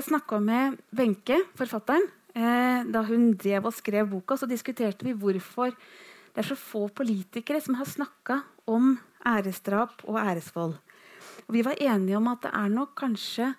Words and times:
jeg 0.00 0.08
snakka 0.08 0.40
med 0.40 0.78
Wenche, 0.96 1.36
forfatteren, 1.58 2.06
eh, 2.34 2.84
da 2.88 3.02
hun 3.04 3.34
drev 3.36 3.68
og 3.68 3.74
skrev 3.76 4.08
boka, 4.08 4.36
så 4.36 4.48
diskuterte 4.48 5.04
vi 5.04 5.12
hvorfor 5.12 5.74
det 6.30 6.44
er 6.44 6.46
så 6.46 6.56
få 6.56 6.88
politikere 6.88 7.60
som 7.60 7.74
har 7.74 7.88
snakka 7.88 8.40
om 8.70 8.94
æresdrap 9.26 10.04
og 10.06 10.16
æresvold. 10.16 10.76
Og 11.48 11.52
vi 11.52 11.64
var 11.66 11.80
enige 11.80 12.16
om 12.16 12.28
at 12.30 12.46
det 12.46 12.52
er 12.54 12.70
nok 12.70 12.94
kanskje 12.96 13.50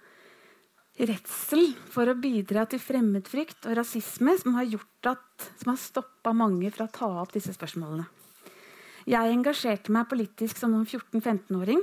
redsel 1.02 1.76
for 1.92 2.08
å 2.08 2.18
bidra 2.18 2.66
til 2.70 2.80
fremmedfrykt 2.80 3.68
og 3.68 3.78
rasisme 3.78 4.34
som 4.40 4.56
har, 4.56 4.72
at, 5.12 5.52
som 5.60 5.74
har 5.74 5.80
stoppa 5.80 6.34
mange 6.34 6.72
fra 6.72 6.88
å 6.88 6.94
ta 6.96 7.12
opp 7.22 7.36
disse 7.36 7.54
spørsmålene. 7.54 8.08
Jeg 9.10 9.34
engasjerte 9.34 9.92
meg 9.92 10.10
politisk 10.10 10.58
som 10.62 10.74
14-15-åring 10.86 11.82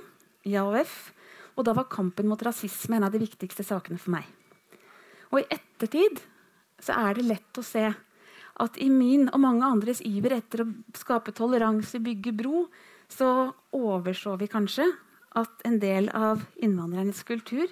i 0.48 0.56
AUF. 0.56 1.12
Og 1.58 1.66
da 1.66 1.74
var 1.74 1.90
kampen 1.90 2.28
mot 2.30 2.42
rasisme 2.46 2.96
en 2.96 3.08
av 3.08 3.14
de 3.14 3.18
viktigste 3.18 3.66
sakene 3.66 3.98
for 3.98 4.14
meg. 4.14 4.26
Og 5.32 5.42
i 5.42 5.48
ettertid 5.52 6.22
så 6.82 6.94
er 6.96 7.18
det 7.18 7.26
lett 7.26 7.58
å 7.58 7.64
se 7.66 7.86
at 8.58 8.78
i 8.82 8.88
min 8.90 9.28
og 9.30 9.40
mange 9.42 9.66
andres 9.66 10.00
iver 10.06 10.34
etter 10.38 10.64
å 10.64 10.70
skape 10.98 11.34
toleranse, 11.36 12.00
bygge 12.02 12.34
bro, 12.34 12.66
så 13.08 13.50
overså 13.74 14.34
vi 14.40 14.50
kanskje 14.50 14.88
at 15.38 15.62
en 15.68 15.78
del 15.80 16.08
av 16.16 16.42
innvandrernes 16.64 17.22
kultur 17.28 17.70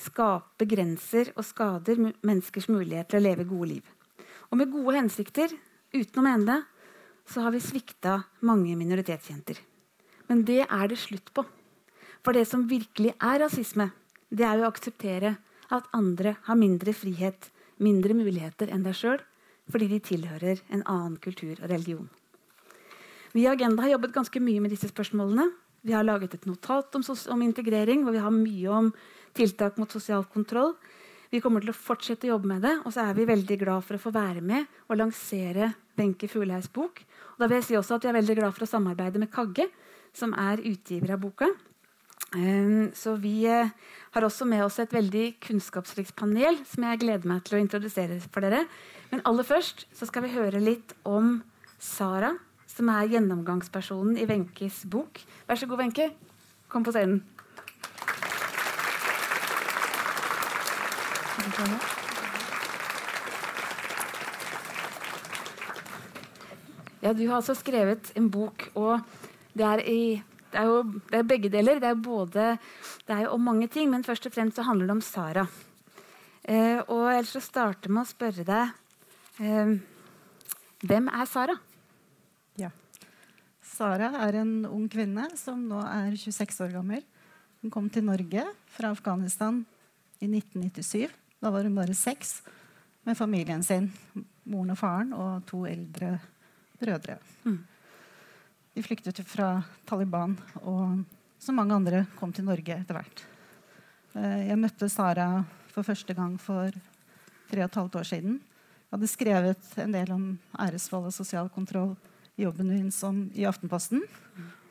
skaper 0.00 0.68
grenser 0.70 1.32
og 1.36 1.44
skader 1.44 2.00
menneskers 2.00 2.70
mulighet 2.72 3.10
til 3.10 3.20
å 3.20 3.24
leve 3.26 3.48
gode 3.48 3.70
liv. 3.74 3.84
Og 4.50 4.58
med 4.58 4.72
gode 4.72 4.96
hensikter, 4.96 5.52
uten 5.92 6.22
å 6.22 6.24
mene 6.24 6.46
det, 6.48 6.60
så 7.30 7.44
har 7.44 7.54
vi 7.54 7.62
svikta 7.62 8.16
mange 8.46 8.72
minoritetsjenter. 8.78 9.60
Men 10.30 10.42
det 10.46 10.64
er 10.64 10.90
det 10.90 10.98
slutt 10.98 11.30
på. 11.34 11.44
For 12.24 12.36
det 12.36 12.46
som 12.48 12.66
virkelig 12.68 13.12
er 13.16 13.42
rasisme, 13.44 13.90
det 14.30 14.46
er 14.46 14.62
å 14.62 14.70
akseptere 14.70 15.36
at 15.78 15.90
andre 15.96 16.36
har 16.46 16.58
mindre 16.58 16.94
frihet, 16.96 17.50
mindre 17.78 18.16
muligheter 18.16 18.72
enn 18.72 18.82
deg 18.84 18.96
sjøl, 18.96 19.20
fordi 19.70 19.88
de 19.92 20.00
tilhører 20.02 20.62
en 20.74 20.82
annen 20.82 21.16
kultur 21.22 21.54
og 21.60 21.70
religion. 21.70 22.08
Vi 23.32 23.44
i 23.44 23.50
Agenda 23.50 23.84
har 23.84 23.94
jobbet 23.94 24.14
ganske 24.16 24.42
mye 24.42 24.62
med 24.62 24.72
disse 24.74 24.90
spørsmålene. 24.90 25.46
Vi 25.86 25.94
har 25.94 26.04
laget 26.04 26.34
et 26.34 26.48
notat 26.50 26.96
om, 26.98 27.04
om 27.06 27.42
integrering, 27.46 28.02
hvor 28.02 28.16
vi 28.16 28.24
har 28.24 28.34
mye 28.34 28.72
om 28.74 28.90
tiltak 29.38 29.78
mot 29.78 29.92
sosial 29.92 30.26
kontroll. 30.32 30.74
Vi 31.30 31.38
kommer 31.38 31.62
til 31.62 31.70
å 31.70 31.78
fortsette 31.78 32.26
å 32.26 32.32
jobbe 32.34 32.50
med 32.50 32.64
det, 32.66 32.74
og 32.82 32.90
så 32.90 33.06
er 33.06 33.14
vi 33.14 33.28
veldig 33.28 33.60
glad 33.60 33.86
for 33.86 33.96
å 33.96 34.02
få 34.02 34.10
være 34.14 34.42
med 34.42 34.66
og 34.88 34.98
lansere 34.98 35.70
Wenche 35.94 36.26
Fugleheims 36.26 36.72
bok. 36.74 37.04
Og 37.36 37.44
da 37.44 37.46
vil 37.46 37.60
jeg 37.60 37.68
si 37.68 37.78
også 37.78 38.00
at 38.00 38.04
Vi 38.04 38.10
er 38.10 38.18
veldig 38.18 38.38
glad 38.40 38.56
for 38.56 38.66
å 38.66 38.72
samarbeide 38.72 39.22
med 39.22 39.30
Kagge, 39.30 39.68
som 40.12 40.34
er 40.34 40.58
utgiver 40.66 41.14
av 41.14 41.22
boka. 41.22 41.52
Ehm, 42.36 42.92
så 42.94 43.16
vi 43.18 43.42
eh, 43.50 43.70
har 44.14 44.22
også 44.22 44.46
med 44.46 44.62
oss 44.62 44.78
et 44.78 44.92
veldig 44.94 45.40
kunnskapsrikt 45.42 46.14
panel 46.18 46.60
som 46.68 46.86
jeg 46.86 47.00
gleder 47.02 47.26
meg 47.26 47.42
til 47.46 47.58
å 47.58 47.62
introdusere 47.62 48.20
for 48.28 48.46
dere. 48.46 48.66
Men 49.10 49.24
aller 49.26 49.46
først 49.46 49.88
så 49.96 50.06
skal 50.06 50.26
vi 50.26 50.36
høre 50.36 50.62
litt 50.62 50.94
om 51.02 51.40
Sara, 51.80 52.36
som 52.70 52.90
er 52.92 53.10
gjennomgangspersonen 53.16 54.20
i 54.20 54.28
Wenches 54.30 54.84
bok. 54.86 55.18
Vær 55.48 55.58
så 55.58 55.66
god, 55.66 55.82
Wenche. 55.82 56.10
Kom 56.70 56.86
på 56.86 56.94
scenen. 56.94 57.24
Ja, 67.00 67.14
du 67.16 67.24
har 67.26 67.40
altså 67.40 67.56
skrevet 67.58 68.12
en 68.14 68.28
bok, 68.30 68.68
og 68.78 69.00
det 69.56 69.66
er 69.66 69.82
i 69.88 70.02
det 70.50 70.60
er 70.60 70.68
jo 70.68 70.82
det 71.10 71.18
er 71.20 71.26
begge 71.26 71.50
deler. 71.52 71.80
Det 71.82 71.88
er, 71.90 71.98
både, 71.98 72.46
det 73.06 73.16
er 73.16 73.24
jo 73.26 73.34
om 73.36 73.48
mange 73.50 73.68
ting, 73.72 73.90
men 73.92 74.06
først 74.06 74.26
og 74.28 74.34
fremst 74.34 74.58
så 74.58 74.66
handler 74.66 74.90
det 74.90 74.96
om 74.98 75.04
Sara. 75.04 75.46
Eh, 76.42 76.80
og 76.88 77.06
jeg 77.12 77.24
vil 77.26 77.44
starte 77.44 77.92
med 77.92 78.02
å 78.02 78.08
spørre 78.08 78.44
deg 78.48 78.70
eh, 79.44 79.74
Hvem 80.80 81.10
er 81.12 81.26
Sara? 81.28 81.56
Ja. 82.58 82.70
Sara 83.60 84.08
er 84.24 84.38
en 84.40 84.54
ung 84.64 84.86
kvinne 84.90 85.28
som 85.36 85.60
nå 85.68 85.82
er 85.84 86.16
26 86.16 86.64
år 86.64 86.72
gammel. 86.78 87.04
Hun 87.60 87.72
kom 87.72 87.90
til 87.92 88.06
Norge 88.08 88.46
fra 88.72 88.94
Afghanistan 88.94 89.60
i 90.20 90.28
1997. 90.30 91.12
Da 91.40 91.52
var 91.52 91.68
hun 91.68 91.76
bare 91.76 91.96
seks 91.96 92.38
med 93.04 93.18
familien 93.18 93.62
sin. 93.64 93.90
Moren 94.48 94.72
og 94.72 94.80
faren 94.80 95.12
og 95.12 95.44
to 95.48 95.66
eldre 95.68 96.14
brødre. 96.80 97.18
Mm. 97.44 97.60
De 98.74 98.82
flyktet 98.86 99.18
fra 99.26 99.56
Taliban, 99.88 100.36
og 100.62 101.02
som 101.42 101.56
mange 101.58 101.74
andre 101.74 102.04
kom 102.18 102.32
til 102.32 102.46
Norge 102.46 102.76
etter 102.76 102.96
hvert. 102.96 103.24
Eh, 104.14 104.46
jeg 104.50 104.60
møtte 104.60 104.88
Sara 104.90 105.44
for 105.72 105.86
første 105.86 106.14
gang 106.14 106.36
for 106.40 106.74
tre 107.50 107.64
og 107.64 107.70
et 107.70 107.78
halvt 107.80 107.98
år 108.00 108.08
siden. 108.12 108.38
Jeg 108.38 108.94
hadde 108.94 109.10
skrevet 109.10 109.74
en 109.82 109.94
del 109.94 110.12
om 110.14 110.24
æresvold 110.58 111.10
og 111.10 111.14
sosial 111.14 111.50
kontroll 111.54 111.94
i 112.38 112.46
jobben 112.46 112.70
min 112.70 112.90
som 112.94 113.24
i 113.34 113.46
Aftenposten. 113.46 114.02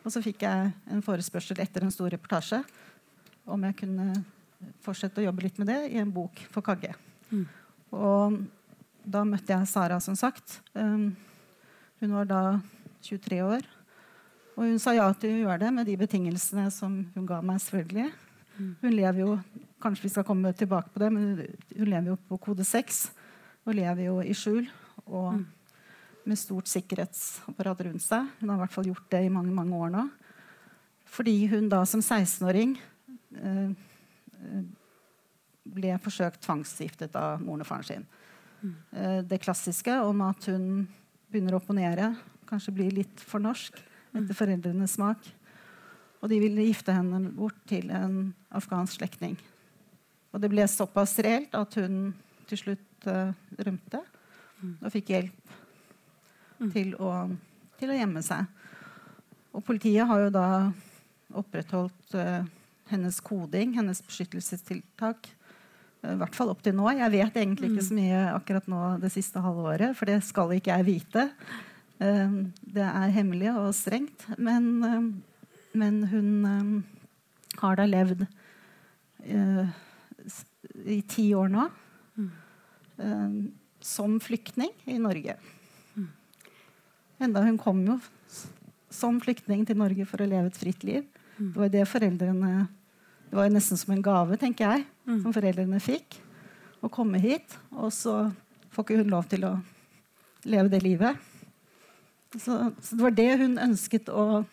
Og 0.03 0.11
så 0.11 0.23
fikk 0.23 0.43
jeg 0.47 0.71
en 0.91 1.03
forespørsel 1.03 1.59
etter 1.63 1.83
en 1.83 1.93
stor 1.93 2.11
reportasje 2.11 2.61
om 3.49 3.63
jeg 3.67 3.77
kunne 3.81 4.11
fortsette 4.83 5.21
å 5.21 5.25
jobbe 5.27 5.45
litt 5.45 5.59
med 5.59 5.71
det 5.71 5.79
i 5.93 5.99
en 6.01 6.11
bok 6.13 6.39
for 6.53 6.65
Kagge. 6.65 6.93
Mm. 7.31 7.45
Og 7.95 8.39
da 9.07 9.23
møtte 9.27 9.55
jeg 9.55 9.69
Sara, 9.71 9.99
som 10.03 10.15
sagt. 10.19 10.59
Um, 10.75 11.11
hun 11.99 12.15
var 12.15 12.27
da 12.29 12.41
23 13.07 13.41
år. 13.45 13.67
Og 14.59 14.67
hun 14.67 14.79
sa 14.83 14.91
ja 14.91 15.05
til 15.15 15.37
å 15.37 15.43
gjøre 15.45 15.61
det 15.61 15.69
med 15.71 15.87
de 15.87 15.93
betingelsene 15.95 16.65
som 16.75 16.97
hun 17.13 17.27
ga 17.27 17.37
meg. 17.39 17.61
selvfølgelig. 17.63 18.09
Mm. 18.57 18.73
Hun 18.81 18.91
lever 18.91 19.21
jo 19.21 19.37
kanskje 19.79 20.03
vi 20.03 20.11
skal 20.11 20.25
komme 20.27 20.51
tilbake 20.51 20.91
på 20.91 20.99
det, 20.99 21.07
men 21.15 21.29
hun 21.77 21.87
lever 21.87 22.11
jo 22.11 22.17
på 22.27 22.37
kode 22.43 22.65
6 22.67 23.05
og 23.63 23.77
lever 23.77 24.03
jo 24.09 24.17
i 24.19 24.35
skjul. 24.35 24.67
og 25.05 25.39
mm. 25.39 25.45
med 26.25 26.37
stort 26.37 26.67
sikkerhetsapparat 26.67 27.85
rundt 27.87 28.03
seg. 28.03 28.27
Hun 28.41 28.49
har 28.49 28.57
i 28.57 28.61
hvert 28.65 28.73
fall 28.75 28.89
gjort 28.91 29.07
det 29.09 29.23
i 29.25 29.31
mange 29.31 29.55
mange 29.55 29.75
år 29.79 29.89
nå. 29.95 30.03
Fordi 31.07 31.47
hun 31.47 31.69
da 31.71 31.85
som 31.85 32.03
16-åring 32.03 32.75
eh, 33.39 33.71
ble 35.63 35.95
forsøkt 36.03 36.43
tvangsgiftet 36.43 37.15
av 37.15 37.39
moren 37.41 37.63
og 37.63 37.69
faren 37.69 37.87
sin. 37.87 38.05
Mm. 38.61 38.75
Eh, 38.91 39.19
det 39.23 39.41
klassiske 39.41 39.95
om 40.03 40.21
at 40.27 40.51
hun 40.51 40.83
begynner 41.31 41.55
å 41.55 41.61
opponere, 41.63 42.11
kanskje 42.49 42.75
blir 42.75 42.91
litt 42.91 43.23
for 43.23 43.39
norsk 43.39 43.79
etter 44.15 44.37
foreldrenes 44.37 44.95
smak. 44.97 45.27
Og 46.19 46.31
de 46.31 46.39
ville 46.41 46.67
gifte 46.67 46.93
henne 46.93 47.21
bort 47.35 47.57
til 47.69 47.91
en 47.95 48.33
afghansk 48.55 48.99
slektning. 48.99 49.37
Og 50.33 50.41
det 50.43 50.51
ble 50.51 50.65
såpass 50.69 51.15
reelt 51.25 51.55
at 51.57 51.77
hun 51.79 52.11
til 52.49 52.63
slutt 52.63 53.09
uh, 53.09 53.31
rømte 53.61 54.01
og 54.59 54.91
fikk 54.91 55.13
hjelp 55.13 55.53
til 56.73 56.91
å, 56.99 57.13
til 57.79 57.93
å, 57.93 57.95
gjemme 57.95 58.21
seg. 58.25 58.47
Og 59.55 59.63
politiet 59.65 60.07
har 60.09 60.25
jo 60.25 60.31
da 60.33 60.47
opprettholdt 61.39 62.15
uh, 62.19 62.43
hennes 62.91 63.19
koding, 63.23 63.77
hennes 63.77 64.01
beskyttelsestiltak. 64.03 65.29
Uh, 66.03 66.13
I 66.13 66.19
hvert 66.19 66.35
fall 66.35 66.51
opp 66.51 66.61
til 66.65 66.75
nå. 66.75 66.89
Jeg 66.97 67.15
vet 67.15 67.39
egentlig 67.39 67.71
ikke 67.71 67.87
så 67.87 67.97
mye 67.97 68.21
akkurat 68.33 68.69
nå 68.71 68.83
det 69.01 69.13
siste 69.15 69.41
halve 69.45 69.65
året, 69.71 69.95
for 69.97 70.11
det 70.11 70.19
skal 70.27 70.51
ikke 70.57 70.75
jeg 70.75 70.89
vite. 70.89 71.29
Ehm, 71.99 72.51
det 72.63 72.85
er 72.85 73.15
hemmelig 73.15 73.51
og 73.53 73.73
strengt, 73.75 74.23
men, 74.37 74.69
ehm, 74.87 75.09
men 75.75 76.01
hun 76.07 76.29
ehm, 76.47 76.73
har 77.59 77.75
da 77.75 77.87
levd 77.89 78.23
eh, 79.25 79.73
i 80.85 81.01
ti 81.09 81.25
år 81.35 81.49
nå 81.51 81.65
mm. 82.15 82.29
som 83.83 84.15
flyktning 84.23 84.71
i 84.87 84.95
Norge. 85.01 85.35
Mm. 85.95 86.07
Enda 87.27 87.43
hun 87.43 87.59
kom 87.59 87.81
jo 87.87 87.97
som 88.89 89.19
flyktning 89.23 89.65
til 89.67 89.79
Norge 89.79 90.07
for 90.07 90.23
å 90.23 90.27
leve 90.29 90.51
et 90.51 90.59
fritt 90.59 90.85
liv. 90.87 91.03
Mm. 91.37 91.51
Det 91.51 91.59
var 91.59 91.73
det 91.73 91.87
foreldrene 91.89 92.53
det 93.29 93.37
var 93.37 93.51
nesten 93.53 93.77
som 93.77 93.93
en 93.93 94.01
gave, 94.01 94.37
tenker 94.41 94.65
jeg, 94.65 94.85
mm. 95.05 95.19
som 95.21 95.33
foreldrene 95.35 95.79
fikk. 95.83 96.17
Å 96.81 96.89
komme 96.89 97.19
hit. 97.21 97.53
Og 97.75 97.91
så 97.93 98.31
får 98.73 98.85
ikke 98.85 99.03
hun 99.03 99.11
lov 99.13 99.27
til 99.29 99.45
å 99.45 99.51
leve 100.49 100.71
det 100.71 100.79
livet. 100.81 101.28
Så, 102.37 102.71
så, 102.81 102.95
det 102.95 103.03
var 103.03 103.15
det 103.17 103.29
hun 103.41 103.57
ønsket 103.61 104.11
å, 104.13 104.43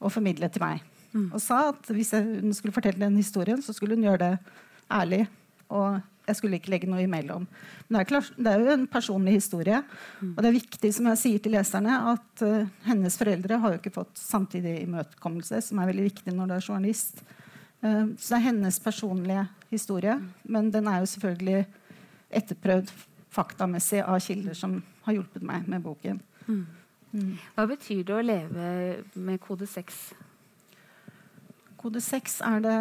å 0.00 0.12
formidle 0.12 0.48
til 0.52 0.64
meg. 0.64 0.86
Mm. 1.12 1.28
Og 1.28 1.40
sa 1.44 1.66
at 1.72 1.90
hvis 1.92 2.14
jeg, 2.16 2.40
hun 2.40 2.56
skulle 2.56 2.74
fortelle 2.74 3.02
den 3.02 3.18
historien, 3.20 3.60
så 3.62 3.74
skulle 3.76 3.98
hun 3.98 4.06
gjøre 4.06 4.22
det 4.22 4.56
ærlig. 4.92 5.26
Og 5.72 6.00
jeg 6.28 6.38
skulle 6.38 6.58
ikke 6.60 6.72
legge 6.72 6.88
noe 6.88 7.02
imellom. 7.04 7.44
Men 7.88 7.96
det 7.98 8.00
er, 8.00 8.08
klart, 8.08 8.32
det 8.38 8.48
er 8.52 8.62
jo 8.62 8.72
en 8.76 8.88
personlig 8.90 9.36
historie. 9.40 9.82
Mm. 10.20 10.32
Og 10.32 10.40
det 10.40 10.48
er 10.48 10.56
viktig 10.56 10.92
som 10.96 11.08
jeg 11.10 11.20
sier 11.20 11.42
til 11.42 11.56
leserne, 11.56 11.98
at 12.14 12.44
uh, 12.46 12.72
hennes 12.86 13.16
foreldre 13.18 13.60
har 13.62 13.74
jo 13.74 13.80
ikke 13.82 13.94
fått 13.98 14.14
samtidig 14.20 14.78
imøtekommelse, 14.84 15.60
som 15.66 15.80
er 15.82 15.90
veldig 15.90 16.08
viktig 16.08 16.34
når 16.36 16.48
du 16.50 16.56
er 16.56 16.68
journalist. 16.68 17.24
Uh, 17.82 18.14
så 18.16 18.36
det 18.36 18.38
er 18.38 18.46
hennes 18.48 18.80
personlige 18.80 19.46
historie. 19.72 20.16
Men 20.46 20.70
den 20.72 20.88
er 20.88 21.02
jo 21.02 21.10
selvfølgelig 21.12 21.64
etterprøvd 22.32 22.92
faktamessig 23.32 24.04
av 24.04 24.20
kilder 24.22 24.56
som 24.56 24.78
har 25.06 25.18
hjulpet 25.18 25.44
meg 25.44 25.68
med 25.68 25.82
boken. 25.84 26.22
Mm. 26.46 26.64
Mm. 27.12 27.36
Hva 27.56 27.66
betyr 27.68 28.04
det 28.08 28.14
å 28.16 28.24
leve 28.24 28.66
med 29.20 29.40
kode 29.44 29.68
6? 29.68 29.98
Kode 31.80 32.00
6 32.00 32.38
er 32.46 32.62
det 32.64 32.76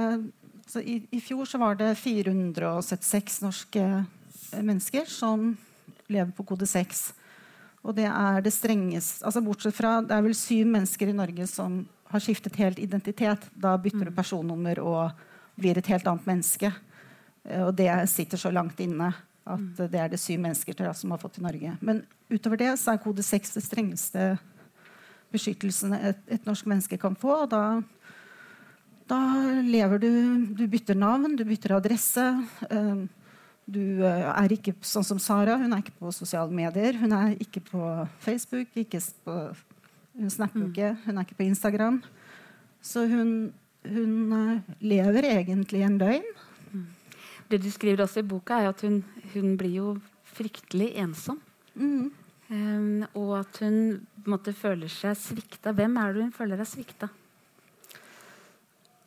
Så 0.72 0.80
i, 0.80 1.01
I 1.12 1.19
fjor 1.19 1.48
så 1.50 1.60
var 1.60 1.75
det 1.75 1.89
476 2.00 3.42
norske 3.44 3.81
eh, 3.81 4.62
mennesker 4.63 5.10
som 5.10 5.50
lever 6.07 6.31
på 6.38 6.45
kode 6.48 6.68
6. 6.69 7.01
Og 7.81 7.95
det 7.98 8.07
er 8.07 8.44
det 8.45 8.54
strengeste 8.56 9.25
altså 9.25 9.42
Bortsett 9.44 9.75
fra 9.75 9.98
det 10.06 10.16
er 10.16 10.24
vel 10.24 10.38
syv 10.38 10.69
mennesker 10.72 11.12
i 11.12 11.18
Norge 11.18 11.48
som 11.50 11.81
har 12.12 12.24
skiftet 12.24 12.60
helt 12.62 12.80
identitet. 12.80 13.50
Da 13.51 13.74
bytter 13.81 14.07
du 14.07 14.16
personnummer 14.16 14.80
og 14.80 15.12
blir 15.60 15.80
et 15.80 15.92
helt 15.92 16.07
annet 16.07 16.30
menneske. 16.30 16.72
Eh, 17.44 17.66
og 17.66 17.75
det 17.75 17.92
sitter 18.12 18.39
så 18.39 18.54
langt 18.54 18.80
inne 18.80 19.12
at 19.41 19.79
det 19.89 19.99
er 19.99 20.11
det 20.11 20.19
syv 20.21 20.41
mennesker 20.43 20.75
til 20.77 20.89
som 20.97 21.13
har 21.13 21.21
fått 21.21 21.39
i 21.39 21.43
Norge. 21.43 21.73
Men 21.81 22.03
utover 22.29 22.59
det 22.61 22.73
så 22.79 22.93
er 22.93 23.01
kode 23.01 23.23
6 23.25 23.55
det 23.57 23.63
strengeste 23.65 24.25
beskyttelsen 25.31 25.95
et, 25.95 26.21
et 26.27 26.45
norsk 26.47 26.67
menneske 26.69 26.99
kan 27.01 27.15
få. 27.17 27.43
Og 27.45 27.49
da, 27.51 27.63
da 29.09 29.21
lever 29.65 30.03
du 30.03 30.11
Du 30.59 30.67
bytter 30.67 30.97
navn, 30.97 31.35
du 31.35 31.45
bytter 31.47 31.77
adresse. 31.77 32.27
Uh, 32.69 33.07
du 33.71 34.03
uh, 34.03 34.29
er 34.35 34.53
ikke 34.53 34.75
sånn 34.85 35.07
som 35.07 35.21
Sara. 35.21 35.57
Hun 35.61 35.73
er 35.73 35.83
ikke 35.83 35.97
på 35.99 36.13
sosiale 36.15 36.53
medier. 36.53 36.99
Hun 37.01 37.15
er 37.15 37.35
ikke 37.39 37.63
på 37.71 37.81
Facebook. 38.23 38.69
Ikke 38.75 39.01
på, 39.25 39.39
hun 40.19 40.33
snapper 40.33 40.67
ikke. 40.67 40.94
Hun 41.07 41.17
er 41.17 41.27
ikke 41.27 41.39
på 41.39 41.47
Instagram. 41.47 42.01
Så 42.83 43.07
hun, 43.09 43.51
hun 43.87 44.15
uh, 44.35 44.73
lever 44.83 45.31
egentlig 45.33 45.85
en 45.87 45.99
løgn. 46.01 46.31
Det 47.51 47.59
du 47.59 47.71
skriver 47.71 48.06
også 48.06 48.21
i 48.21 48.27
boka, 48.27 48.62
er 48.62 48.71
at 48.71 48.81
hun, 48.86 49.01
hun 49.33 49.56
blir 49.59 49.74
jo 49.75 49.88
fryktelig 50.31 50.94
ensom. 51.01 51.42
Mm. 51.75 52.12
Um, 52.51 53.03
og 53.15 53.33
at 53.42 53.62
hun 53.63 53.75
måtte, 54.27 54.53
føler 54.56 54.92
seg 54.92 55.15
svikta. 55.19 55.74
Hvem 55.75 55.98
er 56.00 56.13
det 56.13 56.25
hun 56.25 56.36
føler 56.36 56.59
er 56.59 56.68
svikta? 56.68 57.07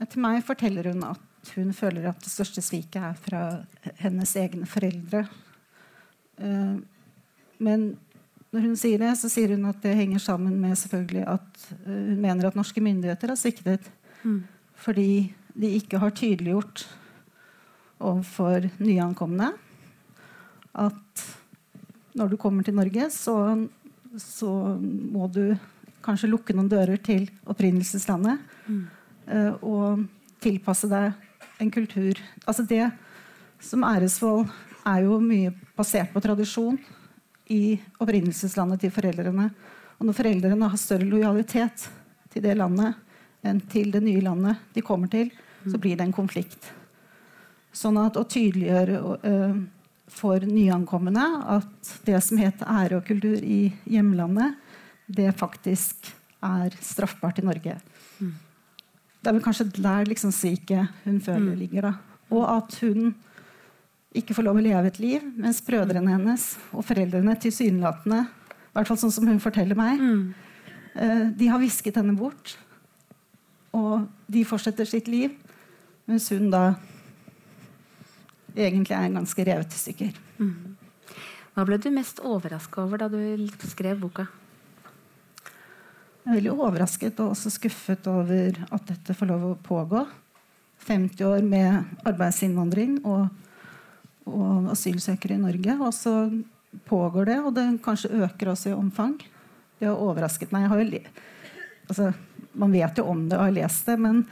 Til 0.04 0.20
meg 0.20 0.40
forteller 0.44 0.90
hun 0.90 1.04
at 1.06 1.52
hun 1.54 1.70
føler 1.76 2.08
at 2.08 2.24
det 2.24 2.32
største 2.32 2.62
sviket 2.64 3.02
er 3.04 3.18
fra 3.20 3.42
hennes 4.00 4.32
egne 4.40 4.68
foreldre. 4.68 5.26
Uh, 6.40 6.80
men 7.64 7.86
når 8.54 8.68
hun 8.68 8.76
sier 8.78 9.00
det, 9.02 9.12
så 9.20 9.30
sier 9.32 9.52
hun 9.54 9.68
at 9.68 9.80
det 9.84 9.94
henger 9.98 10.22
sammen 10.24 10.56
med 10.60 10.76
selvfølgelig 10.80 11.24
at 11.36 11.64
uh, 11.84 11.92
hun 11.92 12.20
mener 12.20 12.48
at 12.48 12.58
norske 12.58 12.80
myndigheter 12.84 13.32
har 13.32 13.40
sviktet. 13.40 13.88
Mm. 14.24 14.42
Fordi 14.84 15.08
de 15.54 15.74
ikke 15.78 16.00
har 16.02 16.16
tydeliggjort 16.16 16.86
overfor 18.04 18.68
nyankomne 18.82 19.52
at 20.74 21.24
når 22.14 22.30
du 22.30 22.36
kommer 22.38 22.66
til 22.66 22.76
Norge, 22.76 23.08
så, 23.10 23.34
så, 24.20 24.50
må 24.78 25.26
du 25.32 25.54
kanskje 26.04 26.30
lukke 26.30 26.54
noen 26.54 26.70
dører 26.70 27.00
til 27.02 27.26
opprinnelseslandet. 27.50 28.42
Mm. 28.66 28.84
Og 29.66 30.04
tilpasse 30.44 30.90
deg 30.90 31.14
en 31.62 31.72
kultur. 31.74 32.20
Altså 32.44 32.66
det 32.68 32.84
som 33.62 33.86
æresvold 33.86 34.46
er 34.84 35.06
jo 35.06 35.18
mye 35.22 35.54
basert 35.78 36.12
på 36.12 36.22
tradisjon 36.22 36.78
i 37.50 37.78
opprinnelseslandet 38.02 38.84
til 38.84 38.92
foreldrene. 38.94 39.48
Og 39.98 40.06
når 40.08 40.18
foreldrene 40.18 40.70
har 40.70 40.80
større 40.80 41.08
lojalitet 41.08 41.88
til 42.32 42.44
det 42.44 42.56
landet 42.58 43.00
enn 43.44 43.60
til 43.70 43.90
det 43.94 44.02
nye 44.04 44.22
landet 44.24 44.70
de 44.74 44.84
kommer 44.84 45.10
til, 45.12 45.30
så 45.64 45.80
blir 45.80 45.96
det 45.96 46.06
en 46.06 46.16
konflikt. 46.16 46.72
Sånn 47.74 47.98
at 47.98 48.18
å 48.18 48.26
tydeliggjøre 48.30 49.00
uh, 49.02 49.56
for 50.14 50.44
nyankomne 50.46 51.24
at 51.56 51.94
det 52.06 52.20
som 52.22 52.38
heter 52.38 52.70
ære 52.70 53.00
og 53.00 53.08
kultur 53.08 53.40
i 53.40 53.72
hjemlandet, 53.90 54.54
det 55.06 55.32
faktisk 55.36 56.12
er 56.44 56.76
straffbart 56.84 57.40
i 57.40 57.46
Norge. 57.46 57.76
Mm. 58.20 58.34
Det 59.20 59.30
er 59.30 59.36
vel 59.36 59.44
kanskje 59.44 59.70
der 59.74 60.08
liksom 60.08 60.32
sviket 60.34 61.04
hun 61.04 61.20
føler 61.24 61.54
mm. 61.54 61.60
ligger. 61.60 61.88
da. 61.88 61.94
Og 62.36 62.44
at 62.46 62.78
hun 62.84 63.14
ikke 64.14 64.36
får 64.36 64.46
lov 64.46 64.60
å 64.60 64.64
leve 64.64 64.90
et 64.92 65.00
liv, 65.02 65.24
mens 65.34 65.62
brødrene 65.64 66.12
hennes 66.12 66.46
og 66.70 66.84
foreldrene 66.86 67.34
tilsynelatende 67.42 68.22
i 68.24 68.76
hvert 68.76 68.90
fall 68.90 68.98
sånn 68.98 69.14
som 69.14 69.26
hun 69.30 69.42
forteller 69.42 69.78
meg, 69.78 70.00
mm. 70.02 70.22
uh, 70.98 71.26
de 71.34 71.50
har 71.50 71.62
visket 71.62 71.98
henne 71.98 72.14
bort. 72.18 72.56
Og 73.74 74.06
de 74.30 74.42
fortsetter 74.46 74.86
sitt 74.86 75.10
liv, 75.10 75.34
mens 76.10 76.26
hun 76.34 76.50
da 76.52 76.74
egentlig 78.54 78.96
er 78.96 79.12
ganske 79.14 79.46
revet 79.46 79.74
i 79.74 79.80
stykker. 79.80 80.16
Mm. 80.38 80.74
Hva 81.54 81.66
ble 81.68 81.78
du 81.78 81.90
mest 81.94 82.22
overraska 82.24 82.82
over 82.82 83.04
da 83.04 83.08
du 83.12 83.46
skrev 83.62 84.00
boka? 84.02 84.26
Jeg 86.24 86.32
er 86.32 86.38
veldig 86.38 86.54
overrasket 86.56 87.18
og 87.20 87.34
også 87.34 87.52
skuffet 87.52 88.06
over 88.08 88.56
at 88.72 88.86
dette 88.88 89.14
får 89.14 89.28
lov 89.28 89.42
å 89.50 89.56
pågå. 89.60 90.06
50 90.84 91.26
år 91.28 91.44
med 91.46 92.00
arbeidsinnvandring 92.08 92.96
og, 93.04 93.28
og 94.28 94.70
asylsøkere 94.72 95.36
i 95.36 95.42
Norge. 95.42 95.76
Og 95.78 95.92
så 95.96 96.14
pågår 96.88 97.30
det, 97.30 97.38
og 97.44 97.54
det 97.56 97.66
kanskje 97.84 98.24
øker 98.24 98.50
også 98.52 98.72
i 98.72 98.76
omfang. 98.76 99.18
Det 99.78 99.88
har 99.88 100.00
overrasket 100.00 100.52
meg. 100.54 100.72
Altså, 101.88 102.10
man 102.56 102.72
vet 102.72 102.98
jo 102.98 103.06
om 103.10 103.26
det 103.28 103.38
og 103.38 103.46
har 103.46 103.56
lest 103.60 103.88
det, 103.90 103.98
men 104.00 104.24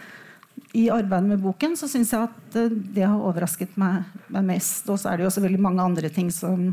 i 0.73 0.87
arbeidet 0.93 1.29
med 1.29 1.43
boken 1.43 1.75
så 1.77 1.89
syns 1.91 2.15
jeg 2.15 2.29
at 2.31 2.57
eh, 2.57 2.73
det 2.97 3.05
har 3.05 3.21
overrasket 3.21 3.75
meg, 3.81 4.07
mest. 4.33 4.89
Og 4.89 5.01
så 5.01 5.11
er 5.11 5.19
det 5.19 5.27
jo 5.27 5.33
også 5.33 5.45
veldig 5.45 5.61
mange 5.61 5.85
andre 5.85 6.09
ting 6.13 6.31
som 6.33 6.71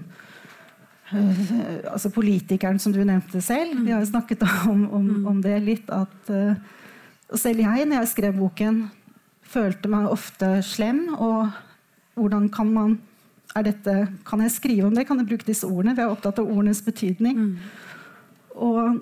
uh, 1.12 1.42
altså 1.92 2.12
Politikeren 2.16 2.80
som 2.80 2.96
du 2.96 3.02
nevnte 3.04 3.42
selv. 3.44 3.82
Vi 3.84 3.92
har 3.92 4.00
jo 4.00 4.12
snakket 4.12 4.46
om, 4.72 4.86
om, 4.88 5.10
mm. 5.10 5.28
om 5.34 5.44
det 5.44 5.58
litt. 5.66 5.92
At 5.92 6.32
uh, 6.32 6.56
selv 7.36 7.66
jeg, 7.66 7.90
når 7.90 8.02
jeg 8.02 8.14
skrev 8.14 8.40
boken, 8.40 8.86
følte 9.44 9.92
meg 9.92 10.08
ofte 10.14 10.56
slem. 10.64 11.08
Og 11.20 11.52
hvordan 12.16 12.48
kan 12.56 12.72
man 12.72 12.98
er 13.58 13.66
dette, 13.66 13.94
Kan 14.30 14.44
jeg 14.46 14.54
skrive 14.54 14.88
om 14.88 14.96
det? 14.96 15.08
Kan 15.10 15.18
jeg 15.18 15.28
bruke 15.28 15.48
disse 15.48 15.68
ordene? 15.68 15.96
Vi 15.98 16.04
er 16.06 16.12
opptatt 16.12 16.40
av 16.40 16.48
ordenes 16.48 16.84
betydning. 16.86 17.36
Mm. 17.36 17.56
Og 18.56 19.00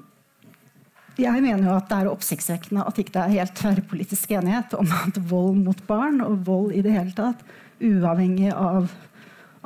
jeg 1.24 1.42
mener 1.42 1.66
jo 1.66 1.75
at 1.78 1.90
det 1.90 1.98
er 1.98 2.10
oppsiktsvekkende 2.12 2.86
at 2.86 3.00
ikke 3.02 3.16
det 3.16 3.24
er 3.24 3.36
helt 3.40 3.56
tverrpolitisk 3.58 4.34
enighet 4.38 4.75
om 4.78 4.92
at 5.00 5.18
vold 5.30 5.58
mot 5.64 5.80
barn 5.90 6.22
og 6.25 6.40
vold 6.48 6.75
i 6.78 6.84
det 6.86 6.94
hele 6.94 7.14
tatt, 7.18 7.42
uavhengig 7.81 8.52
av 8.54 8.90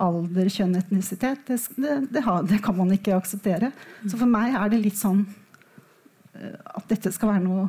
alder, 0.02 0.50
kjønn, 0.50 0.78
etnisitet, 0.80 1.44
det, 1.48 1.60
det, 1.76 1.98
det, 2.14 2.24
det, 2.50 2.60
kan 2.64 2.78
man 2.78 2.92
ikke 2.96 3.16
akseptere. 3.18 3.72
Så 4.08 4.18
for 4.18 4.30
meg 4.30 4.56
er 4.58 4.72
det 4.72 4.82
litt 4.82 4.98
sånn 4.98 5.26
eh, 6.34 6.56
at 6.58 6.88
dette 6.90 7.12
skal 7.14 7.36
være 7.36 7.44
noe 7.46 7.68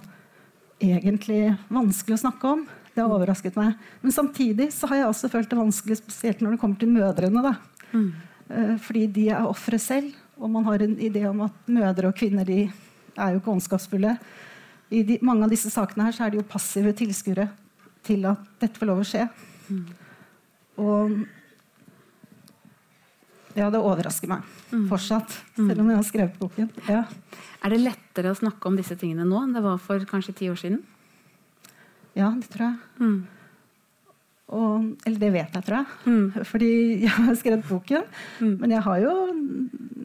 egentlig 0.83 1.53
vanskelig 1.73 2.17
å 2.17 2.23
snakke 2.25 2.55
om. 2.57 2.65
Det 2.93 3.03
har 3.03 3.13
overrasket 3.13 3.57
meg. 3.59 3.77
Men 4.03 4.15
samtidig 4.15 4.71
så 4.75 4.89
har 4.91 5.03
jeg 5.03 5.11
også 5.11 5.31
følt 5.33 5.51
det 5.51 5.61
vanskelig, 5.61 5.99
spesielt 6.01 6.43
når 6.43 6.55
det 6.55 6.63
kommer 6.63 6.81
til 6.81 6.93
mødrene. 6.93 7.45
da. 7.45 7.55
Mm. 7.93 8.09
Eh, 8.49 8.73
fordi 8.87 9.07
de 9.19 9.29
er 9.33 9.49
ofre 9.49 9.79
selv, 9.81 10.17
og 10.39 10.51
man 10.53 10.67
har 10.69 10.83
en 10.85 10.97
idé 10.99 11.27
om 11.29 11.45
at 11.47 11.71
mødre 11.71 12.11
og 12.11 12.17
kvinner 12.19 12.49
de 12.49 12.65
er 13.17 13.35
jo 13.35 13.43
ikke 13.43 13.53
ondskapsfulle. 13.55 14.17
I 14.93 15.03
de, 15.09 15.19
mange 15.25 15.47
av 15.47 15.53
disse 15.53 15.71
sakene 15.73 16.09
her 16.09 16.17
så 16.17 16.27
er 16.27 16.33
de 16.33 16.41
jo 16.41 16.49
passive 16.49 16.93
tilskuere 16.97 17.49
til 18.07 18.27
at 18.29 18.43
dette 18.61 18.81
får 18.81 18.91
lov 18.91 19.03
å 19.03 19.07
skje. 19.09 19.29
Mm. 19.69 19.85
Og 20.83 21.15
ja, 23.57 23.69
det 23.69 23.81
overrasker 23.81 24.31
meg 24.31 24.47
mm. 24.73 24.87
fortsatt, 24.89 25.35
selv 25.59 25.83
om 25.83 25.91
jeg 25.91 25.99
har 25.99 26.09
skrevet 26.09 26.39
boken. 26.41 26.71
Ja. 26.89 27.05
Er 27.63 27.73
det 27.73 27.83
lettere 27.83 28.33
å 28.33 28.39
snakke 28.39 28.69
om 28.69 28.79
disse 28.79 28.97
tingene 28.99 29.27
nå 29.29 29.43
enn 29.45 29.53
det 29.57 29.63
var 29.65 29.81
for 29.83 30.03
kanskje 30.09 30.37
ti 30.41 30.49
år 30.53 30.59
siden? 30.61 30.81
Ja, 32.17 32.33
det 32.37 32.49
tror 32.53 32.71
jeg. 32.71 32.79
Mm. 33.01 33.21
Og, 34.53 34.89
eller 35.07 35.21
det 35.21 35.31
vet 35.33 35.55
jeg, 35.57 35.65
tror 35.67 35.79
jeg. 35.79 35.93
Mm. 36.05 36.25
Fordi 36.51 36.73
jeg 37.05 37.13
har 37.17 37.39
skrevet 37.41 37.69
boken. 37.69 38.09
Mm. 38.41 38.57
Men 38.61 38.75
jeg 38.77 38.85
har 38.89 39.05
jo 39.07 39.15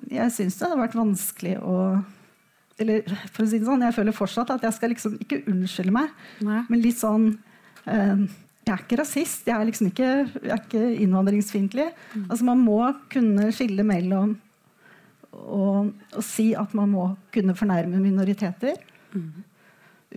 Jeg 0.07 0.31
syns 0.31 0.55
det 0.55 0.67
hadde 0.67 0.79
vært 0.79 0.95
vanskelig 0.95 1.57
å 1.59 1.73
eller 2.81 3.07
for 3.33 3.43
å 3.43 3.49
si 3.49 3.59
det 3.59 3.67
sånn, 3.67 3.85
Jeg 3.87 3.95
føler 3.95 4.15
fortsatt 4.15 4.51
at 4.53 4.65
jeg 4.67 4.75
skal 4.75 4.93
liksom 4.93 5.15
ikke 5.23 5.43
unnskylde 5.49 5.93
meg, 5.95 6.11
Nei. 6.45 6.63
men 6.69 6.83
litt 6.83 6.99
sånn 6.99 7.31
eh, 7.89 8.25
Jeg 8.67 8.73
er 8.73 8.83
ikke 8.83 8.99
rasist. 8.99 9.47
Jeg 9.47 9.55
er 9.55 9.69
liksom 9.69 9.89
ikke, 9.89 10.09
jeg 10.43 10.51
er 10.51 10.61
ikke 10.61 10.83
innvandringsfiendtlig. 11.05 11.87
Mm. 12.13 12.25
Altså, 12.27 12.47
man 12.49 12.59
må 12.61 12.81
kunne 13.13 13.49
skille 13.55 13.85
mellom 13.87 14.35
å 15.31 16.21
si 16.25 16.49
at 16.57 16.73
man 16.75 16.91
må 16.91 17.05
kunne 17.31 17.55
fornærme 17.55 18.01
minoriteter. 18.01 18.81
Mm. 19.13 19.45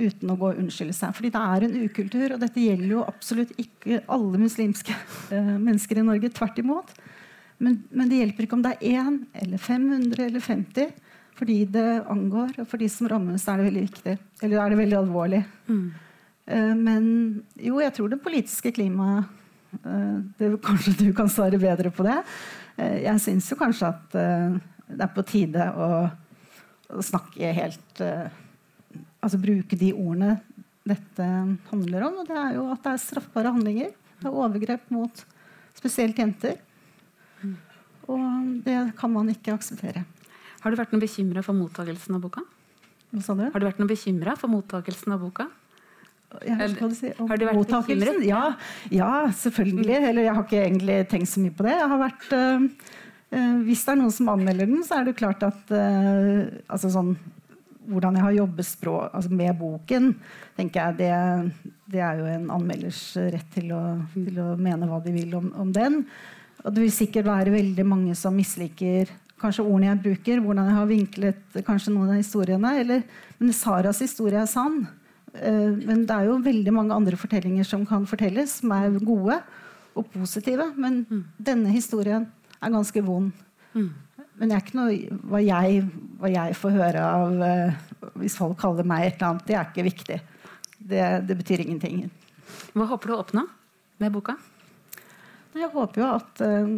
Uten 0.00 0.33
å 0.33 0.37
gå 0.38 0.50
og 0.50 0.59
unnskylde 0.59 0.97
seg. 0.97 1.14
Fordi 1.14 1.31
det 1.35 1.45
er 1.55 1.67
en 1.67 1.79
ukultur, 1.85 2.35
og 2.35 2.43
dette 2.43 2.64
gjelder 2.64 2.90
jo 2.97 3.05
absolutt 3.07 3.55
ikke 3.61 4.02
alle 4.11 4.40
muslimske 4.43 4.97
eh, 5.35 5.55
mennesker 5.55 6.00
i 6.02 6.07
Norge. 6.07 6.33
Tvert 6.35 6.59
imot. 6.62 6.90
Men, 7.61 7.83
men, 7.93 8.11
det 8.11 8.23
hjelper 8.23 8.47
ikke 8.47 8.57
om 8.57 8.64
det 8.64 8.75
er 8.79 8.99
én 8.99 9.23
eller 9.37 9.61
500 9.61 10.26
eller 10.26 10.43
50 10.43 10.90
for 11.40 11.49
de 11.49 11.59
det 11.73 11.88
angår, 12.12 12.54
og 12.61 12.68
for 12.68 12.80
de 12.80 12.87
som 12.92 13.09
rammes, 13.09 13.47
er 13.49 13.61
det 13.61 13.68
veldig 13.70 13.82
viktig. 13.87 14.14
Eller 14.44 14.61
er 14.61 14.73
det 14.73 14.80
veldig 14.82 14.99
alvorlig. 14.99 15.40
Mm. 15.70 15.85
Uh, 16.50 16.75
men 16.76 17.04
jo, 17.56 17.78
jeg 17.80 17.94
tror 17.97 18.11
det 18.12 18.23
politiske 18.25 18.73
klimaet 18.76 19.37
det, 20.35 20.49
Kanskje 20.64 20.97
du 20.99 21.12
kan 21.14 21.28
svare 21.30 21.61
bedre 21.62 21.92
på 21.94 22.02
det. 22.04 22.16
Uh, 22.75 22.97
jeg 23.04 23.23
syns 23.23 23.49
jo 23.52 23.59
kanskje 23.61 23.92
at 23.92 24.16
det 24.90 25.04
er 25.06 25.12
på 25.14 25.25
tide 25.25 25.68
å, 25.78 25.88
å 26.90 27.04
snakke 27.06 27.52
helt 27.54 28.02
Altså 29.20 29.38
bruke 29.38 29.76
de 29.78 29.92
ordene 29.92 30.38
dette 30.88 31.26
handler 31.68 32.06
om. 32.06 32.23
Og 32.23 32.28
det 32.28 32.38
er 32.40 32.54
jo 32.56 32.64
at 32.73 32.80
det 32.87 32.94
er 32.94 33.02
straffbare 33.02 33.52
handlinger. 33.52 33.92
Det 34.16 34.26
er 34.26 34.38
overgrep 34.44 34.88
mot 34.94 35.23
spesielt 35.76 36.18
jenter. 36.18 36.56
Og 38.11 38.25
det 38.64 38.78
kan 38.99 39.12
man 39.12 39.28
ikke 39.30 39.54
akseptere. 39.54 40.02
Har 40.61 40.73
du 40.73 40.76
vært 40.81 40.93
noe 40.95 41.02
bekymra 41.02 41.43
for 41.45 41.57
mottakelsen 41.57 42.17
av 42.19 42.25
boka? 42.25 42.45
Hva 43.11 43.23
sa 43.25 43.35
du? 43.38 43.47
Har 43.49 43.62
du 43.62 43.67
vært 43.67 43.81
noe 43.81 43.90
bekymra 43.90 44.37
for 44.38 44.52
mottakelsen 44.52 45.14
av 45.17 45.23
boka? 45.25 45.49
Jeg 46.47 46.57
vet 46.61 46.76
du 46.79 46.95
sier. 46.95 47.14
Om 47.19 47.26
Har 47.31 47.40
du 47.40 47.47
vært 47.49 47.59
mottakelsen? 47.59 48.21
bekymret? 48.21 48.26
Ja, 48.29 48.43
ja, 48.95 49.12
selvfølgelig. 49.35 49.97
Eller 50.12 50.23
jeg 50.29 50.35
har 50.37 50.45
ikke 50.47 50.62
egentlig 50.62 50.99
tenkt 51.11 51.33
så 51.33 51.43
mye 51.43 51.57
på 51.59 51.67
det. 51.67 51.75
Jeg 51.75 51.88
har 51.90 52.02
vært, 52.05 52.29
øh, 52.38 53.59
hvis 53.67 53.83
det 53.87 53.93
er 53.95 53.99
noen 53.99 54.14
som 54.14 54.31
anmelder 54.31 54.71
den, 54.71 54.85
så 54.87 55.00
er 55.00 55.09
det 55.09 55.17
klart 55.19 55.43
at 55.49 55.75
øh, 55.75 56.47
altså 56.69 56.93
sånn, 56.97 57.14
Hvordan 57.90 58.14
jeg 58.14 58.23
har 58.23 58.35
jobbet 58.37 58.67
språk, 58.69 59.14
altså 59.17 59.31
med 59.35 59.57
boken, 59.59 60.05
tenker 60.55 60.93
jeg 60.93 60.97
det, 61.00 61.73
det 61.90 62.02
er 62.07 62.21
jo 62.21 62.26
en 62.29 62.45
anmelders 62.55 63.00
rett 63.33 63.49
til 63.50 63.73
å, 63.75 63.81
til 64.12 64.37
å 64.38 64.52
mene 64.61 64.87
hva 64.87 65.00
de 65.02 65.11
vil 65.17 65.33
om, 65.35 65.49
om 65.59 65.73
den. 65.75 65.97
Og 66.62 66.76
det 66.76 66.85
vil 66.85 66.93
sikkert 66.95 67.26
være 67.26 67.50
veldig 67.50 67.87
mange 67.88 68.14
som 68.14 68.37
misliker 68.37 69.11
kanskje 69.40 69.64
ordene 69.64 69.90
jeg 69.90 70.02
bruker, 70.04 70.42
hvordan 70.44 70.68
jeg 70.68 70.76
har 70.76 70.88
vinklet 70.90 71.61
kanskje 71.66 71.94
noen 71.94 72.12
av 72.14 72.20
historiene. 72.20 72.75
Eller, 72.82 73.04
men 73.40 73.56
Saras 73.56 74.02
historie 74.04 74.40
er 74.40 74.50
sann. 74.50 74.82
Eh, 75.35 75.73
men 75.87 76.04
det 76.09 76.16
er 76.16 76.28
jo 76.28 76.40
veldig 76.44 76.75
mange 76.76 76.97
andre 76.97 77.18
fortellinger 77.20 77.66
som 77.66 77.87
kan 77.88 78.06
fortelles, 78.09 78.61
som 78.61 78.75
er 78.76 79.00
gode 79.00 79.40
og 79.99 80.12
positive. 80.12 80.70
Men 80.80 81.02
denne 81.38 81.73
historien 81.75 82.28
er 82.61 82.75
ganske 82.76 83.04
vond. 83.06 83.32
Men 84.40 84.49
det 84.49 84.56
er 84.56 84.62
ikke 84.64 84.78
noe 84.78 85.18
hva 85.28 85.40
jeg, 85.44 85.82
hva 86.20 86.30
jeg 86.32 86.56
får 86.56 86.73
høre 86.73 87.00
av 87.04 87.42
eh, 87.44 87.80
Hvis 88.23 88.38
folk 88.40 88.56
kaller 88.61 88.87
meg 88.88 89.06
et 89.06 89.18
eller 89.18 89.35
annet, 89.35 89.49
det 89.49 89.56
er 89.56 89.68
ikke 89.68 89.88
viktig. 89.88 90.20
Det, 90.80 91.02
det 91.28 91.37
betyr 91.37 91.64
ingenting. 91.66 92.06
Hva 92.73 92.88
håper 92.88 93.11
du 93.11 93.14
å 93.16 93.20
oppnå 93.20 93.44
med 94.00 94.14
boka? 94.14 94.38
Jeg 95.56 95.68
håper 95.75 96.00
jo 96.00 96.09
at 96.14 96.42
eh, 96.47 96.73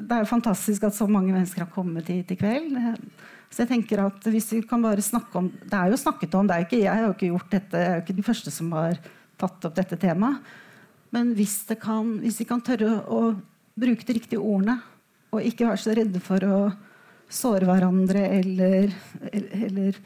Det 0.00 0.16
er 0.16 0.24
jo 0.24 0.30
fantastisk 0.30 0.84
at 0.88 0.96
så 0.96 1.06
mange 1.10 1.32
mennesker 1.34 1.64
har 1.64 1.72
kommet 1.74 2.08
hit 2.10 2.32
i 2.32 2.38
kveld. 2.40 2.76
Så 3.50 3.64
jeg 3.64 3.72
tenker 3.72 4.04
at 4.04 4.28
hvis 4.30 4.48
vi 4.54 4.60
kan 4.66 4.82
bare 4.82 5.02
snakke 5.02 5.40
om 5.40 5.48
Det 5.50 5.74
er 5.74 5.90
jo 5.90 5.98
snakket 5.98 6.34
om, 6.38 6.50
jo 6.50 6.66
ikke, 6.66 6.82
jeg 6.84 6.94
har 6.94 7.06
jo 7.06 7.14
ikke 7.14 7.32
gjort 7.32 7.54
dette, 7.56 7.78
jeg 7.78 7.90
er 7.90 7.98
jo 7.98 8.04
ikke 8.04 8.18
den 8.20 8.28
første 8.28 8.52
som 8.54 8.70
har 8.76 9.00
tatt 9.40 9.66
opp 9.66 9.74
dette 9.76 9.98
temaet. 10.00 10.52
Men 11.10 11.32
hvis, 11.34 11.64
kan, 11.80 12.18
hvis 12.22 12.38
vi 12.38 12.46
kan 12.46 12.62
tørre 12.62 13.00
å 13.10 13.32
bruke 13.80 14.06
de 14.06 14.14
riktige 14.14 14.38
ordene, 14.38 14.78
og 15.34 15.42
ikke 15.46 15.66
være 15.66 15.82
så 15.82 15.94
redde 15.96 16.22
for 16.22 16.44
å 16.46 16.60
såre 17.30 17.66
hverandre 17.66 18.22
eller, 18.38 18.90
eller 19.30 19.98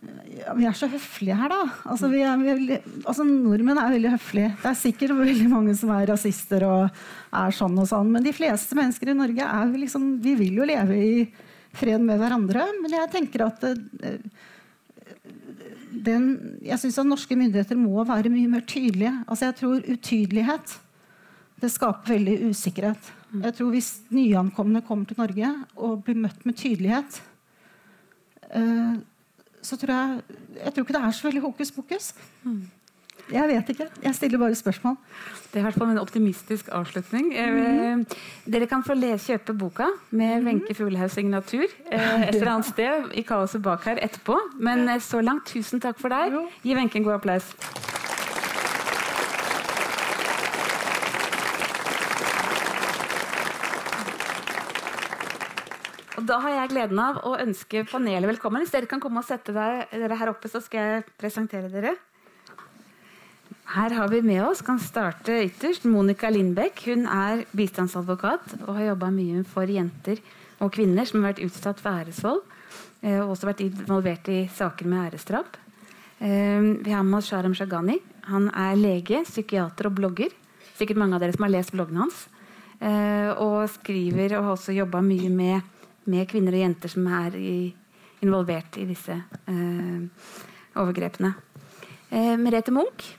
ja, 0.00 0.54
Vi 0.56 0.66
er 0.68 0.76
så 0.76 0.88
høflige 0.88 1.36
her, 1.36 1.52
da. 1.52 1.60
Altså, 1.92 2.08
vi 2.12 2.22
er, 2.24 2.40
veldig, 2.40 2.78
altså, 3.04 3.26
nordmenn 3.28 3.80
er 3.80 3.94
veldig 3.94 4.12
høflige. 4.14 4.52
Det 4.62 4.70
er 4.70 4.78
sikkert 4.80 5.16
veldig 5.18 5.48
mange 5.52 5.74
som 5.76 5.92
er 5.94 6.08
rasister 6.08 6.64
og 6.68 7.02
er 7.42 7.56
sånn 7.56 7.76
og 7.78 7.88
sånn, 7.90 8.12
men 8.14 8.24
de 8.24 8.34
fleste 8.34 8.78
mennesker 8.78 9.12
i 9.12 9.18
Norge 9.18 9.46
er 9.46 9.74
liksom, 9.82 10.12
vi 10.24 10.36
vil 10.38 10.62
jo 10.62 10.68
leve 10.70 10.96
i 10.96 11.12
fred 11.76 12.02
med 12.02 12.20
hverandre. 12.22 12.64
Men 12.80 12.96
jeg 12.96 13.12
tenker 13.12 13.46
at 13.46 13.66
eh, 13.68 14.20
den, 15.90 16.30
jeg 16.64 16.80
syns 16.80 17.00
at 17.02 17.08
norske 17.08 17.36
myndigheter 17.36 17.78
må 17.78 18.04
være 18.08 18.32
mye 18.32 18.50
mer 18.50 18.64
tydelige. 18.64 19.12
Altså, 19.26 19.50
jeg 19.50 19.60
tror 19.60 19.84
utydelighet 19.84 20.78
det 21.60 21.68
skaper 21.74 22.14
veldig 22.14 22.36
usikkerhet. 22.50 23.10
Jeg 23.30 23.54
tror 23.56 23.70
Hvis 23.74 23.90
nyankomne 24.10 24.80
kommer 24.86 25.06
til 25.06 25.20
Norge 25.20 25.50
og 25.76 26.00
blir 26.06 26.16
møtt 26.18 26.46
med 26.48 26.56
tydelighet, 26.56 27.20
eh, 28.50 28.96
så 29.62 29.76
tror 29.76 29.94
jeg 29.94 30.36
Jeg 30.64 30.74
tror 30.74 30.84
ikke 30.84 30.98
det 30.98 31.02
er 31.04 31.16
så 31.16 31.28
veldig 31.28 31.42
hokus 31.46 31.72
pokus. 31.72 32.12
Jeg 33.30 33.48
vet 33.48 33.68
ikke. 33.68 33.86
Jeg 34.02 34.14
stiller 34.14 34.38
bare 34.38 34.54
spørsmål. 34.54 34.96
Det 35.52 35.58
er 35.58 35.62
i 35.62 35.62
hvert 35.62 35.78
fall 35.78 35.92
en 35.92 35.98
optimistisk 35.98 36.68
avslutning. 36.72 37.30
Eh, 37.34 38.04
dere 38.52 38.66
kan 38.66 38.82
få 38.86 38.94
kjøpe 38.94 39.54
boka 39.54 39.86
med 40.10 40.44
Wenche 40.46 40.74
Fuglehaus 40.74 41.12
signatur 41.12 41.66
eh, 41.92 42.28
et 42.28 42.34
eller 42.34 42.52
annet 42.52 42.66
sted 42.66 43.10
i 43.14 43.22
kaoset 43.22 43.62
bak 43.62 43.84
her 43.84 43.98
etterpå. 44.02 44.38
Men 44.58 44.88
eh, 44.88 45.00
så 45.00 45.20
langt, 45.20 45.46
tusen 45.46 45.80
takk 45.80 45.98
for 45.98 46.08
deg. 46.08 46.34
Gi 46.62 46.74
Wenche 46.74 46.98
en 46.98 47.04
god 47.04 47.20
applaus. 47.20 47.54
Da 56.30 56.38
har 56.44 56.52
jeg 56.54 56.70
gleden 56.74 57.00
av 57.02 57.16
å 57.26 57.32
ønske 57.42 57.82
panelet 57.90 58.28
velkommen. 58.30 58.62
Hvis 58.62 58.70
dere 58.74 58.86
kan 58.90 59.00
komme 59.02 59.18
og 59.22 59.26
sette 59.26 59.50
dere, 59.54 60.18
her 60.20 60.30
oppe, 60.30 60.50
så 60.50 60.60
skal 60.62 60.84
jeg 61.00 61.06
presentere 61.18 61.70
dere. 61.72 61.96
Her 63.70 63.94
har 63.94 64.10
vi 64.10 64.20
med 64.22 64.42
oss, 64.44 64.62
kan 64.66 64.78
starte 64.82 65.40
ytterst, 65.46 65.86
Monica 65.90 66.30
Lindbekk. 66.30 66.84
Hun 66.90 67.06
er 67.10 67.42
bistandsadvokat 67.54 68.60
og 68.64 68.76
har 68.76 68.92
jobba 68.92 69.10
mye 69.14 69.42
for 69.46 69.70
jenter 69.70 70.22
og 70.60 70.70
kvinner 70.74 71.06
som 71.08 71.22
har 71.22 71.32
vært 71.32 71.42
utsatt 71.48 71.82
for 71.82 71.98
æresvold. 71.98 72.42
eh, 73.02 73.18
Og 73.18 73.34
også 73.34 73.50
vært 73.50 73.64
involvert 73.66 74.28
i 74.28 74.46
saker 74.46 74.86
med 74.86 75.10
æresdrap. 75.10 75.56
Eh, 76.20 76.60
Vi 76.84 76.90
har 76.90 77.02
med 77.02 77.18
oss 77.18 77.30
Sharam 77.30 77.54
Shagani. 77.54 77.98
Han 78.26 78.50
er 78.50 78.76
lege, 78.76 79.24
psykiater 79.24 79.86
og 79.86 79.94
blogger. 79.94 80.30
Sikkert 80.78 80.96
mange 80.96 81.14
av 81.14 81.20
dere 81.20 81.32
som 81.32 81.42
har 81.44 81.50
lest 81.50 81.72
bloggen 81.72 81.96
hans. 81.96 82.28
Eh, 82.80 83.34
Og 83.34 83.68
skriver 83.68 84.38
og 84.38 84.44
har 84.44 84.56
også 84.56 84.74
jobba 84.76 85.00
mye 85.00 85.30
med, 85.30 85.62
med 86.10 86.28
kvinner 86.30 86.56
og 86.56 86.64
jenter 86.64 86.92
som 86.92 87.06
er 87.20 87.36
i, 87.38 87.54
involvert 88.24 88.76
i 88.80 88.86
disse 88.88 89.14
eh, 89.14 90.30
overgrepene. 90.80 91.34
Eh, 92.10 92.36
Merete 92.40 92.74
Munch 92.74 93.12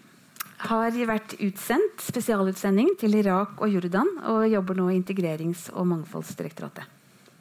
har 0.67 0.93
vært 1.09 1.37
utsendt 1.41 2.03
spesialutsending 2.05 2.93
til 3.01 3.15
Irak 3.17 3.61
og 3.61 3.71
Jordan 3.71 4.09
og 4.29 4.45
jobber 4.51 4.77
nå 4.77 4.89
i 4.91 4.99
Integrerings- 4.99 5.69
og 5.73 5.87
mangfoldsdirektoratet. 5.93 6.85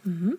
Mhm. 0.04 0.38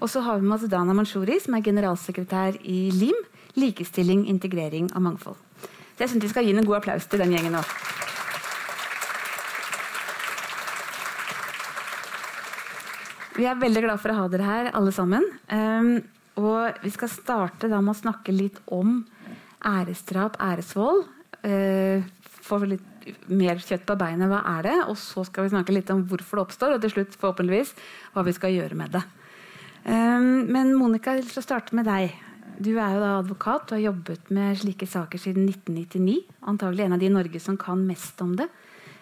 Og 0.00 0.08
så 0.08 0.22
har 0.24 0.38
vi 0.38 0.46
med 0.46 0.56
oss 0.56 0.94
Manshuri, 0.96 1.38
som 1.40 1.54
er 1.54 1.60
generalsekretær 1.60 2.56
i 2.64 2.90
LIM. 2.90 3.16
Likestilling, 3.56 4.28
integrering 4.28 4.88
og 4.94 5.02
mangfold. 5.02 5.36
Så 5.96 5.98
jeg 5.98 6.08
synes 6.08 6.22
Vi 6.22 6.28
skal 6.28 6.44
gi 6.44 6.56
en 6.56 6.64
god 6.64 6.76
applaus 6.76 7.06
til 7.06 7.18
den 7.18 7.32
gjengen 7.32 7.52
nå. 7.52 7.62
Vi 13.36 13.46
er 13.46 13.58
veldig 13.60 13.84
glad 13.84 14.00
for 14.02 14.12
å 14.12 14.22
ha 14.22 14.28
dere 14.30 14.46
her, 14.46 14.70
alle 14.76 14.92
sammen. 14.94 15.24
Um, 15.52 16.00
og 16.40 16.80
vi 16.82 16.90
skal 16.94 17.10
starte 17.12 17.70
da 17.70 17.78
med 17.82 17.94
å 17.94 18.00
snakke 18.00 18.34
litt 18.34 18.58
om 18.74 19.04
æresdrap, 19.66 20.38
æresvold. 20.42 21.04
Uh, 21.44 22.02
få 22.40 22.58
litt 22.66 22.86
mer 23.30 23.60
kjøtt 23.62 23.86
på 23.88 23.96
beinet. 24.00 24.28
Hva 24.30 24.42
er 24.56 24.66
det? 24.66 24.76
Og 24.90 24.98
så 24.98 25.24
skal 25.28 25.46
vi 25.46 25.54
snakke 25.54 25.74
litt 25.74 25.92
om 25.94 26.02
hvorfor 26.10 26.40
det 26.40 26.46
oppstår, 26.48 26.74
og 26.74 26.82
til 26.82 26.94
slutt 26.96 27.16
forhåpentligvis 27.20 27.74
hva 28.14 28.24
vi 28.26 28.34
skal 28.36 28.56
gjøre 28.56 28.78
med 28.78 28.98
det. 28.98 29.04
Um, 29.86 30.50
men 30.50 30.74
Monica, 30.76 31.14
jeg 31.16 31.28
vil 31.28 31.46
starte 31.46 31.76
med 31.78 31.88
deg. 31.88 32.16
Du 32.60 32.74
er 32.74 32.96
jo 32.96 33.00
da 33.00 33.14
advokat 33.20 33.70
og 33.70 33.78
har 33.78 33.86
jobbet 33.86 34.32
med 34.36 34.58
slike 34.60 34.88
saker 34.90 35.22
siden 35.22 35.46
1999. 35.48 36.18
Antagelig 36.50 36.84
en 36.84 36.96
av 36.96 37.00
de 37.00 37.08
i 37.08 37.14
Norge 37.14 37.40
som 37.40 37.56
kan 37.60 37.86
mest 37.86 38.20
om 38.20 38.34
det. 38.36 38.50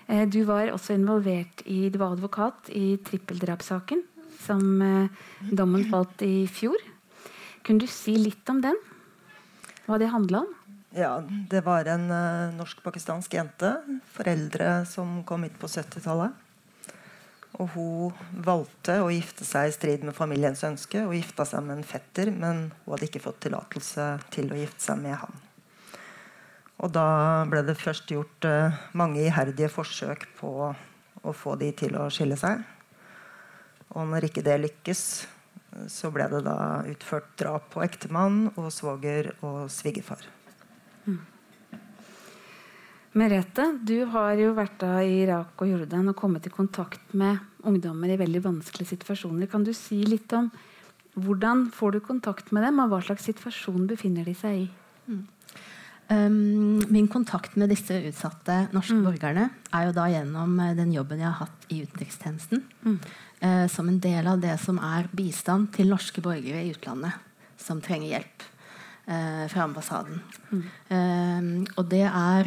Eh, 0.06 0.28
Du 0.28 0.44
var 0.44 0.70
også 0.72 0.94
involvert 0.94 1.64
i, 1.66 1.88
du 1.90 1.98
var 1.98 2.14
advokat 2.14 2.70
i 2.70 2.96
trippeldrapssaken, 3.02 4.04
som 4.48 4.82
eh, 4.82 5.26
dommen 5.52 5.86
falt 5.92 6.24
i 6.26 6.48
fjor. 6.50 6.80
Kunne 7.62 7.84
du 7.84 7.90
si 7.92 8.16
litt 8.16 8.48
om 8.48 8.62
den? 8.64 8.78
Hva 9.86 10.00
det 10.00 10.10
handla 10.12 10.42
om? 10.44 10.54
Ja, 10.96 11.18
det 11.20 11.60
var 11.66 11.88
en 11.88 12.10
eh, 12.10 12.54
norsk-pakistansk 12.56 13.34
jente. 13.36 13.74
Foreldre 14.16 14.82
som 14.88 15.20
kom 15.28 15.44
hit 15.44 15.58
på 15.60 15.68
70-tallet. 15.68 16.44
Og 17.58 17.72
hun 17.74 18.42
valgte 18.44 18.98
å 19.02 19.10
gifte 19.12 19.44
seg 19.46 19.68
i 19.68 19.74
strid 19.74 20.04
med 20.06 20.16
familiens 20.16 20.62
ønske 20.68 21.02
og 21.06 21.16
gifta 21.16 21.46
seg 21.48 21.64
med 21.66 21.78
en 21.78 21.86
fetter, 21.86 22.30
men 22.32 22.68
hun 22.84 22.94
hadde 22.94 23.08
ikke 23.08 23.22
fått 23.24 23.40
tillatelse 23.46 24.08
til 24.34 24.52
å 24.52 24.58
gifte 24.58 24.84
seg 24.90 25.00
med 25.02 25.16
han. 25.22 25.38
Og 26.78 26.92
da 26.94 27.08
ble 27.50 27.64
det 27.66 27.78
først 27.80 28.12
gjort 28.14 28.46
eh, 28.46 28.76
mange 28.96 29.24
iherdige 29.24 29.70
forsøk 29.72 30.28
på 30.38 30.52
å 30.70 31.34
få 31.34 31.56
de 31.58 31.72
til 31.76 31.96
å 31.98 32.06
skille 32.14 32.38
seg. 32.38 32.62
Og 33.96 34.08
når 34.10 34.28
ikke 34.28 34.44
det 34.44 34.58
lykkes, 34.60 35.02
så 35.88 36.10
ble 36.12 36.26
det 36.32 36.42
da 36.46 36.58
utført 36.88 37.30
drap 37.40 37.70
på 37.72 37.82
ektemann 37.84 38.48
og 38.56 38.70
svoger 38.74 39.32
og 39.46 39.68
svigerfar. 39.72 40.26
Merete, 43.18 43.64
du 43.82 44.04
har 44.12 44.36
jo 44.38 44.52
vært 44.54 44.76
da 44.82 44.98
i 45.02 45.22
Irak 45.24 45.58
og 45.58 45.70
Jordan 45.70 46.10
og 46.12 46.16
kommet 46.18 46.44
i 46.46 46.52
kontakt 46.52 47.14
med 47.16 47.40
ungdommer 47.66 48.12
i 48.12 48.18
veldig 48.20 48.42
vanskelige 48.44 48.92
situasjoner. 48.92 49.48
Kan 49.50 49.64
du 49.66 49.72
si 49.74 50.02
litt 50.06 50.30
om 50.36 50.50
hvordan 51.18 51.66
får 51.74 51.96
du 51.96 52.00
kontakt 52.04 52.52
med 52.54 52.62
dem, 52.66 52.78
og 52.84 52.92
hva 52.92 53.00
slags 53.02 53.24
situasjon 53.26 53.88
befinner 53.90 54.28
de 54.28 54.36
seg 54.38 54.60
i? 54.60 54.68
Um, 56.08 56.80
min 56.88 57.08
kontakt 57.08 57.56
med 57.60 57.68
disse 57.68 57.92
utsatte 58.08 58.54
norske 58.72 58.96
borgerne 59.04 59.50
er 59.76 59.82
jo 59.84 59.92
da 59.92 60.06
gjennom 60.08 60.54
eh, 60.64 60.70
den 60.72 60.94
jobben 60.94 61.20
jeg 61.20 61.28
har 61.28 61.42
hatt 61.42 61.66
i 61.68 61.82
utenrikstjenesten. 61.84 62.62
eh, 63.44 63.66
som 63.68 63.90
en 63.90 63.98
del 64.00 64.26
av 64.30 64.40
det 64.40 64.54
som 64.62 64.78
er 64.80 65.10
bistand 65.12 65.68
til 65.74 65.92
norske 65.92 66.22
borgere 66.24 66.62
i 66.64 66.72
utlandet 66.72 67.12
som 67.60 67.82
trenger 67.84 68.14
hjelp. 68.14 68.46
uh, 69.08 69.48
fra 69.48 69.62
ambassaden. 69.64 70.20
Mm. 70.50 70.64
Uh, 70.92 71.72
og 71.76 71.88
det 71.88 72.04
er 72.04 72.44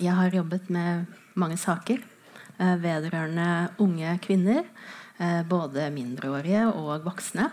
Jeg 0.00 0.14
har 0.14 0.34
jobbet 0.34 0.70
med 0.70 1.06
mange 1.34 1.56
saker 1.56 2.00
vedrørende 2.58 3.70
unge 3.78 4.18
kvinner. 4.18 4.64
Både 5.48 5.90
mindreårige 5.90 6.66
og 6.74 7.04
voksne. 7.04 7.50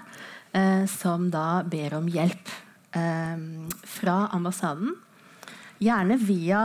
som 0.87 1.29
da 1.29 1.61
ber 1.63 1.93
om 1.93 2.07
hjelp 2.07 2.49
fra 3.85 4.29
ambassaden. 4.33 4.95
Gjerne 5.81 6.15
via 6.21 6.61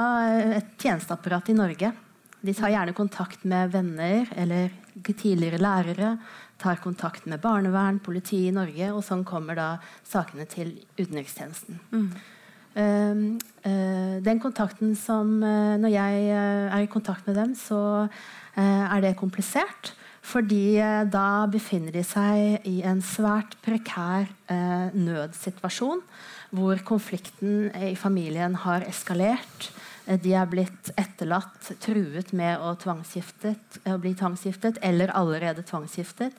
et 0.59 0.76
tjenesteapparat 0.79 1.50
i 1.50 1.57
Norge. 1.59 1.93
De 2.40 2.55
tar 2.57 2.73
gjerne 2.73 2.95
kontakt 2.97 3.43
med 3.45 3.73
venner 3.75 4.31
eller 4.38 4.71
tidligere 5.11 5.59
lærere 5.61 6.14
tar 6.61 6.81
kontakt 6.83 7.26
med 7.26 7.40
barnevern, 7.40 8.00
politi 8.05 8.45
i 8.49 8.52
Norge, 8.55 8.90
og 8.93 9.05
sånn 9.05 9.25
kommer 9.29 9.57
da 9.57 9.69
sakene 10.07 10.47
til 10.50 10.75
utenrikstjenesten. 10.99 11.81
Mm. 11.95 12.11
Uh, 12.71 13.23
uh, 13.64 14.17
den 14.23 14.38
kontakten 14.38 14.93
som 14.95 15.40
uh, 15.43 15.75
Når 15.83 15.90
jeg 15.90 16.29
er 16.31 16.76
i 16.85 16.87
kontakt 16.87 17.26
med 17.26 17.35
dem, 17.35 17.57
så 17.59 18.07
er 18.61 19.00
det 19.02 19.17
komplisert. 19.19 19.95
Fordi 20.21 20.77
da 21.11 21.47
befinner 21.50 21.95
de 21.97 22.03
seg 22.05 22.67
i 22.69 22.81
en 22.87 23.00
svært 23.03 23.57
prekær 23.65 24.29
nødsituasjon. 24.93 26.03
Hvor 26.55 26.83
konflikten 26.87 27.71
i 27.75 27.95
familien 27.97 28.55
har 28.67 28.85
eskalert. 28.91 29.71
De 30.05 30.35
er 30.35 30.49
blitt 30.50 30.91
etterlatt, 30.99 31.73
truet 31.83 32.35
med 32.37 32.61
å, 32.61 32.75
å 32.75 33.97
bli 34.03 34.12
tvangsgiftet 34.19 34.83
eller 34.85 35.15
allerede 35.17 35.65
tvangsgiftet. 35.67 36.37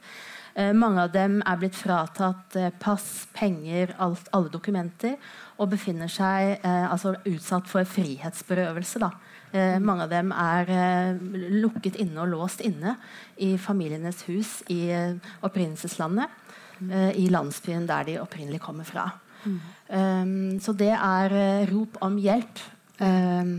Eh, 0.53 0.73
mange 0.73 1.05
av 1.05 1.11
dem 1.13 1.39
er 1.47 1.59
blitt 1.59 1.77
fratatt 1.79 2.55
eh, 2.59 2.73
pass, 2.79 3.27
penger, 3.35 3.93
alt, 4.03 4.27
alle 4.35 4.51
dokumenter 4.51 5.15
og 5.61 5.71
befinner 5.71 6.11
seg 6.11 6.57
eh, 6.57 6.87
altså 6.91 7.13
utsatt 7.29 7.69
for 7.71 7.87
frihetsberøvelse. 7.87 8.99
Da. 8.99 9.13
Eh, 9.51 9.79
mange 9.83 10.05
av 10.07 10.11
dem 10.11 10.31
er 10.31 10.69
eh, 10.71 11.23
lukket 11.61 11.97
inne 11.99 12.23
og 12.23 12.31
låst 12.31 12.63
inne 12.63 12.95
i 13.43 13.57
familienes 13.59 14.23
hus 14.29 14.61
i 14.71 14.85
eh, 14.95 15.33
opprinnelseslandet. 15.43 16.39
I 16.81 17.27
landsbyen 17.29 17.83
der 17.85 18.07
de 18.07 18.15
opprinnelig 18.17 18.57
kommer 18.63 18.81
fra. 18.81 19.03
Um, 19.45 20.57
så 20.57 20.73
det 20.73 20.89
er 20.95 21.35
rop 21.69 21.99
om 22.01 22.15
hjelp 22.17 22.57
eh, 23.05 23.51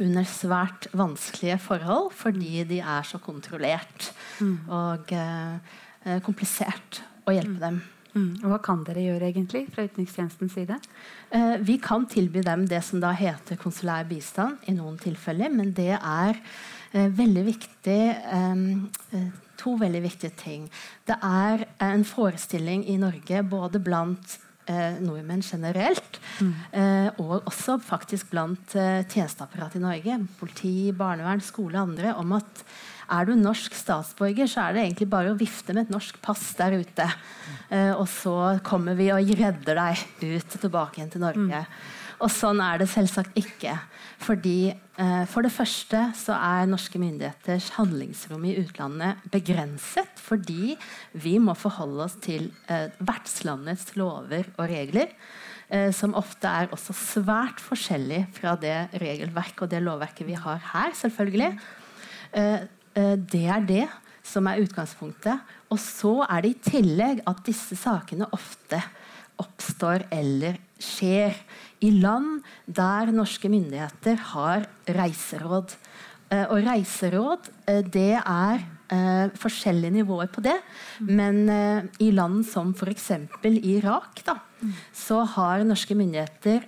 under 0.00 0.24
svært 0.24 0.88
vanskelige 0.96 1.58
forhold 1.60 2.08
fordi 2.16 2.64
de 2.70 2.80
er 2.80 3.04
så 3.04 3.20
kontrollert 3.20 4.08
og 4.40 5.12
eh, 5.12 6.18
komplisert 6.24 7.02
å 7.28 7.36
hjelpe 7.36 7.58
mm. 7.58 7.62
dem. 7.66 7.80
Mm. 8.14 8.30
Hva 8.48 8.58
kan 8.64 8.82
dere 8.86 9.04
gjøre 9.04 9.28
egentlig 9.28 9.66
fra 9.74 9.84
utenrikstjenestens 9.86 10.56
side? 10.56 10.78
Eh, 11.30 11.56
vi 11.60 11.76
kan 11.78 12.06
tilby 12.08 12.40
dem 12.44 12.64
det 12.68 12.80
som 12.86 13.02
da 13.02 13.12
heter 13.16 13.58
konsulær 13.60 14.06
bistand 14.08 14.64
i 14.68 14.74
noen 14.76 14.96
tilfeller. 15.00 15.52
Men 15.52 15.74
det 15.76 15.92
er 15.98 16.38
eh, 16.92 17.08
veldig 17.12 17.44
viktig 17.52 18.00
eh, 18.16 19.28
To 19.58 19.72
veldig 19.74 20.00
viktige 20.04 20.30
ting. 20.38 20.68
Det 21.02 21.16
er 21.18 21.64
en 21.82 22.04
forestilling 22.06 22.84
i 22.86 22.94
Norge 22.94 23.40
både 23.42 23.80
blant 23.82 24.36
nordmenn 25.02 25.40
generelt, 25.42 26.18
mm. 26.44 26.50
eh, 26.76 27.08
og 27.24 27.48
også 27.48 27.78
faktisk 27.82 28.28
blant 28.30 28.76
tjenesteapparatet 28.76 29.80
i 29.80 29.82
Norge, 29.82 30.18
politi, 30.38 30.72
barnevern, 30.94 31.40
skole 31.42 31.80
og 31.80 31.88
andre, 31.88 32.12
om 32.20 32.36
at 32.36 32.62
er 33.08 33.28
du 33.28 33.34
norsk 33.38 33.76
statsborger, 33.76 34.50
så 34.50 34.66
er 34.66 34.76
det 34.76 34.82
egentlig 34.84 35.08
bare 35.12 35.32
å 35.32 35.38
vifte 35.38 35.74
med 35.74 35.86
et 35.86 35.94
norsk 35.94 36.18
pass 36.24 36.50
der 36.58 36.78
ute. 36.80 37.06
Eh, 37.70 37.92
og 37.94 38.06
så 38.12 38.34
kommer 38.66 38.98
vi 38.98 39.10
og 39.14 39.32
redder 39.38 39.80
deg 39.80 40.04
ut 40.24 40.58
tilbake 40.58 41.00
igjen 41.00 41.14
til 41.14 41.24
Norge. 41.24 41.64
Mm. 41.64 42.06
Og 42.18 42.30
sånn 42.34 42.58
er 42.62 42.80
det 42.80 42.88
selvsagt 42.90 43.36
ikke. 43.38 43.76
Fordi 44.18 44.70
eh, 44.72 45.24
For 45.30 45.46
det 45.46 45.54
første 45.54 46.00
så 46.18 46.34
er 46.34 46.70
norske 46.70 46.98
myndigheters 47.00 47.70
handlingsrom 47.76 48.46
i 48.48 48.56
utlandet 48.58 49.22
begrenset 49.30 50.18
fordi 50.18 50.74
vi 51.14 51.36
må 51.42 51.54
forholde 51.58 52.08
oss 52.08 52.16
til 52.24 52.50
eh, 52.66 52.90
vertslandets 52.98 53.94
lover 53.98 54.50
og 54.56 54.64
regler. 54.70 55.14
Eh, 55.68 55.92
som 55.94 56.16
ofte 56.18 56.50
er 56.50 56.72
også 56.74 56.96
svært 56.96 57.62
forskjellig 57.62 58.24
fra 58.34 58.56
det 58.58 58.88
regelverket 58.98 59.66
og 59.66 59.70
det 59.72 59.84
lovverket 59.84 60.26
vi 60.26 60.38
har 60.38 60.58
her. 60.72 60.96
selvfølgelig. 60.98 61.54
Eh, 62.96 63.16
det 63.18 63.46
er 63.46 63.66
det 63.66 63.86
som 64.26 64.48
er 64.48 64.62
utgangspunktet. 64.64 65.40
Og 65.72 65.80
så 65.82 66.14
er 66.28 66.44
det 66.44 66.54
i 66.54 66.70
tillegg 66.70 67.22
at 67.28 67.44
disse 67.46 67.76
sakene 67.78 68.28
ofte 68.36 68.80
oppstår 69.38 70.08
eller 70.14 70.58
skjer 70.82 71.36
i 71.84 71.92
land 71.94 72.42
der 72.66 73.12
norske 73.14 73.50
myndigheter 73.50 74.18
har 74.32 74.66
reiseråd. 74.98 75.76
Eh, 76.30 76.44
og 76.48 76.64
reiseråd 76.66 77.52
eh, 77.68 77.84
det 77.84 78.14
er 78.18 78.66
forskjellige 79.36 79.98
nivåer 79.98 80.30
på 80.32 80.40
det. 80.40 80.54
Men 81.04 81.42
i 82.00 82.06
land 82.08 82.38
som 82.48 82.70
f.eks. 82.72 83.10
Irak 83.44 84.22
da, 84.24 84.38
så 84.96 85.20
har 85.36 85.62
norske 85.66 85.94
myndigheter 85.94 86.64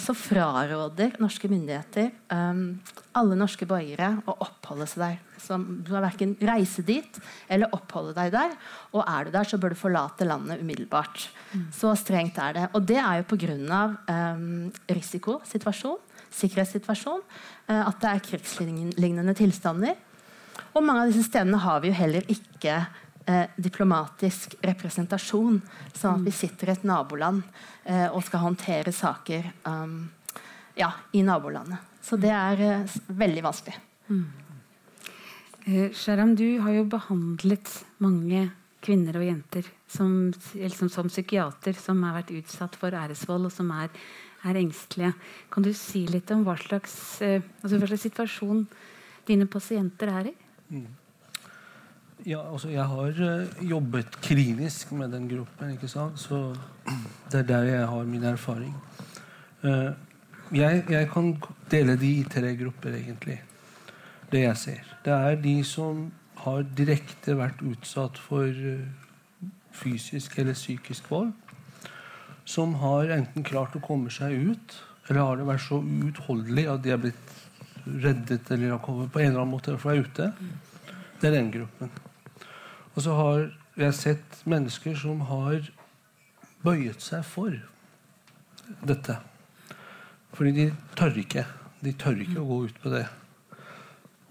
så 0.00 0.14
fraråder 0.16 1.18
norske 1.20 1.48
myndigheter 1.50 2.10
alle 3.14 3.36
norske 3.38 3.66
borgere 3.68 4.10
å 4.26 4.36
oppholde 4.46 4.86
seg 4.90 5.02
der. 5.02 5.18
Så 5.44 5.58
du 5.58 5.90
har 5.92 6.04
verken 6.06 6.32
reise 6.40 6.82
dit 6.86 7.18
eller 7.52 7.72
oppholde 7.76 8.14
deg 8.16 8.32
der. 8.34 8.54
Og 8.94 9.04
er 9.04 9.26
du 9.26 9.34
der, 9.34 9.48
så 9.48 9.58
bør 9.60 9.74
du 9.74 9.78
forlate 9.78 10.26
landet 10.26 10.62
umiddelbart. 10.64 11.28
Mm. 11.52 11.66
Så 11.74 11.92
strengt 12.00 12.40
er 12.40 12.56
det. 12.56 12.64
Og 12.72 12.88
det 12.88 12.98
er 13.02 13.20
jo 13.20 13.28
pga. 13.34 13.82
Um, 14.08 14.72
risikosituasjon, 14.88 16.00
sikkerhetssituasjon, 16.34 17.22
at 17.68 18.00
det 18.02 18.10
er 18.10 18.24
krigslignende 18.24 19.34
tilstander. 19.36 19.94
Og 20.74 20.82
mange 20.84 21.04
av 21.04 21.12
disse 21.12 21.28
stedene 21.28 21.60
har 21.62 21.82
vi 21.82 21.90
jo 21.92 21.98
heller 21.98 22.26
ikke 22.30 22.80
eh, 23.26 23.46
diplomatisk 23.56 24.56
representasjon. 24.64 25.60
Sånn 25.92 26.20
at 26.20 26.26
vi 26.26 26.34
sitter 26.34 26.70
i 26.70 26.74
et 26.76 26.86
naboland 26.88 27.42
eh, 27.84 28.08
og 28.10 28.24
skal 28.26 28.44
håndtere 28.44 28.92
saker 28.94 29.50
um, 29.68 29.98
ja, 30.78 30.92
i 31.12 31.22
nabolandet. 31.22 31.92
Så 32.04 32.18
det 32.20 32.32
er 32.34 32.64
eh, 32.64 32.98
veldig 33.06 33.44
vanskelig. 33.44 33.76
Mm. 34.10 34.24
Eh, 35.64 35.92
Sharam, 35.96 36.34
du 36.36 36.58
har 36.60 36.76
jo 36.76 36.84
behandlet 36.92 37.70
mange 38.04 38.50
kvinner 38.84 39.16
og 39.16 39.24
jenter 39.24 39.68
som, 39.88 40.32
liksom, 40.52 40.90
som 40.92 41.08
psykiater 41.08 41.76
som 41.78 42.02
har 42.04 42.18
vært 42.18 42.34
utsatt 42.36 42.76
for 42.76 42.92
æresvold, 42.92 43.48
og 43.48 43.54
som 43.54 43.70
er, 43.72 43.88
er 44.44 44.58
engstelige. 44.60 45.14
Kan 45.52 45.64
du 45.64 45.72
si 45.76 46.04
litt 46.10 46.28
om 46.34 46.44
hva 46.44 46.58
slags, 46.60 46.98
eh, 47.24 47.40
altså 47.62 47.80
hva 47.80 47.88
slags 47.88 48.04
situasjon 48.10 48.66
dine 49.30 49.48
pasienter 49.48 50.12
er 50.12 50.30
i? 50.34 50.36
Mm. 50.74 50.86
Ja, 52.24 52.40
altså 52.52 52.70
jeg 52.72 52.84
har 52.88 53.18
uh, 53.20 53.64
jobbet 53.68 54.14
klinisk 54.24 54.92
med 54.96 55.12
den 55.12 55.26
gruppen, 55.28 55.74
ikke 55.74 55.88
sant? 55.92 56.16
så 56.16 56.54
det 57.28 57.42
er 57.42 57.48
der 57.50 57.66
jeg 57.68 57.88
har 57.88 58.04
min 58.08 58.22
erfaring. 58.24 58.72
Uh, 59.60 59.92
jeg, 60.56 60.84
jeg, 60.88 61.08
kan 61.12 61.34
dele 61.70 61.98
de 62.00 62.12
i 62.20 62.22
tre 62.24 62.54
grupper, 62.56 62.96
egentlig. 62.96 63.42
Det 64.32 64.40
jeg 64.40 64.56
ser. 64.56 64.94
Det 65.04 65.12
er 65.12 65.36
de 65.42 65.52
som 65.68 66.06
har 66.46 66.64
direkte 66.76 67.36
vært 67.36 67.60
utsatt 67.60 68.16
for 68.18 68.48
uh, 68.48 69.44
fysisk 69.76 70.38
eller 70.38 70.56
psykisk 70.56 71.10
vold. 71.10 71.34
Som 72.44 72.78
har 72.80 73.12
enten 73.18 73.44
klart 73.44 73.76
å 73.76 73.84
komme 73.84 74.08
seg 74.12 74.32
ut, 74.48 74.78
eller 75.10 75.20
har 75.20 75.36
det 75.36 75.50
vært 75.52 75.66
så 75.66 75.82
uutholdelig 75.84 76.66
at 76.72 76.88
de 76.88 76.96
er 76.96 77.04
blitt 77.04 77.36
reddet 77.84 78.48
eller 78.48 78.78
har 78.78 78.82
kommet 78.84 79.12
på 79.12 79.20
en 79.20 79.28
eller 79.28 79.44
annen 79.44 79.56
måte 79.58 79.76
fra 79.76 79.92
ute. 79.92 80.32
Det 81.20 81.28
er 81.28 81.36
den 81.36 81.52
gruppen. 81.52 81.92
Og 82.94 83.02
så 83.02 83.14
har 83.18 83.44
jeg 83.78 83.98
sett 83.98 84.42
mennesker 84.46 84.94
som 84.98 85.24
har 85.28 85.66
bøyet 86.64 87.02
seg 87.02 87.24
for 87.26 87.54
dette. 88.86 89.18
Fordi 90.34 90.52
de 90.56 90.66
tør 90.98 91.18
ikke. 91.20 91.44
De 91.84 91.92
tør 91.98 92.22
ikke 92.22 92.40
å 92.40 92.48
gå 92.48 92.58
ut 92.68 92.80
på 92.82 92.92
det. 92.94 93.04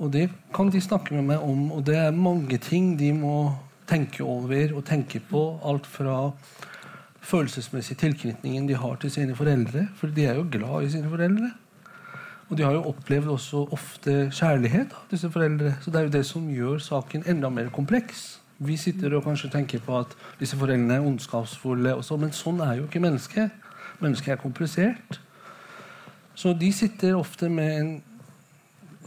Og 0.02 0.12
det 0.12 0.28
kan 0.56 0.72
de 0.74 0.82
snakke 0.82 1.16
med 1.16 1.28
meg 1.30 1.44
om, 1.46 1.70
og 1.76 1.84
det 1.88 1.98
er 2.00 2.16
mange 2.16 2.58
ting 2.60 2.96
de 3.00 3.12
må 3.16 3.54
tenke 3.88 4.24
over 4.26 4.74
og 4.78 4.86
tenke 4.88 5.22
på. 5.30 5.44
Alt 5.64 5.88
fra 5.88 6.32
følelsesmessig 7.24 7.98
tilknytningen 8.02 8.68
de 8.68 8.80
har 8.80 8.98
til 9.00 9.12
sine 9.14 9.36
foreldre. 9.38 9.88
For 10.00 10.12
de 10.12 10.26
er 10.28 10.40
jo 10.40 10.48
glad 10.52 10.88
i 10.88 10.94
sine 10.96 11.12
foreldre. 11.12 11.52
Og 12.50 12.58
de 12.58 12.66
har 12.66 12.76
jo 12.76 12.88
opplevd 12.92 13.32
også 13.34 13.64
ofte 13.74 14.16
kjærlighet 14.36 14.92
av 14.98 15.12
disse 15.12 15.30
foreldre. 15.32 15.76
Så 15.82 15.92
det 15.92 16.00
er 16.00 16.08
jo 16.10 16.16
det 16.18 16.26
som 16.28 16.50
gjør 16.52 16.82
saken 16.84 17.24
enda 17.30 17.50
mer 17.54 17.72
kompleks. 17.74 18.43
Vi 18.58 18.78
sitter 18.78 19.16
og 19.18 19.24
kanskje 19.26 19.50
tenker 19.52 19.82
på 19.84 19.98
at 20.00 20.14
disse 20.40 20.58
foreldrene 20.58 21.00
er 21.00 21.08
ondskapsfulle, 21.08 21.96
så, 22.06 22.18
men 22.22 22.34
sånn 22.36 22.62
er 22.64 22.78
jo 22.80 22.88
ikke 22.88 23.02
mennesket. 23.04 23.54
Mennesket 24.04 24.36
er 24.36 24.42
komplisert. 24.42 25.20
Så 26.36 26.54
de 26.58 26.72
sitter 26.74 27.18
ofte 27.18 27.50
med 27.50 27.74
en 27.80 27.94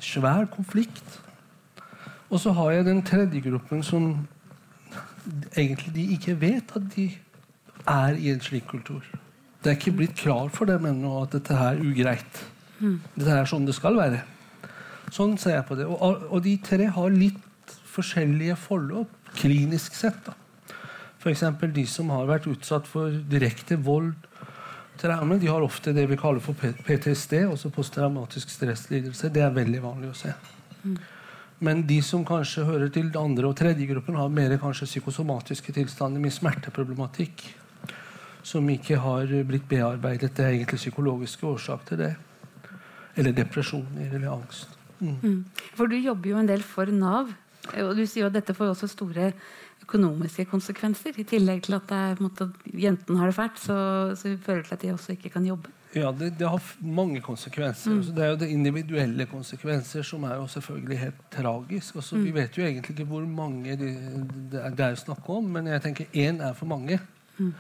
svær 0.03 0.47
konflikt. 0.51 1.21
Og 2.31 2.41
så 2.43 2.53
har 2.53 2.73
jeg 2.75 2.89
den 2.89 3.03
tredje 3.07 3.41
gruppen 3.41 3.83
som 3.87 4.27
egentlig 5.57 5.95
de 5.95 6.07
ikke 6.17 6.37
vet 6.41 6.75
at 6.77 6.91
de 6.97 7.11
er 7.87 8.19
i 8.19 8.31
en 8.33 8.43
slik 8.43 8.67
kultur. 8.71 9.03
Det 9.63 9.73
er 9.73 9.79
ikke 9.79 9.97
blitt 9.99 10.15
klart 10.19 10.55
for 10.55 10.69
dem 10.69 10.87
ennå 10.87 11.23
at 11.23 11.35
dette 11.35 11.55
her 11.57 11.75
er 11.75 11.83
ugreit. 11.83 12.43
Dette 13.17 13.33
er 13.33 13.49
sånn 13.51 13.67
det 13.67 13.75
skal 13.75 13.99
være. 13.99 14.23
Sånn 15.15 15.37
ser 15.39 15.57
jeg 15.57 15.67
på 15.69 15.79
det. 15.79 15.87
Og, 15.87 16.27
og 16.31 16.43
de 16.45 16.57
tre 16.63 16.91
har 16.93 17.15
litt 17.15 17.75
forskjellige 17.97 18.57
forløp, 18.61 19.16
klinisk 19.37 19.95
sett. 19.95 20.19
da. 20.27 20.35
F.eks. 21.21 21.43
de 21.75 21.87
som 21.91 22.11
har 22.15 22.29
vært 22.29 22.47
utsatt 22.51 22.87
for 22.87 23.11
direkte 23.31 23.79
vold, 23.83 24.15
traume, 25.01 25.39
de 25.43 25.51
har 25.51 25.65
ofte 25.65 25.93
det 25.93 26.07
vi 26.09 26.19
kaller 26.21 26.41
for 26.41 26.57
PTSD, 26.57 27.43
også 27.51 27.73
posttraumatisk 27.75 28.51
stresslidelse. 28.53 29.33
Det 29.35 29.43
er 29.45 29.55
veldig 29.55 29.83
vanlig 29.85 30.13
å 30.13 30.17
se. 30.17 30.33
Men 31.59 31.83
de 31.89 31.99
som 32.05 32.25
kanskje 32.27 32.67
hører 32.69 32.93
til 32.93 33.11
andre 33.17 33.49
og 33.49 33.57
tredje 33.57 33.89
gruppen, 33.89 34.17
har 34.17 34.33
mer 34.33 34.57
kanskje 34.61 34.89
psykosomatiske 34.91 35.73
tilstander 35.77 36.21
med 36.21 36.35
smerteproblematikk 36.35 37.47
som 38.47 38.69
ikke 38.71 39.01
har 39.03 39.33
blitt 39.49 39.67
bearbeidet. 39.69 40.31
Det 40.37 40.45
er 40.45 40.55
egentlig 40.55 40.79
psykologiske 40.79 41.47
årsaker 41.49 41.89
til 41.89 42.03
det. 42.05 42.13
Eller 43.17 43.35
depresjoner 43.35 44.13
eller 44.13 44.31
angst. 44.37 44.77
Mm. 45.01 45.17
Mm. 45.23 45.41
For 45.75 45.91
du 45.91 45.97
jobber 45.97 46.31
jo 46.31 46.39
en 46.41 46.49
del 46.49 46.63
for 46.65 46.93
Nav, 46.93 47.33
og 47.83 47.95
du 47.97 48.05
sier 48.07 48.29
at 48.29 48.37
dette 48.37 48.55
får 48.57 48.73
også 48.73 48.91
store 48.93 49.33
økonomiske 49.83 50.47
konsekvenser. 50.51 51.17
I 51.19 51.27
tillegg 51.29 51.65
til 51.67 51.79
at, 51.79 52.21
måte, 52.23 52.51
jentene 52.73 53.21
har 53.21 53.31
det 53.31 53.39
fælt, 53.39 53.59
så, 53.63 53.79
så 54.19 54.37
fører 54.43 54.63
det 54.63 54.69
til 54.69 54.79
at 54.79 54.85
de 54.85 54.95
også 54.95 55.17
ikke 55.17 55.33
kan 55.37 55.47
jobbe. 55.47 55.73
Ja, 55.97 56.11
det, 56.13 56.35
det 56.39 56.49
har 56.49 56.63
mange 56.81 57.21
konsekvenser. 57.25 57.91
Mm. 57.91 57.99
Altså, 57.99 58.13
det 58.13 58.25
er 58.25 58.29
jo 58.29 58.39
det 58.41 58.49
individuelle 58.53 59.27
konsekvenser 59.27 60.03
som 60.05 60.25
er 60.29 60.35
jo 60.35 60.47
selvfølgelig 60.47 60.99
helt 60.99 61.23
tragisk. 61.33 61.97
Også, 61.97 62.17
mm. 62.17 62.25
Vi 62.25 62.35
vet 62.35 62.59
jo 62.59 62.65
egentlig 62.65 62.91
ikke 62.91 63.05
hvor 63.09 63.25
mange 63.25 63.77
det, 63.81 63.93
det, 64.53 64.61
er, 64.61 64.75
det 64.77 64.85
er 64.85 64.99
snakk 65.01 65.31
om, 65.31 65.45
men 65.57 65.71
jeg 65.73 65.83
tenker 65.83 66.05
én 66.13 66.43
er 66.43 66.53
for 66.53 66.67
mange. 66.67 67.01
Mm. 67.39 67.55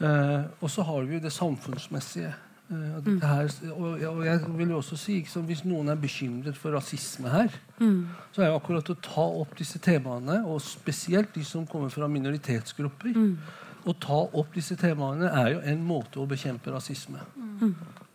Uh, 0.00 0.42
og 0.60 0.70
så 0.70 0.82
har 0.82 1.06
vi 1.06 1.14
jo 1.14 1.22
det 1.22 1.32
samfunnsmessige. 1.32 2.34
Uh, 2.70 3.20
her, 3.20 3.50
og, 3.74 4.00
og, 4.08 4.20
jeg 4.24 4.38
vil 4.56 4.70
jo 4.72 4.78
også 4.78 4.96
si 4.96 5.18
så 5.28 5.42
Hvis 5.44 5.66
noen 5.68 5.90
er 5.92 5.98
bekymret 6.00 6.56
for 6.56 6.72
rasisme 6.72 7.28
her, 7.28 7.52
mm. 7.76 7.98
så 8.32 8.40
er 8.40 8.48
jo 8.48 8.56
akkurat 8.56 8.88
å 8.88 8.96
ta 9.04 9.26
opp 9.42 9.52
disse 9.58 9.76
temaene, 9.84 10.38
og 10.48 10.62
spesielt 10.64 11.36
de 11.36 11.44
som 11.44 11.66
kommer 11.68 11.92
fra 11.92 12.08
minoritetsgrupper 12.08 13.12
mm. 13.12 13.36
Å 13.84 13.92
ta 14.00 14.16
opp 14.16 14.56
disse 14.56 14.78
temaene 14.80 15.28
er 15.28 15.50
jo 15.52 15.60
en 15.74 15.84
måte 15.84 16.16
å 16.16 16.24
bekjempe 16.24 16.72
rasisme. 16.72 17.20
Mm. 17.36 17.74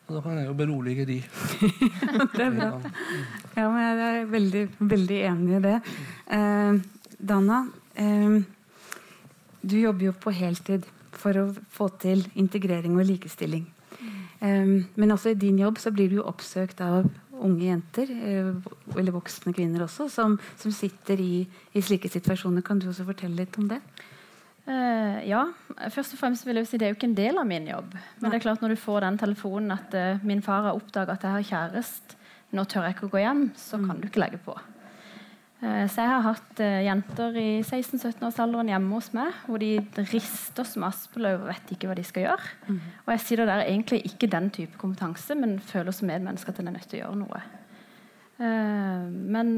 Og 0.09 0.15
da 0.15 0.21
kan 0.25 0.39
jeg 0.39 0.47
jo 0.47 0.55
berolige 0.57 1.05
de. 1.05 1.19
det 2.33 2.45
er 2.47 2.55
bra. 2.55 2.69
Ja, 3.53 3.67
men 3.69 3.83
jeg 3.83 3.99
er 4.07 4.31
veldig, 4.31 4.63
veldig 4.79 5.19
enig 5.29 5.59
i 5.59 5.63
det. 5.67 5.75
Uh, 6.25 6.79
Dana, 7.21 7.67
uh, 8.01 8.39
du 9.61 9.77
jobber 9.77 10.09
jo 10.09 10.15
på 10.25 10.33
heltid 10.33 10.89
for 11.13 11.37
å 11.37 11.51
få 11.69 11.91
til 12.01 12.25
integrering 12.33 12.97
og 12.97 13.05
likestilling. 13.11 13.67
Um, 14.39 14.85
men 14.95 15.11
også 15.11 15.33
i 15.33 15.39
din 15.39 15.57
jobb 15.59 15.81
så 15.83 15.91
blir 15.91 16.07
du 16.07 16.21
jo 16.21 16.27
oppsøkt 16.29 16.79
av 16.83 17.09
unge 17.39 17.65
jenter, 17.65 18.07
uh, 18.07 18.95
eller 18.95 19.15
voksne 19.15 19.51
kvinner 19.55 19.83
også, 19.83 20.07
som, 20.11 20.37
som 20.59 20.71
sitter 20.75 21.19
i, 21.19 21.43
i, 21.73 21.83
slike 21.83 22.11
situasjoner. 22.11 22.63
Kan 22.63 22.79
du 22.79 22.87
også 22.87 23.07
fortelle 23.07 23.41
litt 23.41 23.59
om 23.59 23.67
det? 23.71 23.81
Uh, 24.69 25.19
ja. 25.27 25.43
Først 25.91 26.15
og 26.15 26.21
fremst 26.21 26.45
vil 26.45 26.59
jeg 26.59 26.69
si 26.69 26.77
Det 26.77 26.87
er 26.87 26.93
jo 26.93 26.99
ikke 26.99 27.09
en 27.09 27.17
del 27.17 27.41
av 27.41 27.47
min 27.49 27.67
jobb. 27.67 27.95
Men 28.19 28.29
det 28.29 28.39
er 28.39 28.47
klart 28.47 28.63
når 28.63 28.75
du 28.75 28.79
får 28.79 29.03
den 29.07 29.19
telefonen 29.19 29.75
at 29.75 29.95
uh, 29.97 30.25
min 30.27 30.43
far 30.45 30.69
har 30.69 30.79
oppdaga 30.79 31.17
at 31.17 31.25
jeg 31.25 31.35
har 31.35 31.49
kjæreste, 31.51 32.19
nå 32.55 32.65
tør 32.65 32.87
jeg 32.87 32.95
ikke 32.95 33.09
å 33.09 33.13
gå 33.13 33.21
hjem, 33.21 33.47
så 33.59 33.77
kan 33.77 33.91
mm. 33.91 33.99
du 34.01 34.07
ikke 34.07 34.23
legge 34.23 34.39
på. 34.45 34.55
Eh, 35.59 35.85
så 35.91 36.05
jeg 36.05 36.11
har 36.13 36.23
hatt 36.23 36.61
uh, 36.63 36.81
jenter 36.85 37.35
i 37.35 37.47
16-17-årsalderen 37.65 38.69
hjemme 38.71 38.95
hos 38.95 39.09
meg 39.11 39.41
hvor 39.43 39.59
de 39.59 39.73
rister 40.07 40.67
som 40.67 40.85
aspeløv 40.87 41.41
og 41.41 41.49
vet 41.49 41.73
ikke 41.75 41.89
hva 41.89 41.97
de 41.99 42.05
skal 42.07 42.29
gjøre. 42.29 42.51
Mm. 42.69 42.77
Og 43.03 43.11
jeg 43.11 43.23
sitter 43.25 43.49
der 43.49 43.65
egentlig 43.65 44.05
ikke 44.07 44.31
den 44.31 44.47
type 44.55 44.79
kompetanse, 44.79 45.35
men 45.35 45.57
føler 45.59 45.95
som 45.95 46.07
medmenneske 46.07 46.53
at 46.53 46.61
en 46.63 46.71
er 46.71 46.77
nødt 46.77 46.87
til 46.87 47.01
å 47.01 47.09
gjøre 47.09 47.23
noe. 47.25 47.41
Uh, 48.39 49.11
men 49.35 49.51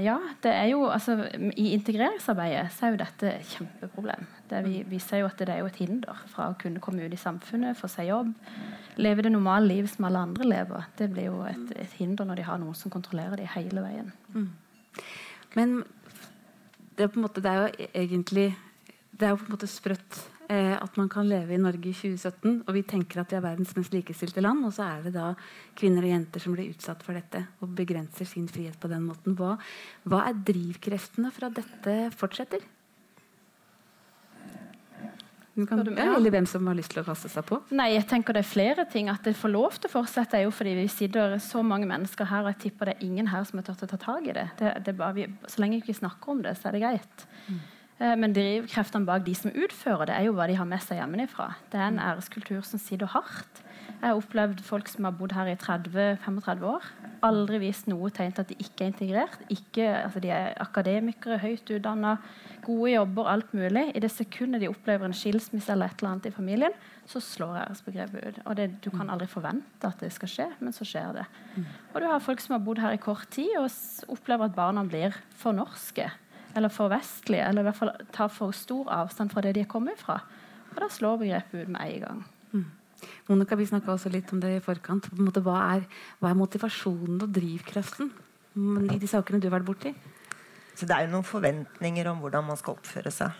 ja, 0.00 0.14
det 0.40 0.54
er 0.56 0.70
jo 0.70 0.86
altså, 0.88 1.18
I 1.52 1.66
integreringsarbeidet 1.74 2.64
så 2.72 2.86
er 2.86 2.94
jo 2.94 3.02
dette 3.02 3.34
et 3.34 3.52
kjempeproblem. 3.58 4.24
Det 4.48 4.64
vi, 4.64 4.78
vi 4.88 5.02
ser 5.04 5.20
jo 5.20 5.28
at 5.28 5.36
det 5.36 5.52
er 5.52 5.60
jo 5.60 5.68
et 5.68 5.80
hinder 5.82 6.24
fra 6.32 6.48
å 6.48 6.56
kunne 6.56 6.80
komme 6.80 7.04
ut 7.04 7.12
i 7.12 7.20
samfunnet, 7.20 7.76
få 7.76 7.92
seg 7.92 8.08
jobb, 8.08 8.32
leve 8.96 9.28
det 9.28 9.36
normale 9.36 9.68
livet 9.68 9.92
som 9.92 10.08
alle 10.08 10.24
andre 10.30 10.48
lever. 10.48 10.88
Det 10.96 11.12
blir 11.12 11.28
jo 11.28 11.44
et, 11.44 11.76
et 11.84 12.00
hinder 12.00 12.24
når 12.24 12.40
de 12.40 12.48
har 12.48 12.64
noen 12.64 12.78
som 12.78 12.94
kontrollerer 12.94 13.44
dem 13.44 13.52
hele 13.52 13.84
veien. 13.84 14.14
Mm. 14.32 14.50
Men 15.58 15.82
det 16.96 17.06
er, 17.06 17.18
måte, 17.20 17.42
det 17.44 17.50
er, 17.50 17.62
jo 17.62 17.88
egentlig 17.94 18.52
Det 19.12 19.26
er 19.26 19.32
jo 19.32 19.40
på 19.40 19.48
en 19.48 19.54
måte 19.54 19.68
sprøtt 19.70 20.18
eh, 20.52 20.74
at 20.76 20.98
man 21.00 21.08
kan 21.12 21.28
leve 21.28 21.54
i 21.54 21.60
Norge 21.60 21.90
i 21.90 21.94
2017, 21.94 22.62
og 22.66 22.74
vi 22.76 22.82
tenker 22.88 23.22
at 23.22 23.32
vi 23.32 23.38
er 23.38 23.44
verdens 23.44 23.74
mest 23.76 23.94
likestilte 23.94 24.44
land, 24.44 24.64
og 24.66 24.74
så 24.76 24.86
er 24.88 25.06
det 25.06 25.14
da 25.16 25.32
kvinner 25.78 26.04
og 26.04 26.12
jenter 26.12 26.42
som 26.42 26.56
blir 26.56 26.72
utsatt 26.72 27.04
for 27.04 27.16
dette 27.16 27.44
og 27.60 27.74
begrenser 27.78 28.28
sin 28.28 28.48
frihet 28.50 28.78
på 28.80 28.90
den 28.92 29.04
måten. 29.08 29.36
Hva, 29.38 29.56
hva 30.08 30.24
er 30.28 30.44
drivkreftene 30.52 31.32
for 31.34 31.48
at 31.48 31.60
dette 31.60 31.98
fortsetter? 32.16 32.64
Kan, 35.52 35.82
ja, 35.84 36.14
eller 36.16 36.32
hvem 36.32 36.46
som 36.48 36.64
har 36.70 36.76
lyst 36.78 36.94
til 36.94 37.02
å 37.02 37.04
kaste 37.04 37.28
seg 37.28 37.44
på? 37.44 37.58
Nei, 37.76 37.90
jeg 37.92 38.06
tenker 38.08 38.32
Det 38.32 38.40
er 38.40 38.48
flere 38.48 38.86
ting. 38.88 39.10
At 39.12 39.26
det 39.26 39.34
får 39.36 39.52
lov 39.52 39.76
til 39.76 39.90
å 39.90 39.92
fortsette, 39.98 40.38
er 40.38 40.46
jo 40.46 40.54
fordi 40.54 40.72
vi 40.78 40.86
sitter 40.88 41.36
så 41.44 41.60
mange 41.66 41.88
mennesker 41.90 42.30
her, 42.30 42.46
og 42.46 42.54
jeg 42.54 42.60
tipper 42.66 42.88
det 42.88 42.96
er 42.96 43.04
ingen 43.04 43.28
her 43.28 43.44
som 43.48 43.60
har 43.60 43.66
turt 43.66 43.84
å 43.84 43.90
ta 43.90 44.00
tak 44.00 44.30
i 44.30 44.36
det. 44.38 44.48
det, 44.62 44.72
det 44.88 44.96
vi, 45.18 45.28
så 45.52 45.60
lenge 45.60 45.76
vi 45.76 45.84
ikke 45.84 46.00
snakker 46.00 46.32
om 46.32 46.42
det, 46.46 46.56
så 46.56 46.70
er 46.70 46.78
det 46.78 46.84
greit. 46.86 47.26
Mm. 47.48 47.60
Eh, 48.02 48.14
men 48.18 48.34
drivkreftene 48.36 49.08
bak 49.08 49.26
de 49.26 49.34
som 49.36 49.52
utfører 49.52 50.08
det, 50.08 50.16
er 50.16 50.28
jo 50.30 50.36
hva 50.38 50.48
de 50.50 50.56
har 50.58 50.68
med 50.68 50.82
seg 50.84 51.02
hjemmefra. 51.02 51.52
Det 51.72 51.80
er 51.80 51.90
en 51.90 52.00
æreskultur 52.02 52.64
som 52.66 52.80
sitter 52.80 53.12
hardt. 53.12 53.61
Jeg 54.02 54.10
har 54.10 54.18
opplevd 54.18 54.60
folk 54.66 54.88
som 54.90 55.06
har 55.06 55.12
bodd 55.14 55.30
her 55.36 55.46
i 55.46 55.54
30-35 55.62 56.64
år. 56.66 56.86
Aldri 57.22 57.60
vist 57.62 57.86
noe 57.86 58.08
tegn 58.10 58.32
til 58.34 58.42
at 58.42 58.48
de 58.50 58.56
ikke 58.58 58.82
er 58.82 58.88
integrert. 58.90 59.44
Ikke, 59.54 59.84
altså 59.94 60.18
de 60.24 60.32
er 60.34 60.56
akademikere, 60.58 61.38
høyt 61.38 61.70
utdanna 61.70 62.16
gode 62.66 62.96
jobber, 62.96 63.30
alt 63.30 63.54
mulig. 63.54 63.84
I 63.94 64.02
det 64.02 64.10
sekundet 64.10 64.64
de 64.64 64.72
opplever 64.72 65.06
en 65.06 65.14
skilsmisse 65.14 65.70
eller 65.70 65.86
et 65.92 66.02
eller 66.02 66.16
annet 66.16 66.26
i 66.32 66.34
familien, 66.34 66.74
så 67.06 67.22
slår 67.22 67.60
æresbegrepet 67.60 68.26
ut. 68.26 68.42
Og 68.42 68.58
det, 68.58 68.68
Du 68.82 68.90
kan 68.90 69.06
aldri 69.06 69.30
forvente 69.30 69.86
at 69.86 70.02
det 70.02 70.10
skal 70.18 70.34
skje, 70.34 70.48
men 70.58 70.74
så 70.74 70.88
skjer 70.88 71.14
det. 71.20 71.28
Og 71.94 72.02
du 72.02 72.10
har 72.10 72.26
folk 72.26 72.42
som 72.42 72.58
har 72.58 72.66
bodd 72.66 72.82
her 72.82 72.98
i 72.98 73.02
kort 73.06 73.30
tid 73.30 73.54
og 73.60 73.70
opplever 74.10 74.50
at 74.50 74.58
barna 74.58 74.82
blir 74.82 75.14
for 75.30 75.54
norske 75.54 76.10
eller 76.56 76.68
for 76.68 76.90
vestlige, 76.90 77.46
eller 77.46 77.62
i 77.62 77.70
hvert 77.70 77.78
fall 77.78 77.94
tar 78.12 78.28
for 78.34 78.50
stor 78.50 78.90
avstand 78.90 79.30
fra 79.30 79.46
det 79.46 79.54
de 79.54 79.62
er 79.62 79.70
kommet 79.70 79.96
fra. 79.96 80.18
Og 80.74 80.80
da 80.82 80.90
slår 80.90 81.22
begrepet 81.22 81.62
ut 81.62 81.68
med 81.68 81.86
en 81.86 82.00
gang. 82.02 82.24
Monica, 83.28 83.56
Vi 83.58 83.68
snakka 83.70 83.94
også 83.94 84.12
litt 84.12 84.32
om 84.34 84.40
det 84.42 84.56
i 84.56 84.64
forkant. 84.64 85.08
Måte, 85.18 85.42
hva, 85.44 85.58
er, 85.76 85.86
hva, 86.20 86.30
er, 86.30 86.38
motivasjonen 86.38 87.22
og 87.22 87.32
drivkraften 87.32 88.12
i 88.92 88.98
de 89.00 89.08
sakene 89.08 89.40
du 89.40 89.48
har 89.48 89.56
vært 89.58 89.68
borti? 89.70 89.94
Så 90.76 90.88
det 90.88 90.96
er 90.96 91.06
jo 91.06 91.14
noen 91.14 91.26
forventninger 91.28 92.08
om 92.10 92.20
hvordan 92.22 92.46
man 92.48 92.58
skal 92.60 92.76
oppføre 92.78 93.12
seg. 93.12 93.36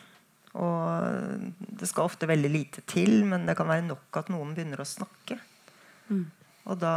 Og 0.52 1.48
det 1.80 1.88
skal 1.88 2.10
ofte 2.10 2.28
veldig 2.28 2.50
lite 2.52 2.84
til, 2.88 3.22
men 3.28 3.46
det 3.48 3.56
kan 3.56 3.70
være 3.70 3.86
nok 3.86 4.20
at 4.20 4.28
noen 4.32 4.52
begynner 4.56 4.82
å 4.82 4.88
snakke. 4.88 5.38
Mm. 6.12 6.26
Og 6.70 6.78
da 6.78 6.94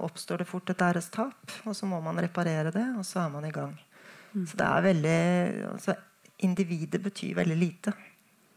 oppstår 0.00 0.40
det 0.40 0.48
fort 0.48 0.70
et 0.72 0.84
ærestap, 0.86 1.56
og 1.66 1.74
så 1.76 1.88
må 1.88 1.98
man 2.04 2.20
reparere 2.22 2.72
det, 2.72 2.84
og 2.96 3.04
så 3.04 3.24
er 3.24 3.34
man 3.34 3.44
i 3.48 3.52
gang. 3.52 3.74
Mm. 4.32 4.46
Så 4.48 4.56
det 4.56 4.68
er 4.68 4.86
veldig 4.88 5.18
altså, 5.74 5.98
Individet 6.42 6.98
betyr 6.98 7.36
veldig 7.38 7.54
lite. 7.54 7.92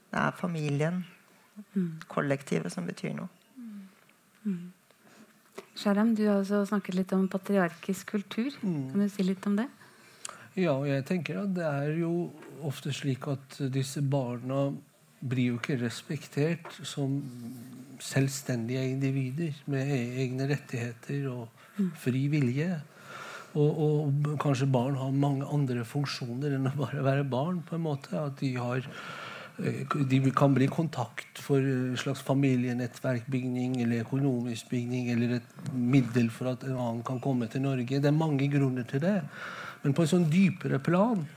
Det 0.10 0.18
er 0.18 0.38
familien, 0.40 1.04
mm. 1.76 2.08
kollektivet, 2.10 2.72
som 2.74 2.88
betyr 2.88 3.14
noe. 3.14 3.28
Mm. 4.46 4.72
Sharam, 5.76 6.14
du 6.16 6.24
har 6.28 6.40
også 6.40 6.64
snakket 6.70 7.00
litt 7.00 7.14
om 7.16 7.28
patriarkisk 7.32 8.16
kultur. 8.16 8.52
Mm. 8.62 8.92
Kan 8.92 9.04
du 9.04 9.10
si 9.12 9.26
litt 9.28 9.46
om 9.50 9.58
det? 9.60 9.68
Ja, 10.56 10.78
og 10.78 10.88
jeg 10.88 11.04
tenker 11.08 11.42
at 11.42 11.56
det 11.56 11.66
er 11.68 11.98
jo 12.00 12.12
ofte 12.64 12.94
slik 12.96 13.28
at 13.28 13.58
disse 13.74 14.00
barna 14.02 14.70
blir 15.26 15.52
jo 15.52 15.60
ikke 15.60 15.80
respektert 15.82 16.70
som 16.86 17.18
selvstendige 18.04 18.84
individer 18.94 19.56
med 19.72 19.92
e-, 19.92 20.24
egne 20.24 20.48
rettigheter 20.52 21.28
og 21.32 21.48
mm. 21.78 21.92
fri 22.00 22.26
vilje. 22.32 22.70
Og, 23.56 23.78
og, 23.80 24.32
kanskje 24.44 24.68
barn 24.68 24.98
har 25.00 25.14
mange 25.16 25.48
andre 25.48 25.86
funksjoner 25.88 26.58
enn 26.58 26.68
å 26.68 26.76
bare 26.76 27.04
være 27.04 27.28
barn. 27.32 27.62
på 27.64 27.78
en 27.78 27.86
måte, 27.86 28.12
At 28.20 28.42
de, 28.42 28.52
har, 28.60 28.88
de 29.58 30.32
kan 30.36 30.54
bli 30.54 30.68
kontakt 30.68 31.40
for 31.40 31.64
en 31.64 31.98
slags 31.98 32.24
familienettverkbygning 32.28 33.78
eller 33.82 34.04
økonomisk 34.04 34.70
bygning 34.70 35.12
eller 35.14 35.38
et 35.38 35.70
middel 35.72 36.28
for 36.34 36.52
at 36.52 36.66
en 36.68 36.76
annen 36.76 37.04
kan 37.08 37.22
komme 37.24 37.48
til 37.52 37.64
Norge. 37.64 38.02
Det 38.02 38.10
er 38.10 38.16
mange 38.16 38.50
grunner 38.52 38.84
til 38.84 39.04
det. 39.06 39.22
Men 39.84 39.96
på 39.96 40.04
en 40.04 40.12
sånn 40.12 40.28
dypere 40.32 40.82
plan 40.84 41.28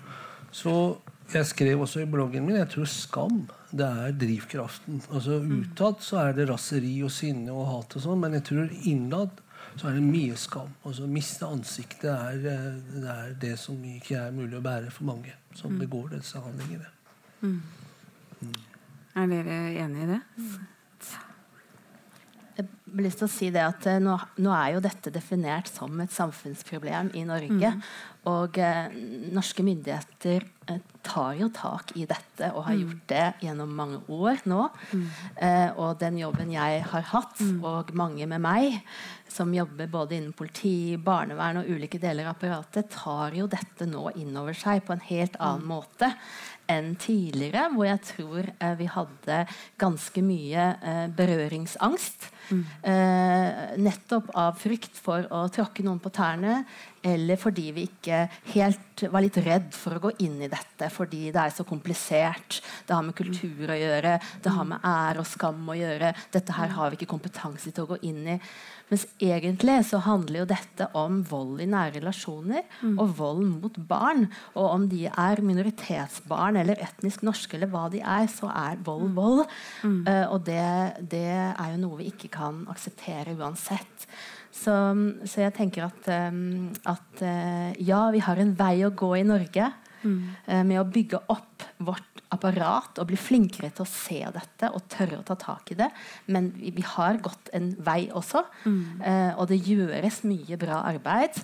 så 0.50 0.98
Jeg 1.28 1.44
skrev 1.44 1.83
også 1.85 2.00
i 2.00 2.07
bloggen 2.09 2.46
min 2.46 2.57
jeg 2.57 2.70
tror 2.72 2.87
skam 2.88 3.42
det 3.68 3.85
er 3.85 4.14
drivkraften. 4.16 5.02
Altså 5.12 5.42
Utad 5.44 6.00
så 6.00 6.22
er 6.22 6.38
det 6.38 6.46
raseri 6.48 6.94
og 7.04 7.12
sinne 7.12 7.52
og 7.52 7.66
hat, 7.68 7.96
og 7.98 8.00
sånn, 8.00 8.22
men 8.22 8.38
jeg 8.38 8.46
tror 8.48 8.70
innad 8.88 9.42
så 9.76 9.90
er 9.90 9.98
det 9.98 10.07
mye 10.07 10.37
skam. 10.40 10.70
Altså 10.88 11.07
Miste 11.11 11.46
ansiktet 11.46 12.09
er 12.09 12.38
eh, 12.48 12.78
det, 12.94 13.12
er 13.12 13.35
det 13.44 13.54
som 13.61 13.76
ikke 13.85 14.16
er 14.22 14.33
mulig 14.33 14.57
å 14.59 14.64
bære 14.64 14.88
for 14.94 15.11
mange 15.11 15.35
som 15.52 15.74
mm. 15.74 15.83
begår 15.85 16.14
disse 16.16 16.40
handlingene. 16.42 16.88
Mm. 17.42 17.61
Er 19.18 19.31
dere 19.31 19.61
enig 19.85 20.05
i 20.05 20.11
det? 20.14 20.20
jeg 22.59 22.66
har 22.96 23.05
lyst 23.05 23.20
til 23.20 23.29
å 23.29 23.31
si 23.31 23.48
det 23.55 23.62
at 23.62 23.87
eh, 23.87 24.01
nå, 24.03 24.14
nå, 24.42 24.51
er 24.51 24.72
jo 24.74 24.83
dette 24.83 25.12
definert 25.14 25.68
som 25.70 25.92
et 26.03 26.11
samfunnsproblem 26.14 27.12
i 27.14 27.22
Norge. 27.29 27.70
Mm. 27.77 27.83
Og 28.33 28.59
eh, 28.59 28.96
norske 29.35 29.62
myndigheter 29.62 30.46
eh, 30.72 30.81
tar 31.07 31.37
jo 31.38 31.51
tak 31.55 31.92
i 32.01 32.07
dette 32.09 32.51
og 32.51 32.64
har 32.66 32.74
mm. 32.74 32.81
gjort 32.83 33.05
det 33.12 33.27
gjennom 33.44 33.77
mange 33.79 34.01
år 34.11 34.42
nå. 34.51 34.64
Mm. 34.90 35.05
Eh, 35.37 35.68
og 35.77 36.01
den 36.03 36.18
jobben 36.22 36.51
jeg 36.55 36.83
har 36.90 37.07
hatt, 37.12 37.38
mm. 37.38 37.62
og 37.68 37.92
mange 37.98 38.27
med 38.31 38.42
meg, 38.42 38.81
som 39.32 39.54
jobber 39.54 39.90
både 39.90 40.16
innen 40.16 40.34
politi, 40.36 40.96
barnevern 40.96 41.62
og 41.62 41.70
ulike 41.70 42.00
deler 42.02 42.26
av 42.26 42.36
apparatet, 42.36 42.90
tar 42.92 43.36
jo 43.38 43.48
dette 43.50 43.86
nå 43.88 44.10
inn 44.20 44.36
over 44.38 44.56
seg 44.56 44.84
på 44.86 44.94
en 44.94 45.04
helt 45.08 45.38
annen 45.38 45.66
mm. 45.66 45.72
måte 45.72 46.12
enn 46.68 46.92
tidligere, 47.00 47.68
hvor 47.72 47.88
jeg 47.88 48.00
tror 48.10 48.48
eh, 48.50 48.74
vi 48.76 48.88
hadde 48.92 49.38
ganske 49.80 50.24
mye 50.24 50.66
eh, 50.76 51.06
berøringsangst. 51.16 52.28
Mm. 52.48 52.62
Eh, 52.92 53.62
nettopp 53.84 54.30
av 54.36 54.56
frykt 54.60 55.00
for 55.00 55.24
å 55.32 55.46
tråkke 55.52 55.84
noen 55.86 56.00
på 56.04 56.12
tærne, 56.12 56.62
eller 57.02 57.40
fordi 57.40 57.68
vi 57.76 57.87
ikke 57.88 58.24
helt 58.54 59.04
var 59.12 59.22
litt 59.22 59.38
redd 59.44 59.68
for 59.76 59.96
å 59.96 60.02
gå 60.08 60.14
inn 60.24 60.40
i 60.42 60.50
dette 60.50 60.88
fordi 60.92 61.28
det 61.34 61.42
er 61.42 61.54
så 61.54 61.66
komplisert. 61.68 62.61
Det 62.87 62.96
har 62.96 63.04
med 63.06 63.16
kultur 63.18 63.70
å 63.70 63.78
gjøre, 63.78 64.16
det 64.42 64.54
har 64.54 64.66
med 64.68 64.82
ære 64.82 65.22
og 65.22 65.30
skam 65.30 65.62
å 65.68 65.78
gjøre. 65.78 66.14
Dette 66.34 66.56
her 66.56 66.74
har 66.74 66.90
vi 66.90 67.00
ikke 67.00 67.12
kompetanse 67.14 67.72
til 67.72 67.87
å 67.87 67.92
gå 67.94 68.02
inn 68.08 68.24
i. 68.34 68.38
Mens 68.88 69.04
egentlig 69.20 69.76
så 69.90 70.00
handler 70.00 70.42
jo 70.42 70.48
dette 70.48 70.88
om 70.96 71.20
vold 71.28 71.61
i 71.61 71.68
nære 71.68 71.98
relasjoner 71.98 72.64
mm. 72.80 72.96
og 72.96 73.12
vold 73.18 73.44
mot 73.50 73.76
barn. 73.90 74.26
Og 74.54 74.64
om 74.70 74.87
de 74.88 75.04
er 75.11 75.44
minoritetsbarn 75.44 76.61
eller 76.62 76.80
etnisk 76.84 77.24
norske 77.26 77.58
eller 77.58 77.70
hva 77.72 77.87
de 77.92 78.00
er, 78.00 78.26
så 78.32 78.48
er 78.48 78.80
vold 78.87 79.12
vold. 79.18 79.44
Mm. 79.84 80.00
Uh, 80.08 80.26
og 80.32 80.40
det, 80.48 80.64
det, 81.12 81.26
er 81.28 81.74
jo 81.74 81.82
noe 81.84 82.00
vi 82.00 82.11
ikke 82.12 82.32
kan 82.38 82.64
akseptere 82.72 83.37
uansett. 83.37 84.08
Så, 84.58 84.74
så 85.22 85.44
jeg 85.44 85.54
tenker 85.54 85.86
at, 85.86 86.08
at 86.10 87.20
uh, 87.22 87.68
ja, 87.78 88.00
vi 88.10 88.22
har 88.24 88.40
en 88.42 88.54
vei 88.58 88.74
å 88.86 88.90
gå 88.90 89.12
i 89.20 89.26
Norge 89.26 89.68
mm. 90.02 90.18
uh, 90.48 90.62
med 90.66 90.80
å 90.80 90.88
bygge 90.88 91.20
opp 91.30 91.66
vårt 91.86 92.18
apparat 92.34 92.98
og 93.00 93.08
bli 93.08 93.18
flinkere 93.18 93.70
til 93.72 93.84
å 93.84 93.88
se 93.90 94.20
dette 94.34 94.70
og 94.74 94.86
tørre 94.92 95.20
å 95.20 95.26
ta 95.26 95.36
tak 95.40 95.72
i 95.72 95.78
det. 95.78 95.88
Men 96.32 96.50
vi, 96.56 96.72
vi 96.76 96.84
har 96.84 97.20
gått 97.24 97.50
en 97.56 97.70
vei 97.84 98.08
også. 98.12 98.44
Mm. 98.64 98.82
Eh, 99.00 99.32
og 99.36 99.48
det 99.50 99.62
gjøres 99.64 100.22
mye 100.28 100.60
bra 100.60 100.82
arbeid. 100.90 101.38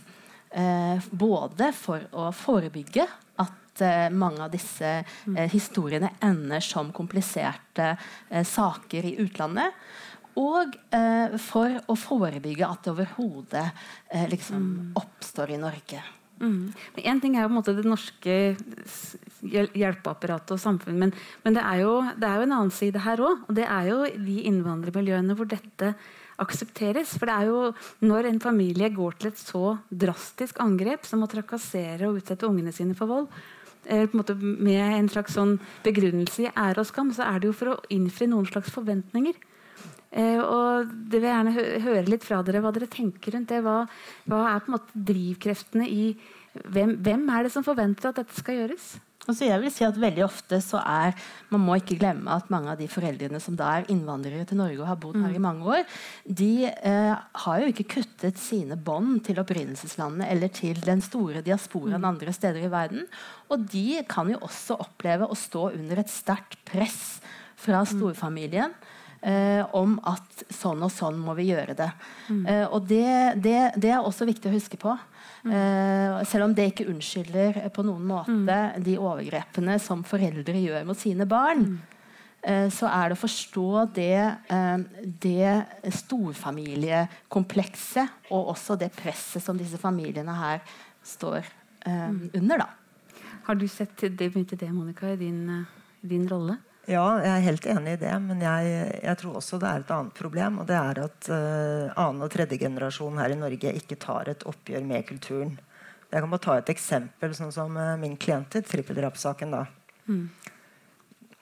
Eh, 0.55 1.11
både 1.11 1.73
for 1.77 2.05
å 2.13 2.29
forebygge 2.37 3.07
at 3.43 3.85
eh, 3.85 4.09
mange 4.15 4.45
av 4.45 4.53
disse 4.53 4.97
mm. 5.03 5.37
eh, 5.39 5.49
historiene 5.55 6.13
ender 6.25 6.65
som 6.65 6.93
kompliserte 6.95 7.95
eh, 7.95 8.45
saker 8.47 9.09
i 9.09 9.17
utlandet. 9.25 9.81
Og 10.41 10.75
eh, 10.95 11.39
for 11.39 11.79
å 11.87 11.95
forebygge 11.99 12.67
at 12.67 12.87
det 12.87 12.95
overhodet 12.95 13.69
liksom 14.33 14.63
mm. 14.63 14.93
oppstår 14.99 15.55
i 15.55 15.61
Norge. 15.63 16.03
Mm. 16.41 16.73
En 17.07 17.21
ting 17.23 17.37
er 17.37 17.45
jo 17.45 17.51
på 17.51 17.55
en 17.55 17.61
måte 17.61 17.77
det 17.77 17.87
norske 17.87 18.35
hjelpeapparatet 19.45 20.57
og 20.57 20.61
samfunnet, 20.61 20.99
men, 20.99 21.15
men 21.45 21.57
det, 21.57 21.63
er 21.63 21.85
jo, 21.85 21.95
det, 22.19 22.27
er 22.27 22.41
jo, 22.41 22.47
en 22.49 22.57
annen 22.59 22.75
side 22.75 23.05
her 23.05 23.23
òg. 23.23 23.47
Og 23.49 23.57
det 23.59 23.67
er 23.69 23.91
jo 23.91 23.99
de 24.27 24.37
innvandrermiljøene 24.51 25.39
hvor 25.39 25.51
dette 25.51 25.95
aksepteres. 26.43 27.15
For 27.19 27.31
det 27.31 27.37
er 27.39 27.51
jo 27.53 27.61
når 28.07 28.31
en 28.31 28.43
familie 28.43 28.91
går 28.95 29.19
til 29.19 29.31
et 29.31 29.41
så 29.41 29.77
drastisk 29.91 30.61
angrep 30.65 31.07
som 31.09 31.23
å 31.25 31.31
trakassere 31.31 32.09
og 32.09 32.23
utsette 32.23 32.49
ungene 32.49 32.75
sine 32.75 32.99
for 32.99 33.11
vold, 33.11 33.31
eh, 33.87 34.07
på 34.09 34.17
en 34.17 34.23
måte 34.25 34.39
med 34.41 34.83
en 34.99 35.11
slags 35.13 35.39
sånn 35.39 35.59
begrunnelse 35.87 36.49
i 36.49 36.53
ære 36.53 36.83
og 36.83 36.91
skam, 36.91 37.15
så 37.15 37.29
er 37.29 37.41
det 37.41 37.53
jo 37.53 37.59
for 37.61 37.75
å 37.75 37.83
innfri 37.95 38.31
noen 38.31 38.49
slags 38.51 38.75
forventninger. 38.75 39.39
Eh, 40.15 40.39
og 40.39 40.93
det 41.11 41.19
vil 41.19 41.27
jeg 41.27 41.35
gjerne 41.35 41.81
høre 41.89 42.07
litt 42.07 42.27
fra 42.27 42.39
dere 42.47 42.63
hva 42.63 42.71
dere 42.75 42.91
tenker 42.91 43.35
rundt 43.35 43.51
det. 43.51 43.65
Hva, 43.65 43.81
hva 44.31 44.45
er 44.53 44.63
på 44.63 44.71
en 44.71 44.77
måte 44.77 45.05
drivkreftene 45.11 45.89
i 45.91 46.07
hvem, 46.55 46.95
hvem, 47.03 47.27
er 47.35 47.47
det 47.47 47.51
som 47.51 47.67
forventer 47.67 48.13
at 48.13 48.21
dette 48.21 48.37
skal 48.39 48.61
gjøres? 48.61 48.95
Altså 49.25 49.47
jeg 49.49 49.59
vil 49.63 49.73
si 49.73 49.85
at 49.87 49.97
veldig 49.99 50.23
ofte 50.27 50.59
så 50.61 50.83
er, 50.85 51.15
Man 51.49 51.63
må 51.65 51.79
ikke 51.81 51.97
glemme 51.97 52.29
at 52.29 52.51
mange 52.53 52.69
av 52.75 52.79
de 52.79 52.87
foreldrene 52.93 53.41
som 53.41 53.57
da 53.57 53.71
er 53.79 53.89
innvandrere 53.91 54.45
til 54.47 54.61
Norge 54.61 54.83
og 54.83 54.91
har 54.91 54.99
bodd 55.01 55.17
mm. 55.17 55.25
her 55.25 55.35
i 55.35 55.43
mange 55.43 55.71
år, 55.79 55.95
de 56.29 56.51
eh, 56.69 57.15
har 57.47 57.63
jo 57.63 57.71
ikke 57.73 57.89
kuttet 57.97 58.39
sine 58.39 58.77
bånd 58.77 59.23
til 59.27 59.41
opprinnelseslandet 59.41 60.29
eller 60.29 60.53
til 60.55 60.79
den 60.85 61.03
store 61.03 61.43
diasporaen 61.47 62.05
mm. 62.05 62.11
andre 62.13 62.37
steder 62.37 62.69
i 62.69 62.75
verden. 62.75 63.09
Og 63.49 63.65
de 63.73 64.03
kan 64.07 64.29
jo 64.31 64.43
også 64.45 64.77
oppleve 64.85 65.27
å 65.27 65.39
stå 65.39 65.71
under 65.73 66.05
et 66.05 66.13
sterkt 66.13 66.61
press 66.69 67.01
fra 67.57 67.81
mm. 67.83 67.97
storfamilien. 67.97 68.77
Mm 68.77 68.94
eh, 69.25 69.65
om 69.77 69.97
at 70.07 70.45
sånn 70.53 70.83
og 70.85 70.93
sånn 70.93 71.19
må 71.21 71.35
vi 71.39 71.49
gjøre 71.51 71.75
det. 71.79 71.91
Mm. 72.29 72.47
Eh, 72.51 72.67
og 72.69 72.87
det, 72.91 73.09
det, 73.43 73.59
det, 73.81 73.91
er 73.95 74.05
også 74.05 74.25
viktig 74.29 74.51
å 74.51 74.55
huske 74.55 74.77
på. 74.81 74.93
Mm. 75.45 75.53
Eh, 75.57 76.25
selv 76.29 76.45
om 76.49 76.55
det 76.57 76.65
ikke 76.71 76.89
unnskylder 76.93 77.51
på 77.75 77.81
noen 77.87 78.05
måte 78.09 78.35
mm. 78.35 78.83
de 78.85 78.95
overgrepene 79.01 79.75
som 79.83 80.05
foreldre 80.07 80.57
gjør 80.61 80.83
mot 80.89 80.99
sine 81.01 81.27
barn. 81.29 81.61
Eh, 82.45 82.69
så 82.73 82.87
er 82.91 83.09
det 83.09 83.17
å 83.17 83.23
forstå 83.23 83.69
det, 83.97 84.37
eh, 84.53 84.79
det 85.25 85.65
storfamiliekomplekset 86.03 88.09
og 88.31 88.49
også 88.53 88.73
det 88.81 88.91
presset 88.97 89.43
som 89.45 89.59
disse 89.59 89.79
familiene 89.81 90.35
her 90.37 90.59
står 91.05 91.39
eh, 91.41 92.11
mm. 92.13 92.31
under. 92.37 92.57
Da. 92.67 92.71
Har 93.49 93.55
du 93.57 93.69
sett 93.69 94.01
det, 94.01 94.09
det 94.29 94.71
Monica, 94.73 95.09
i 95.09 95.17
din, 95.17 95.67
din 96.03 96.29
rolle? 96.29 96.57
Ja, 96.85 97.05
jeg 97.23 97.31
er 97.33 97.45
helt 97.47 97.67
enig 97.73 97.95
i 97.97 98.01
det. 98.03 98.15
Men 98.27 98.43
jeg, 98.45 98.73
jeg, 99.01 99.19
tror 99.21 99.39
også 99.41 99.59
det 99.61 99.69
er 99.71 99.85
et 99.85 99.93
annet 99.95 100.17
problem. 100.17 100.59
Og 100.61 100.69
det 100.69 100.77
er 100.77 101.01
at 101.07 101.31
uh, 101.33 101.93
annen 102.01 102.27
og 102.27 102.33
tredje 102.33 102.61
generasjon 102.61 103.21
her 103.21 103.33
i 103.33 103.39
Norge 103.41 103.73
ikke 103.81 104.01
tar 104.01 104.29
et 104.33 104.45
oppgjør 104.49 104.85
med 104.89 105.07
kulturen. 105.09 105.55
Jeg 106.11 106.23
kan 106.23 106.31
bare 106.31 106.45
ta 106.45 106.59
et 106.61 106.75
eksempel, 106.75 107.33
sånn 107.37 107.55
som 107.55 107.79
uh, 107.81 107.95
min 108.01 108.19
klient 108.21 108.59
i 108.59 108.63
trippeldrapssaken. 108.65 109.57
Mm. 110.11 110.27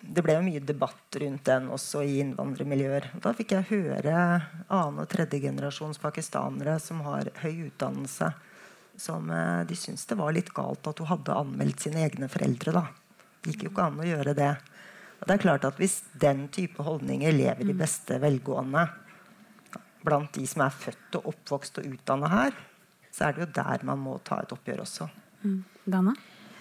Det 0.03 0.23
ble 0.25 0.39
jo 0.39 0.47
mye 0.47 0.63
debatt 0.67 1.19
rundt 1.23 1.45
den 1.47 1.69
også 1.75 2.05
i 2.07 2.17
innvandrermiljøer. 2.23 3.13
Da 3.23 3.35
fikk 3.39 3.57
jeg 3.57 3.71
høre 3.75 4.15
annen 4.15 5.03
og 5.03 5.11
tredje 5.11 5.43
generasjons 5.43 6.01
pakistanere 6.03 6.79
som 6.83 7.03
har 7.07 7.31
høy 7.43 7.69
utdannelse, 7.69 8.31
som 8.95 9.27
uh, 9.27 9.63
de 9.67 9.79
syntes 9.79 10.07
det 10.07 10.23
var 10.23 10.35
litt 10.39 10.55
galt 10.55 10.87
at 10.87 11.03
hun 11.03 11.11
hadde 11.11 11.35
anmeldt 11.35 11.83
sine 11.83 12.07
egne 12.07 12.31
foreldre. 12.31 12.79
da. 12.79 12.87
Det 13.43 13.57
gikk 13.57 13.67
jo 13.67 13.73
ikke 13.75 13.91
an 13.91 13.99
å 13.99 14.07
gjøre 14.07 14.39
det. 14.39 14.53
Og 15.23 15.29
det 15.29 15.37
er 15.37 15.45
klart 15.45 15.65
at 15.69 15.79
Hvis 15.79 16.03
den 16.19 16.49
type 16.51 16.83
holdninger 16.83 17.31
lever 17.31 17.63
i 17.63 17.73
mm. 17.73 17.79
beste 17.79 18.19
velgående 18.21 18.89
blant 20.03 20.35
de 20.35 20.43
som 20.51 20.65
er 20.65 20.75
født 20.75 21.21
og 21.21 21.29
oppvokst 21.31 21.79
og 21.79 21.87
utdanna 21.87 22.27
her, 22.27 22.57
så 23.15 23.29
er 23.29 23.37
det 23.37 23.45
jo 23.45 23.53
der 23.55 23.85
man 23.87 24.01
må 24.03 24.17
ta 24.27 24.41
et 24.43 24.51
oppgjør 24.51 24.83
også. 24.83 25.07
Mm. 25.45 25.61
Dana? 25.87 26.15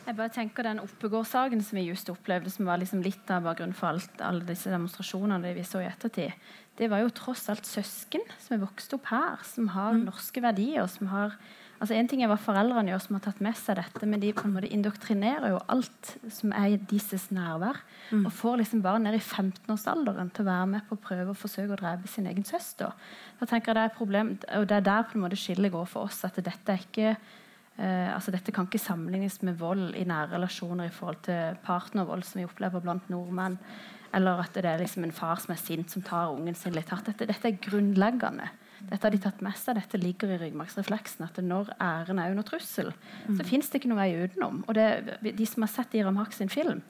Jeg 0.06 0.18
bare 0.18 0.34
tenker 0.34 0.66
Den 0.66 0.82
Oppegård-saken 0.82 1.62
som 1.66 1.78
vi 1.78 1.88
just 1.88 2.10
opplevde, 2.10 2.50
som 2.54 2.66
var 2.70 2.80
liksom 2.82 3.02
litt 3.06 3.30
av 3.34 3.46
bakgrunnen 3.46 3.78
for 3.78 3.94
alt, 3.94 4.22
alle 4.22 4.46
disse 4.46 4.70
demonstrasjonene 4.70 5.54
vi 5.56 5.66
så 5.66 5.82
i 5.82 5.88
ettertid, 5.90 6.38
det 6.78 6.90
var 6.90 7.04
jo 7.04 7.12
tross 7.14 7.48
alt 7.54 7.68
søsken 7.70 8.24
som 8.42 8.56
er 8.56 8.64
vokst 8.64 8.94
opp 8.98 9.10
her, 9.12 9.42
som 9.46 9.70
har 9.76 9.98
mm. 9.98 10.06
norske 10.10 10.42
verdier, 10.44 10.86
som 10.90 11.10
har 11.14 11.38
Altså 11.82 11.96
En 11.98 12.06
ting 12.06 12.22
er 12.22 12.30
hva 12.30 12.38
foreldrene 12.38 12.92
gjør 12.94 13.02
som 13.02 13.16
har 13.18 13.24
tatt 13.26 13.40
med 13.42 13.58
seg 13.58 13.80
dette, 13.80 14.06
men 14.06 14.22
de 14.22 14.30
på 14.38 14.46
en 14.46 14.54
måte 14.54 14.70
indoktrinerer 14.70 15.56
jo 15.56 15.62
alt 15.74 16.12
som 16.30 16.54
er 16.54 16.76
i 16.76 16.80
deres 16.92 17.26
nærvær. 17.34 17.80
Mm. 18.12 18.28
Og 18.28 18.36
får 18.38 18.60
liksom 18.62 18.84
barn 18.86 19.08
ned 19.08 19.18
i 19.18 19.24
15-årsalderen 19.24 20.30
til 20.30 20.46
å 20.46 20.50
være 20.52 20.68
med 20.76 20.86
på 20.86 20.98
å 20.98 21.02
prøve 21.08 21.34
å 21.34 21.40
forsøke 21.42 21.74
å 21.74 21.80
drepe 21.82 22.12
sin 22.12 22.30
egen 22.30 22.46
søster. 22.46 22.94
Da 23.40 23.50
tenker 23.50 23.72
jeg 23.72 23.80
Det 23.80 23.84
er 23.88 23.94
et 23.94 23.98
problem, 23.98 24.36
og 24.60 24.68
det 24.70 24.78
er 24.78 24.86
der 24.86 25.08
på 25.10 25.18
en 25.18 25.26
måte 25.26 25.40
skillet 25.42 25.74
går 25.74 25.90
for 25.90 26.06
oss. 26.06 26.24
at 26.26 26.38
dette 26.38 26.72
er 26.72 26.86
ikke 26.86 27.16
Uh, 27.82 28.14
altså 28.14 28.34
dette 28.34 28.52
kan 28.54 28.68
ikke 28.68 28.78
sammenlignes 28.84 29.40
med 29.48 29.56
vold 29.58 29.96
i 29.96 30.04
nære 30.06 30.36
relasjoner 30.36 30.90
i 30.90 30.94
forhold 30.94 31.22
til 31.26 31.56
partnervold, 31.64 32.22
som 32.28 32.42
vi 32.42 32.46
opplever 32.46 32.84
blant 32.84 33.08
nordmenn. 33.10 33.56
Eller 34.14 34.42
at 34.44 34.54
det 34.54 34.68
er 34.68 34.82
liksom 34.84 35.08
en 35.08 35.16
far 35.16 35.40
som 35.40 35.54
er 35.56 35.62
sint, 35.62 35.90
som 35.90 36.04
tar 36.04 36.34
ungen 36.36 36.54
sin 36.54 36.76
litt 36.76 36.92
hardt. 36.92 37.08
Dette, 37.08 37.30
dette 37.32 37.48
er 37.48 37.62
grunnleggende. 37.64 38.50
Dette 38.90 39.06
har 39.06 39.14
de 39.14 39.22
tatt 39.24 39.42
med 39.46 39.56
seg. 39.60 39.78
Dette 39.78 40.00
ligger 40.02 40.34
i 40.34 40.40
ryggmargsrefleksen. 40.42 41.24
At 41.28 41.40
når 41.46 41.72
æren 41.82 42.20
er 42.20 42.34
under 42.34 42.46
trussel, 42.48 42.92
mm. 43.28 43.38
så 43.40 43.48
fins 43.48 43.72
det 43.72 43.82
ikke 43.82 43.92
noen 43.92 44.02
vei 44.02 44.26
utenom. 44.26 44.62
Og 44.68 44.78
det, 44.78 44.88
De 45.24 45.48
som 45.48 45.66
har 45.66 45.72
sett 45.72 45.96
Iram 46.00 46.20
Haq 46.20 46.36
sin 46.36 46.52
film, 46.52 46.82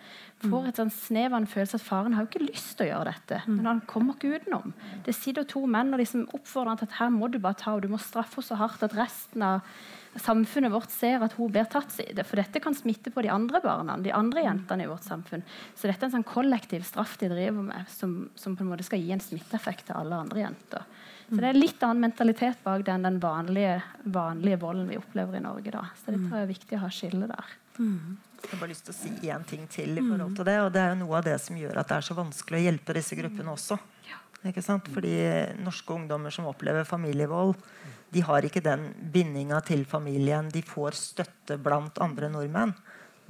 får 0.42 0.70
et 0.72 0.82
sånn 0.82 0.94
snev 0.94 1.36
av 1.36 1.42
en 1.42 1.50
følelse 1.50 1.78
at 1.78 1.86
faren 1.86 2.18
har 2.18 2.26
jo 2.26 2.32
ikke 2.32 2.48
lyst 2.48 2.74
til 2.78 2.88
å 2.88 2.92
gjøre 2.92 3.14
dette. 3.14 3.42
Mm. 3.46 3.56
Men 3.60 3.72
han 3.72 3.82
kommer 3.90 4.18
ikke 4.18 4.42
utenom. 4.42 4.76
Det 5.06 5.16
sitter 5.18 5.48
to 5.48 5.64
menn 5.70 5.94
og 5.94 6.02
liksom 6.02 6.28
oppfordrer 6.32 6.74
han 6.74 6.82
til 6.82 6.90
at 6.90 7.00
her 7.02 7.12
må 7.14 7.30
du 7.32 7.40
bare 7.42 7.60
ta, 7.62 7.76
og 7.76 7.86
du 7.86 7.92
må 7.92 8.02
straffe 8.02 8.40
henne 8.40 8.48
så 8.48 8.58
hardt 8.58 8.86
at 8.88 8.98
resten 8.98 9.44
av 9.46 9.66
samfunnet 10.20 10.72
vårt 10.74 10.92
ser 10.92 11.24
at 11.24 11.36
hun 11.38 11.52
blir 11.54 11.68
tatt. 11.72 11.94
For 12.26 12.40
dette 12.40 12.62
kan 12.64 12.76
smitte 12.76 13.14
på 13.14 13.24
de 13.24 13.32
andre 13.32 13.62
barna, 13.64 13.98
de 14.02 14.12
andre 14.16 14.44
jentene 14.44 14.86
i 14.86 14.90
vårt 14.90 15.06
samfunn. 15.08 15.44
Så 15.76 15.88
dette 15.88 16.04
er 16.04 16.10
en 16.10 16.18
sånn 16.18 16.28
kollektiv 16.28 16.84
straff 16.88 17.18
de 17.22 17.30
driver 17.32 17.64
med, 17.70 17.88
som, 17.94 18.18
som 18.36 18.58
på 18.58 18.66
en 18.66 18.74
måte 18.74 18.88
skal 18.88 19.02
gi 19.02 19.14
en 19.16 19.24
smitteeffekt 19.24 19.88
til 19.88 20.00
alle 20.02 20.20
andre 20.26 20.44
jenter. 20.44 20.90
Så 21.32 21.40
det 21.40 21.48
er 21.48 21.56
litt 21.56 21.84
annen 21.88 22.04
mentalitet 22.10 22.60
bak 22.66 22.82
den, 22.84 23.06
den 23.08 23.18
vanlige, 23.24 23.78
vanlige, 24.04 24.58
volden 24.60 24.90
vi 24.90 24.98
opplever 25.00 25.40
i 25.40 25.44
Norge. 25.44 25.72
Da. 25.72 25.86
Så 25.96 26.12
det 26.12 26.20
tror 26.26 26.42
jeg 26.42 26.44
er 26.44 26.50
viktig 26.50 26.76
å 26.76 26.82
ha 26.82 26.90
skille 26.92 27.30
der. 27.30 27.54
Mm. 27.78 28.18
Jeg 28.42 28.50
har 28.52 28.60
bare 28.60 28.72
lyst 28.74 28.84
til 28.90 28.94
å 28.94 28.98
si 28.98 29.32
én 29.32 29.46
ting 29.48 29.64
til. 29.72 29.96
i 29.96 30.04
forhold 30.04 30.36
til 30.36 30.50
det, 30.50 30.58
og 30.66 30.74
det 30.76 30.82
er 30.82 30.92
jo 30.92 31.00
Noe 31.06 31.22
av 31.22 31.30
det 31.30 31.38
som 31.40 31.56
gjør 31.56 31.80
at 31.80 31.88
det 31.88 31.98
er 32.02 32.08
så 32.10 32.18
vanskelig 32.18 32.60
å 32.60 32.66
hjelpe 32.66 32.98
disse 32.98 33.16
gruppene 33.16 33.54
også. 33.54 33.80
Ikke 34.50 34.64
sant? 34.66 34.88
Fordi 34.92 35.14
norske 35.62 35.94
ungdommer 35.94 36.34
som 36.34 36.50
opplever 36.50 36.84
familievold, 36.90 37.54
de 38.12 38.24
har 38.28 38.44
ikke 38.44 38.64
den 38.66 38.90
bindinga 39.14 39.62
til 39.64 39.86
familien. 39.88 40.50
De 40.52 40.66
får 40.66 40.98
støtte 41.00 41.60
blant 41.62 42.02
andre 42.04 42.28
nordmenn. 42.34 42.76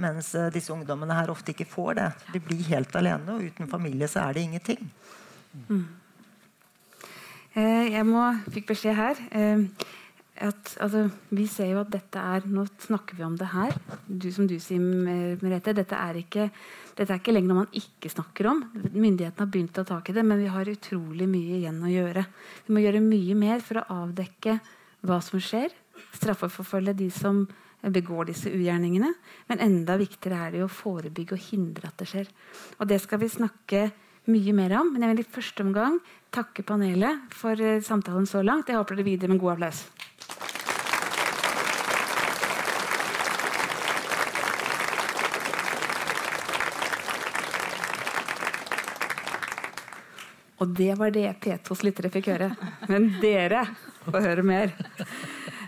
Mens 0.01 0.33
eh, 0.33 0.49
disse 0.53 0.73
ungdommene 0.73 1.13
her 1.13 1.29
ofte 1.29 1.53
ikke 1.53 1.69
får 1.69 1.97
det. 1.99 2.09
De 2.33 2.41
blir 2.41 2.63
helt 2.71 2.95
alene, 2.97 3.35
og 3.35 3.43
uten 3.45 3.69
familie 3.69 4.09
så 4.09 4.23
er 4.23 4.37
det 4.37 4.45
ingenting. 4.47 4.87
Mm. 5.67 5.83
Eh, 7.51 7.91
jeg 7.91 8.05
må, 8.07 8.21
fikk 8.53 8.69
beskjed 8.69 8.95
her 8.95 9.17
eh, 9.35 9.63
at 10.41 10.69
altså, 10.79 11.01
Vi 11.35 11.43
ser 11.51 11.73
jo 11.73 11.81
at 11.81 11.89
dette 11.91 12.21
er 12.21 12.45
Nå 12.47 12.63
snakker 12.79 13.17
vi 13.17 13.25
om 13.25 13.35
det 13.37 13.49
her. 13.51 13.75
Du, 14.07 14.29
som 14.31 14.47
du 14.47 14.55
sier, 14.63 14.79
Merete. 14.79 15.73
Dette 15.75 15.97
er, 15.99 16.21
ikke, 16.23 16.47
dette 16.97 17.11
er 17.11 17.19
ikke 17.19 17.35
lenger 17.35 17.51
noe 17.51 17.63
man 17.65 17.75
ikke 17.77 18.09
snakker 18.13 18.49
om. 18.53 18.63
Myndighetene 18.73 19.43
har 19.43 19.51
begynt 19.51 19.75
å 19.75 19.83
ta 19.83 19.97
tak 19.97 20.09
i 20.09 20.15
det, 20.15 20.23
men 20.25 20.39
vi 20.41 20.47
har 20.51 20.71
utrolig 20.71 21.27
mye 21.29 21.59
igjen 21.59 21.81
å 21.83 21.91
gjøre. 21.91 22.23
Vi 22.67 22.75
må 22.75 22.85
gjøre 22.85 23.03
mye 23.03 23.35
mer 23.37 23.65
for 23.65 23.81
å 23.81 23.87
avdekke 24.05 24.57
hva 25.05 25.19
som 25.25 25.43
skjer. 25.43 25.75
Straffeforfølge 26.15 26.95
de 27.03 27.09
som 27.13 27.43
begår 27.81 28.31
disse 28.31 28.49
ugjerningene. 28.53 29.11
Men 29.51 29.65
enda 29.67 29.97
viktigere 29.99 30.47
er 30.47 30.55
det 30.55 30.63
å 30.65 30.71
forebygge 30.71 31.35
og 31.35 31.45
hindre 31.51 31.91
at 31.91 31.99
det 32.01 32.09
skjer. 32.09 32.31
Og 32.79 32.89
det 32.89 33.01
skal 33.03 33.21
vi 33.21 33.29
snakke 33.35 33.89
mye 34.29 34.53
mer 34.53 34.75
om. 34.81 34.93
Men 34.93 35.05
jeg 35.05 35.15
vil 35.15 35.23
i 35.23 35.33
første 35.39 35.65
omgang 35.65 35.97
takke 36.33 36.65
panelet 36.67 37.33
for 37.35 37.57
eh, 37.57 37.81
samtalen 37.83 38.29
så 38.29 38.43
langt. 38.45 38.69
Jeg 38.69 38.79
håper 38.79 38.99
dere 38.99 39.09
videre 39.09 39.33
med 39.33 39.41
god 39.41 39.57
applaus. 39.57 39.85
Og 50.61 50.75
det 50.77 50.93
var 50.99 51.09
det 51.09 51.25
P2s 51.41 51.81
lyttere 51.87 52.11
fikk 52.13 52.29
høre. 52.35 52.51
Men 52.91 53.15
dere 53.21 53.65
får 54.05 54.25
høre 54.27 54.45
mer. 54.45 54.75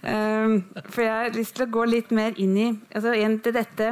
Um, 0.04 0.60
for 0.92 1.02
jeg 1.02 1.14
har 1.16 1.34
lyst 1.34 1.56
til 1.58 1.66
å 1.66 1.74
gå 1.74 1.86
litt 1.88 2.12
mer 2.14 2.36
inn 2.36 2.58
i 2.60 2.66
altså 2.92 3.14
dette 3.56 3.86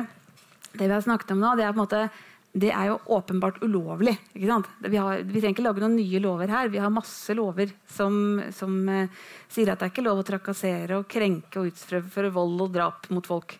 Det 0.73 0.83
vi 0.83 0.91
har 0.91 0.99
snakket 0.99 1.31
om 1.31 1.39
nå, 1.39 1.53
det 1.55 1.63
er 1.63 1.71
på 1.71 1.79
en 1.79 1.85
måte 1.85 2.01
det 2.51 2.71
er 2.75 2.89
jo 2.89 2.97
åpenbart 3.15 3.61
ulovlig. 3.63 4.17
Vi, 4.33 4.47
har, 4.49 4.65
vi, 4.83 5.39
trenger 5.39 5.53
ikke 5.53 5.63
lage 5.63 5.83
noen 5.83 5.95
nye 5.95 6.19
lover 6.19 6.51
her. 6.51 6.71
Vi 6.71 6.81
har 6.83 6.91
masse 6.91 7.31
lover 7.37 7.71
som, 7.87 8.41
som 8.51 8.73
eh, 8.91 9.21
sier 9.47 9.71
at 9.71 9.79
det 9.79 9.87
er 9.87 9.93
ikke 9.93 10.03
lov 10.03 10.19
å 10.19 10.25
trakassere 10.27 10.99
og 10.99 11.07
krenke 11.11 11.61
og 11.61 11.71
utføre 11.71 12.33
vold 12.35 12.65
og 12.67 12.73
drap 12.75 13.07
mot 13.15 13.27
folk. 13.27 13.55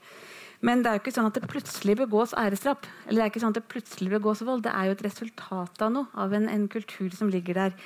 Men 0.62 0.84
det 0.84 0.92
er 0.92 0.98
jo 0.98 1.04
ikke 1.06 1.16
sånn 1.16 1.30
at 1.30 1.40
det 1.40 1.50
plutselig 1.50 1.96
begås 2.04 2.36
æresdrap. 2.38 2.84
Eller 3.08 3.22
det 3.22 3.24
er 3.24 3.32
ikke 3.32 3.44
sånn 3.46 3.56
at 3.56 3.62
det 3.62 3.72
plutselig 3.72 4.12
begås 4.12 4.44
vold. 4.46 4.66
Det 4.68 4.76
er 4.76 4.90
jo 4.90 4.98
et 4.98 5.06
resultat 5.08 5.88
av 5.88 5.96
noe, 5.96 6.12
av 6.12 6.36
en, 6.38 6.50
en 6.52 6.68
kultur 6.72 7.10
som 7.16 7.32
ligger 7.32 7.58
der. 7.64 7.80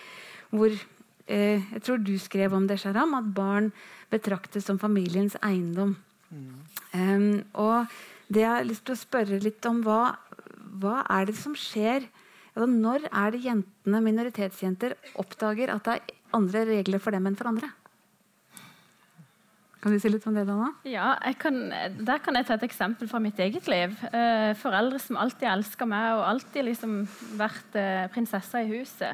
Hvor 0.50 0.74
eh, 0.74 1.62
Jeg 1.62 1.86
tror 1.86 2.02
du 2.02 2.16
skrev 2.20 2.58
om 2.58 2.66
det, 2.68 2.82
Sharam, 2.82 3.14
at 3.20 3.30
barn 3.38 3.70
betraktes 4.12 4.66
som 4.68 4.82
familiens 4.82 5.38
eiendom. 5.46 5.96
Mm. 6.34 6.52
Um, 6.96 7.32
og 7.62 7.94
det 8.28 8.42
jeg 8.42 8.50
har 8.50 8.68
lyst 8.68 8.86
til 8.88 8.96
å 8.96 9.00
spørre 9.00 9.40
litt 9.44 9.66
om, 9.70 9.84
hva, 9.86 10.16
hva 10.82 11.02
er 11.12 11.30
det 11.30 11.38
som 11.40 11.56
skjer 11.58 12.06
altså, 12.56 12.68
Når 12.70 13.08
er 13.10 13.34
det 13.34 13.44
jentene, 13.46 14.04
minoritetsjenter, 14.06 14.96
oppdager 15.22 15.74
at 15.74 15.88
det 15.88 15.98
er 15.98 16.22
andre 16.36 16.66
regler 16.70 17.04
for 17.04 17.16
dem 17.16 17.28
enn 17.28 17.38
for 17.40 17.52
andre? 17.52 17.72
Kan 19.86 19.94
du 19.94 20.02
si 20.02 20.10
litt 20.10 20.24
om 20.26 20.34
det, 20.34 20.48
Dana? 20.50 20.72
Ja, 20.90 21.12
kan, 21.38 21.60
Der 21.70 22.22
kan 22.24 22.34
jeg 22.34 22.48
ta 22.48 22.56
et 22.58 22.64
eksempel 22.66 23.06
fra 23.06 23.20
mitt 23.22 23.38
eget 23.38 23.68
liv. 23.70 23.92
Eh, 24.10 24.56
foreldre 24.58 24.98
som 24.98 25.20
alltid 25.22 25.46
elska 25.46 25.86
meg 25.86 26.08
og 26.16 26.24
alltid 26.26 26.66
liksom 26.72 26.96
vært 27.38 27.78
eh, 27.78 28.08
prinsessa 28.10 28.64
i 28.64 28.72
huset. 28.72 29.14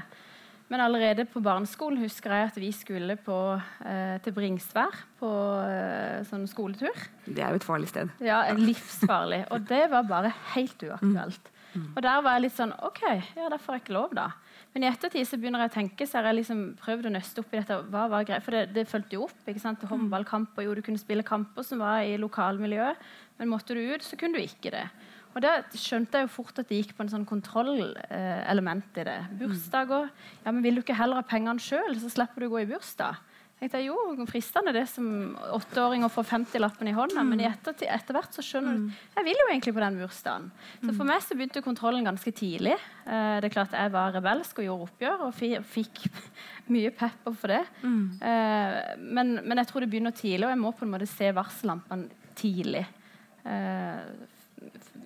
Men 0.71 0.79
allerede 0.86 1.25
på 1.27 1.41
barneskolen 1.43 1.99
husker 1.99 2.31
jeg 2.31 2.47
at 2.47 2.57
vi 2.62 2.69
skulle 2.71 3.17
på, 3.19 3.38
eh, 3.84 4.17
til 4.23 4.31
Bringsvær 4.31 5.01
på 5.19 5.31
eh, 5.67 6.21
sånn 6.29 6.45
skoletur. 6.47 6.95
Det 7.25 7.43
er 7.43 7.51
jo 7.51 7.60
et 7.60 7.67
farlig 7.67 7.89
sted. 7.91 8.13
Ja, 8.23 8.45
livsfarlig. 8.55 9.43
Og 9.51 9.65
det 9.67 9.84
var 9.91 10.07
bare 10.07 10.31
helt 10.53 10.86
uaktuelt. 10.88 11.51
Mm. 11.73 11.89
Og 11.95 11.99
der 12.03 12.23
var 12.23 12.38
jeg 12.38 12.45
litt 12.45 12.55
sånn 12.55 12.71
OK, 12.88 13.03
ja, 13.36 13.51
da 13.51 13.60
får 13.60 13.77
jeg 13.77 13.84
ikke 13.84 13.97
lov, 13.97 14.15
da. 14.15 14.29
Men 14.71 14.86
i 14.86 14.88
ettertid 14.88 15.27
så 15.27 15.39
begynner 15.39 15.65
jeg 15.65 15.71
å 15.71 15.75
tenke, 15.75 16.07
så 16.07 16.19
har 16.19 16.29
jeg 16.29 16.39
liksom 16.39 16.63
prøvd 16.79 17.10
å 17.10 17.13
nøste 17.17 17.43
opp 17.43 17.51
i 17.51 17.60
dette. 17.60 17.77
hva 17.91 18.07
var 18.12 18.27
greit, 18.27 18.43
For 18.43 18.55
det, 18.55 18.63
det 18.75 18.88
fulgte 18.88 19.17
jo 19.17 19.25
opp. 19.27 19.39
ikke 19.43 19.63
sant, 19.63 19.84
Håndballkamper, 19.91 20.63
jo, 20.63 20.75
Du 20.75 20.84
kunne 20.86 21.01
spille 21.01 21.27
kamper 21.27 21.67
som 21.67 21.84
var 21.84 22.07
i 22.07 22.15
lokalmiljøet, 22.19 22.95
men 23.39 23.51
måtte 23.51 23.75
du 23.75 23.84
ut, 23.91 24.03
så 24.03 24.15
kunne 24.15 24.39
du 24.39 24.43
ikke 24.47 24.71
det. 24.71 24.88
Og 25.32 25.41
Da 25.44 25.58
skjønte 25.78 26.20
jeg 26.20 26.28
jo 26.28 26.34
fort 26.34 26.58
at 26.60 26.67
det 26.67 26.82
gikk 26.82 26.96
på 26.98 27.06
en 27.06 27.12
sånn 27.12 27.28
kontrollelement 27.28 29.00
i 29.00 29.08
det. 29.08 29.20
Bursdager. 29.39 30.10
Ja, 30.44 30.52
men 30.52 30.63
Vil 30.65 30.80
du 30.80 30.84
ikke 30.84 30.98
heller 30.98 31.22
ha 31.22 31.28
pengene 31.28 31.62
sjøl, 31.63 31.96
så 32.02 32.12
slipper 32.12 32.44
du 32.44 32.50
å 32.50 32.56
gå 32.56 32.63
i 32.65 32.72
bursdag? 32.72 33.20
Jeg 33.62 33.70
tenkte, 33.70 33.82
jo, 33.86 34.26
fristende 34.26 34.72
det 34.74 34.88
som 34.89 35.36
åtteåring 35.54 36.02
å 36.02 36.10
få 36.10 36.24
50-lappen 36.26 36.88
i 36.89 36.96
hånda, 36.98 37.22
mm. 37.22 37.28
men 37.30 37.44
etter, 37.46 37.76
etter, 37.94 38.15
hvert 38.17 38.34
så 38.34 38.41
skjønner 38.41 38.74
du 38.74 38.88
mm. 38.88 38.96
Jeg 39.20 39.26
vil 39.28 39.38
jo 39.38 39.50
egentlig 39.52 39.74
på 39.76 39.84
den 39.84 40.00
bursdagen. 40.02 40.48
Så 40.80 40.88
for 40.88 41.06
mm. 41.06 41.12
meg 41.12 41.22
så 41.22 41.38
begynte 41.38 41.62
kontrollen 41.62 42.10
ganske 42.10 42.34
tidlig. 42.34 42.74
Eh, 43.06 43.36
det 43.38 43.52
er 43.52 43.54
klart 43.54 43.76
Jeg 43.78 43.94
var 43.94 44.15
rebelsk 44.17 44.63
og 44.63 44.65
gjorde 44.65 44.88
oppgjør 44.88 45.26
og 45.28 45.38
fikk 45.76 46.02
mye 46.74 46.89
pepper 47.04 47.38
for 47.38 47.54
det. 47.54 47.62
Mm. 47.86 48.02
Eh, 48.32 48.80
men, 48.98 49.32
men, 49.44 49.62
jeg 49.62 49.70
tror 49.70 49.86
det 49.86 49.91
begynner 49.94 50.17
tidlig, 50.17 50.48
og 50.48 50.56
jeg 50.56 50.63
må 50.63 50.74
på 50.74 50.88
en 50.88 50.96
måte 50.96 51.12
se 51.13 51.30
varsellampene 51.38 52.34
tidlig. 52.41 52.88
Eh, 53.46 54.02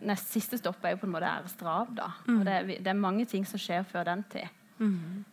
nest 0.06 0.34
siste 0.34 0.60
stopp 0.60 0.84
er 0.84 0.96
jo 0.96 1.04
på 1.04 1.08
en 1.10 1.14
måte 1.16 1.30
æresdrap. 1.30 1.94
da. 1.98 2.10
Mm. 2.28 2.40
Og 2.40 2.46
det, 2.48 2.58
det, 2.80 2.92
er 2.92 3.00
mange 3.00 3.26
ting 3.30 3.46
som 3.48 3.62
skjer 3.62 3.86
før 3.88 4.08
den 4.10 4.26
tid. 4.32 4.50
Mm. 4.80 5.24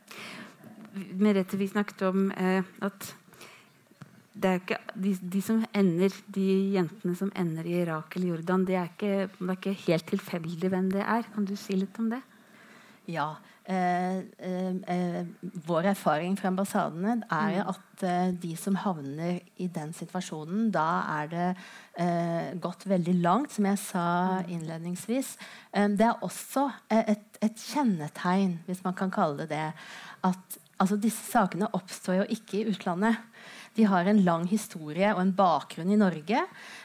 Merete, 1.19 1.59
vi 1.59 1.71
snakket 1.71 2.05
om 2.11 2.31
eh, 2.37 2.63
at 2.85 3.15
det 4.33 4.49
er 4.49 4.61
ikke, 4.61 4.79
de, 4.97 5.13
de, 5.33 5.41
som 5.45 5.61
ender, 5.77 6.15
de 6.35 6.47
jentene 6.73 7.15
som 7.17 7.33
ender 7.37 7.67
i 7.69 7.79
Irak 7.83 8.17
eller 8.17 8.33
Jordan, 8.33 8.65
det 8.69 8.77
er 8.81 8.89
ikke, 8.89 9.29
det 9.29 9.49
er 9.49 9.59
ikke 9.59 9.75
helt 9.87 10.07
tilfeldig 10.09 10.71
hvem 10.73 10.91
det 10.95 11.03
er. 11.05 11.27
Kan 11.35 11.49
du 11.49 11.53
si 11.61 11.77
litt 11.77 11.99
om 12.01 12.09
det? 12.13 12.23
Ja. 13.11 13.35
Eh, 13.63 14.17
eh, 14.19 14.75
eh 14.91 15.27
vår 15.67 15.87
erfaring 15.93 16.35
fra 16.39 16.49
ambassadene 16.51 17.21
er 17.31 17.61
mm. 17.63 17.69
at 17.71 18.03
de 18.43 18.57
som 18.59 18.75
havner 18.75 19.39
i 19.63 19.69
den 19.71 19.93
situasjonen, 19.95 20.73
da 20.75 20.87
er 21.21 21.29
det 21.31 21.49
eh, 22.03 22.49
gått 22.59 22.89
veldig 22.91 23.15
langt, 23.23 23.53
som 23.55 23.69
jeg 23.71 23.79
sa 23.79 24.07
mm. 24.43 24.51
innledningsvis. 24.57 25.37
det 25.95 26.09
er 26.09 26.25
også 26.27 26.71
et, 26.91 27.39
et 27.41 27.63
kjennetegn, 27.71 28.59
hvis 28.67 28.83
man 28.85 28.99
kan 28.99 29.15
kalle 29.15 29.47
det 29.47 29.53
det, 29.53 29.71
at 30.27 30.59
altså 30.83 30.99
Disse 30.99 31.23
sakene 31.31 31.71
oppstår 31.77 32.23
jo 32.23 32.29
ikke 32.35 32.61
i 32.61 32.67
utlandet. 32.73 33.21
De 33.75 33.87
har 33.89 34.09
en 34.09 34.21
lang 34.27 34.45
historie 34.51 35.09
og 35.15 35.21
en 35.23 35.33
bakgrunn 35.37 35.93
i 35.95 35.99
Norge. 36.01 36.43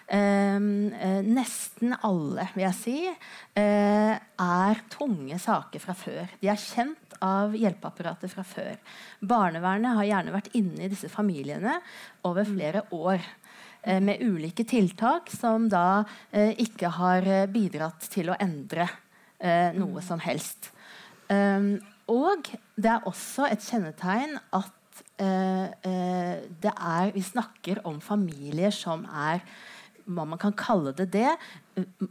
Eh, 0.08 0.58
eh, 0.58 1.26
nesten 1.26 1.96
alle, 2.08 2.48
vil 2.54 2.64
jeg 2.68 2.78
si, 2.78 2.98
eh, 3.08 4.14
er 4.16 4.84
tunge 4.94 5.40
saker 5.40 5.84
fra 5.84 5.96
før. 5.98 6.30
De 6.40 6.48
er 6.48 6.62
kjent 6.62 7.18
av 7.22 7.56
hjelpeapparatet 7.58 8.32
fra 8.32 8.46
før. 8.48 8.78
Barnevernet 9.20 9.98
har 10.00 10.10
gjerne 10.12 10.36
vært 10.38 10.54
inne 10.56 10.86
i 10.86 10.92
disse 10.94 11.10
familiene 11.12 11.80
over 12.24 12.48
flere 12.48 12.86
år. 12.96 13.20
Eh, 13.84 14.02
med 14.02 14.22
ulike 14.22 14.64
tiltak 14.64 15.30
som 15.32 15.70
da 15.70 16.04
eh, 16.32 16.56
ikke 16.60 16.90
har 16.98 17.28
bidratt 17.48 18.10
til 18.12 18.32
å 18.32 18.40
endre 18.40 18.88
eh, 19.40 19.72
noe 19.78 20.02
som 20.02 20.20
helst. 20.24 20.72
Um, 21.28 21.76
og 22.08 22.48
det 22.80 22.88
er 22.88 23.08
også 23.08 23.50
et 23.52 23.64
kjennetegn 23.64 24.38
at 24.56 24.77
eh, 25.20 25.68
eh, 25.88 26.36
det 26.62 26.74
er 26.74 27.12
Vi 27.16 27.22
snakker 27.22 27.82
om 27.86 28.00
familier 28.02 28.72
som 28.72 29.06
er 29.06 29.42
hva 30.08 30.24
man 30.24 30.40
kan 30.40 30.56
kalle 30.56 30.94
det 30.96 31.10
det 31.12 31.32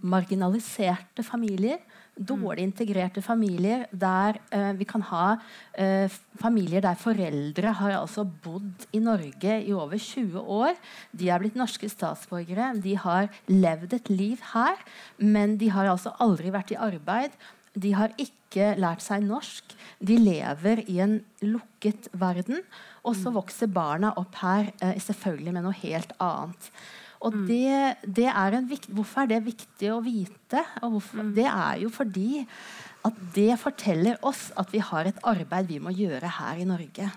marginaliserte 0.05 1.25
familier. 1.27 1.81
Dårlig 2.17 2.65
integrerte 2.65 3.21
familier 3.21 3.85
der 3.93 4.39
eh, 4.55 4.71
vi 4.79 4.87
kan 4.89 5.03
ha 5.11 5.37
eh, 5.77 6.09
familier 6.41 6.81
der 6.85 6.97
foreldre 6.97 7.75
har 7.81 7.97
altså 7.99 8.25
bodd 8.25 8.87
i 8.97 9.03
Norge 9.05 9.59
i 9.61 9.75
over 9.77 9.99
20 10.01 10.41
år. 10.41 10.79
De 11.13 11.29
er 11.29 11.43
blitt 11.43 11.59
norske 11.59 11.91
statsborgere. 11.93 12.73
De 12.81 12.97
har 12.97 13.29
levd 13.51 13.99
et 13.99 14.09
liv 14.13 14.41
her, 14.55 14.81
men 15.19 15.59
de 15.61 15.69
har 15.73 15.91
altså 15.93 16.15
aldri 16.21 16.55
vært 16.55 16.73
i 16.73 16.81
arbeid. 16.81 17.37
De 17.77 17.93
har 17.97 18.15
ikke 18.21 18.73
lært 18.81 19.05
seg 19.05 19.25
norsk. 19.27 19.75
De 20.01 20.17
lever 20.21 20.85
i 20.89 21.01
en 21.05 21.19
lukket 21.45 22.09
verden. 22.17 22.63
Og 23.07 23.17
så 23.19 23.31
mm. 23.31 23.37
vokser 23.37 23.73
barna 23.73 24.15
opp 24.19 24.39
her 24.43 24.71
eh, 24.81 24.97
selvfølgelig 25.03 25.57
med 25.57 25.67
noe 25.69 25.77
helt 25.85 26.15
annet. 26.23 26.71
Og 27.25 27.35
mm. 27.35 27.45
det, 27.49 28.11
det 28.19 28.27
er 28.29 28.59
vikt, 28.69 28.91
hvorfor 28.93 29.25
er 29.25 29.31
det 29.35 29.45
viktig 29.47 29.93
å 29.93 30.01
vite? 30.05 30.65
Hvorfor, 30.83 31.23
mm. 31.23 31.31
det 31.37 31.47
er 31.51 31.85
jo 31.85 31.93
fordi 31.93 32.43
at 33.07 33.23
det 33.37 33.53
forteller 33.63 34.19
oss 34.27 34.49
at 34.59 34.73
vi 34.75 34.83
har 34.83 35.09
et 35.09 35.23
arbeid 35.27 35.71
vi 35.71 35.79
må 35.83 35.93
gjøre 35.95 36.33
her 36.41 36.61
i 36.61 36.69
Norge. 36.69 37.09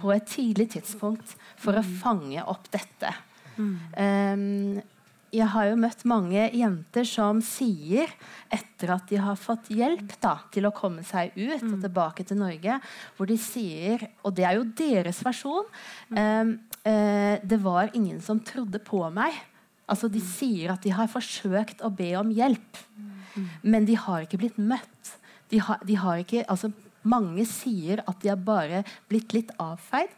På 0.00 0.12
et 0.14 0.26
tidlig 0.30 0.70
tidspunkt 0.76 1.34
for 1.60 1.76
å 1.76 1.84
fange 1.84 2.42
opp 2.46 2.68
dette. 2.72 3.10
Um, 3.58 4.80
jeg 5.34 5.50
har 5.50 5.66
jo 5.66 5.78
møtt 5.80 6.04
mange 6.06 6.44
jenter 6.54 7.06
som 7.08 7.40
sier, 7.44 8.10
etter 8.52 8.92
at 8.94 9.08
de 9.10 9.18
har 9.22 9.38
fått 9.40 9.70
hjelp 9.74 10.14
da, 10.22 10.36
til 10.54 10.68
å 10.68 10.74
komme 10.74 11.02
seg 11.06 11.34
ut 11.34 11.64
og 11.64 11.78
tilbake 11.82 12.26
til 12.28 12.38
Norge, 12.38 12.78
hvor 13.16 13.30
de 13.30 13.38
sier, 13.40 14.06
og 14.22 14.36
det 14.36 14.46
er 14.46 14.58
jo 14.58 14.68
deres 14.78 15.20
versjon 15.26 15.66
eh, 16.14 16.54
eh, 16.86 17.34
Det 17.42 17.58
var 17.62 17.92
ingen 17.98 18.20
som 18.22 18.42
trodde 18.46 18.78
på 18.84 19.02
meg. 19.14 19.36
Altså 19.90 20.08
De 20.08 20.22
sier 20.22 20.72
at 20.72 20.84
de 20.84 20.94
har 20.94 21.10
forsøkt 21.10 21.82
å 21.84 21.90
be 21.92 22.12
om 22.20 22.30
hjelp, 22.32 22.82
men 23.62 23.86
de 23.88 23.98
har 23.98 24.24
ikke 24.24 24.38
blitt 24.44 24.58
møtt. 24.58 25.16
De 25.50 25.58
har, 25.60 25.82
de 25.84 25.98
har 25.98 26.22
ikke, 26.22 26.46
altså 26.48 26.72
Mange 27.04 27.42
sier 27.44 28.00
at 28.08 28.22
de 28.22 28.30
har 28.30 28.38
bare 28.40 28.78
blitt 29.10 29.34
litt 29.36 29.50
avfeid. 29.60 30.08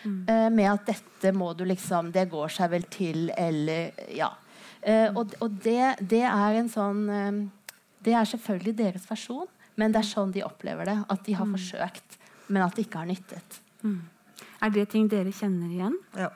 Mm. 0.00 0.54
med 0.56 0.64
at 0.64 0.86
dette 0.88 1.28
må 1.36 1.50
du 1.52 1.66
liksom 1.68 2.06
Det 2.14 2.22
går 2.32 2.48
seg 2.48 2.70
vel 2.72 2.86
til, 2.88 3.26
eller 3.36 3.90
Ja. 4.16 4.30
Eh, 4.82 5.08
og 5.12 5.34
og 5.44 5.58
det, 5.64 5.96
det 6.00 6.22
er 6.24 6.56
en 6.56 6.68
sånn 6.72 7.02
eh, 7.12 7.40
Det 8.00 8.14
er 8.16 8.24
selvfølgelig 8.24 8.72
deres 8.78 9.04
versjon, 9.10 9.48
men 9.76 9.92
det 9.92 10.00
er 10.00 10.08
sånn 10.08 10.32
de 10.32 10.44
opplever 10.46 10.88
det. 10.88 10.96
At 11.12 11.26
de 11.26 11.34
har 11.36 11.48
forsøkt, 11.48 12.16
men 12.48 12.64
at 12.64 12.76
det 12.76 12.86
ikke 12.86 13.02
har 13.02 13.10
nyttet. 13.10 13.60
Er 14.60 14.72
det 14.72 14.86
ting 14.92 15.06
dere 15.08 15.32
kjenner 15.32 15.68
igjen? 15.68 15.98
Ja. 16.16 16.30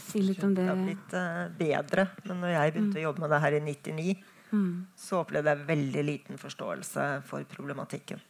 Si 0.00 0.20
litt 0.20 0.44
om 0.44 0.52
det. 0.56 0.64
Det 0.64 0.70
har 0.70 0.84
blitt 0.84 1.16
uh, 1.16 1.48
bedre. 1.56 2.06
Men 2.28 2.40
når 2.44 2.54
jeg 2.54 2.74
begynte 2.74 3.00
å 3.00 3.04
jobbe 3.06 3.24
med 3.24 3.32
det 3.32 3.40
her 3.44 3.56
i 3.56 3.64
99, 3.64 4.14
Mm. 4.54 4.86
så 4.94 5.22
opplevde 5.24 5.50
jeg 5.50 5.66
veldig 5.66 6.02
liten 6.06 6.38
forståelse 6.38 7.04
for 7.26 7.42
problematikken. 7.50 8.20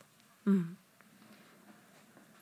Mm. 0.47 0.76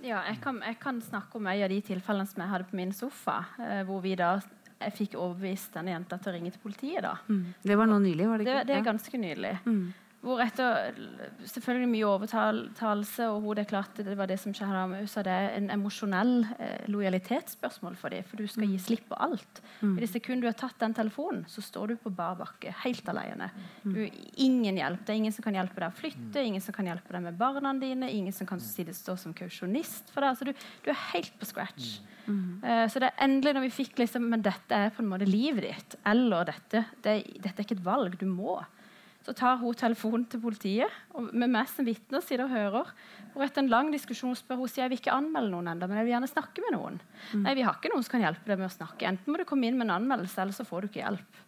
Ja, 0.03 0.21
jeg 0.27 0.41
kan, 0.43 0.61
jeg 0.67 0.79
kan 0.83 1.01
snakke 1.03 1.39
om 1.39 1.47
en 1.47 1.63
av 1.63 1.71
de 1.71 1.81
tilfellene 1.87 2.27
som 2.27 2.43
jeg 2.43 2.51
hadde 2.51 2.69
på 2.71 2.79
min 2.79 2.93
sofa. 2.95 3.37
Eh, 3.63 3.83
hvor 3.87 4.03
vi 4.03 4.15
da 4.19 4.37
jeg 4.87 4.93
fikk 4.99 5.15
overbevist 5.19 5.73
denne 5.75 5.93
jenta 5.95 6.19
til 6.19 6.33
å 6.33 6.35
ringe 6.37 6.51
til 6.55 6.61
politiet. 6.63 7.03
da. 7.03 7.15
Mm. 7.29 7.55
Det 7.63 7.77
var 7.79 7.87
nå 7.87 7.99
nylig, 8.03 8.29
var 8.29 8.39
det 8.39 8.47
Det, 8.47 8.55
ikke? 8.57 8.67
det 8.67 8.77
er 8.77 8.87
ganske 8.93 9.19
nylig. 9.19 9.53
Mm. 9.67 9.93
Hvor 10.23 10.39
etter 10.39 10.95
selvfølgelig 11.51 11.89
mye 11.91 12.07
overtalelse, 12.07 13.25
og 13.27 13.41
hun 13.43 13.57
det 13.59 13.65
er 13.65 13.71
klart 13.73 13.99
det 13.99 14.15
var 14.19 14.31
det 14.31 14.37
som 14.39 14.55
skjedde 14.55 14.83
med 14.93 15.03
USA, 15.03 15.25
det 15.27 15.33
er 15.35 15.57
en 15.57 15.67
emosjonell 15.75 16.45
eh, 16.63 16.85
lojalitetsspørsmål 16.95 17.97
for 17.99 18.15
dem. 18.15 18.23
For 18.29 18.39
du 18.39 18.47
skal 18.47 18.71
gi 18.71 18.79
slipp 18.79 19.09
på 19.11 19.19
alt. 19.19 19.63
I 19.83 19.97
det 19.99 20.11
sekund 20.13 20.45
du 20.45 20.47
har 20.47 20.55
tatt 20.59 20.79
den 20.79 20.95
telefonen, 20.95 21.43
så 21.51 21.65
står 21.65 21.91
du 21.91 21.97
på 22.05 22.13
bar 22.15 22.37
bakke, 22.39 22.71
helt 22.85 23.09
alene. 23.11 23.51
Du, 23.83 23.99
ingen 24.47 24.79
hjelp. 24.79 25.03
Det 25.03 25.15
er 25.15 25.19
ingen 25.25 25.35
som 25.35 25.47
kan 25.47 25.59
hjelpe 25.59 25.83
deg 25.83 25.91
å 25.91 25.99
flytte, 25.99 26.45
ingen 26.47 26.63
som 26.63 26.77
kan 26.77 26.87
hjelpe 26.87 27.17
deg 27.17 27.25
med 27.27 27.41
barna 27.41 27.75
dine, 27.83 28.11
ingen 28.15 28.37
som 28.37 28.47
kan 28.47 28.63
si 28.63 28.87
det 28.87 28.95
står 28.95 29.19
som 29.19 29.35
kausjonist 29.35 30.15
for 30.15 30.23
deg. 30.23 30.37
Altså, 30.37 30.47
du, 30.47 30.69
du 30.87 30.93
er 30.95 31.01
helt 31.11 31.35
på 31.41 31.49
scratch. 31.51 31.97
Uh, 32.63 32.87
så 32.87 33.03
det 33.03 33.11
er 33.11 33.25
endelig 33.25 33.57
når 33.57 33.65
vi 33.65 33.71
fikk 33.75 33.97
liksom 33.99 34.29
Men 34.31 34.45
dette 34.45 34.77
er 34.79 34.93
på 34.95 35.03
en 35.03 35.09
måte 35.11 35.27
livet 35.27 35.67
ditt. 35.67 35.99
Eller 36.07 36.47
dette. 36.53 36.85
Det, 37.03 37.17
dette 37.43 37.57
er 37.57 37.67
ikke 37.67 37.81
et 37.81 37.85
valg. 37.91 38.15
Du 38.21 38.29
må. 38.31 38.61
Så 39.23 39.35
tar 39.39 39.61
hun 39.61 39.77
telefonen 39.79 40.25
til 40.27 40.41
politiet 40.43 40.91
og 41.15 41.29
med 41.31 41.53
meg 41.53 41.69
som 41.71 41.87
vitne 41.87 42.19
og 42.19 42.25
sitter 42.27 42.45
og 42.49 42.51
hører. 42.51 42.91
Og 43.37 43.45
etter 43.47 43.63
en 43.63 43.71
lang 43.71 43.93
diskusjon 43.95 44.35
spør 44.39 44.59
hun 44.65 44.71
sier 44.71 44.85
jeg 44.85 44.93
vil 44.93 45.03
ikke 45.03 45.15
anmelde 45.15 45.53
noen 45.55 45.71
enda, 45.73 45.87
men 45.87 46.01
jeg 46.01 46.09
vil 46.09 46.15
gjerne 46.17 46.31
snakke 46.33 46.65
med 46.65 46.75
noen. 46.75 46.99
Nei, 47.45 47.55
vi 47.55 47.63
har 47.67 47.79
ikke 47.79 47.93
noen 47.93 48.03
som 48.03 48.17
kan 48.17 48.27
hjelpe 48.27 48.51
deg 48.51 48.59
med 48.59 48.67
å 48.67 48.75
snakke. 48.75 49.07
Enten 49.07 49.31
må 49.33 49.39
du 49.39 49.47
komme 49.49 49.69
inn 49.69 49.79
med 49.79 49.87
en 49.87 49.97
anmeldelse, 50.01 50.41
eller 50.43 50.57
så 50.57 50.67
får 50.67 50.83
du 50.83 50.91
ikke 50.91 51.05
hjelp. 51.05 51.41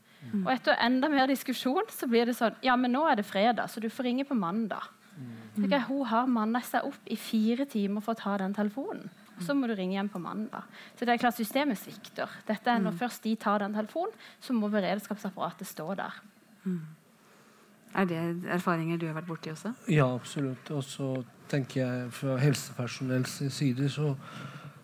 Og 0.45 0.51
etter 0.55 0.79
enda 0.81 1.11
mer 1.12 1.29
diskusjon 1.29 1.91
så 1.93 2.07
blir 2.09 2.25
det 2.31 2.37
sånn 2.39 2.55
Ja, 2.64 2.79
men 2.81 2.95
nå 2.95 3.03
er 3.11 3.18
det 3.20 3.27
fredag, 3.29 3.68
så 3.68 3.83
du 3.83 3.91
får 3.93 4.09
ringe 4.09 4.25
på 4.25 4.39
mandag. 4.39 4.87
Tenker 5.55 5.77
jeg, 5.77 5.87
hun 5.91 6.07
har 6.11 6.27
manna 6.27 6.62
seg 6.64 6.87
opp 6.89 7.11
i 7.12 7.16
fire 7.20 7.66
timer 7.70 8.03
for 8.03 8.16
å 8.16 8.18
ta 8.18 8.39
den 8.41 8.55
telefonen. 8.57 9.11
Og 9.37 9.43
så 9.43 9.55
må 9.55 9.66
du 9.66 9.75
ringe 9.75 9.95
hjem 9.99 10.09
på 10.11 10.22
mandag. 10.22 10.66
Så 10.95 11.07
det 11.07 11.14
er 11.14 11.20
klart 11.22 11.37
systemet 11.39 11.79
svikter. 11.79 12.31
Dette 12.47 12.70
er 12.70 12.79
Når 12.83 12.97
først 12.99 13.22
de 13.22 13.35
tar 13.37 13.59
den 13.62 13.75
telefonen, 13.75 14.14
så 14.41 14.55
må 14.55 14.70
beredskapsapparatet 14.70 15.66
stå 15.66 15.95
der. 15.99 16.20
Er 17.95 18.09
det 18.11 18.21
erfaringer 18.51 18.99
du 18.99 19.07
har 19.07 19.15
vært 19.21 19.29
borti 19.31 19.53
også? 19.53 19.75
Ja, 19.93 20.09
absolutt. 20.15 20.71
Og 20.75 20.83
så 20.87 21.15
tenker 21.51 21.85
jeg 21.85 22.11
fra 22.17 22.37
helsepersonells 22.43 23.39
side 23.55 23.89
så, 23.93 24.15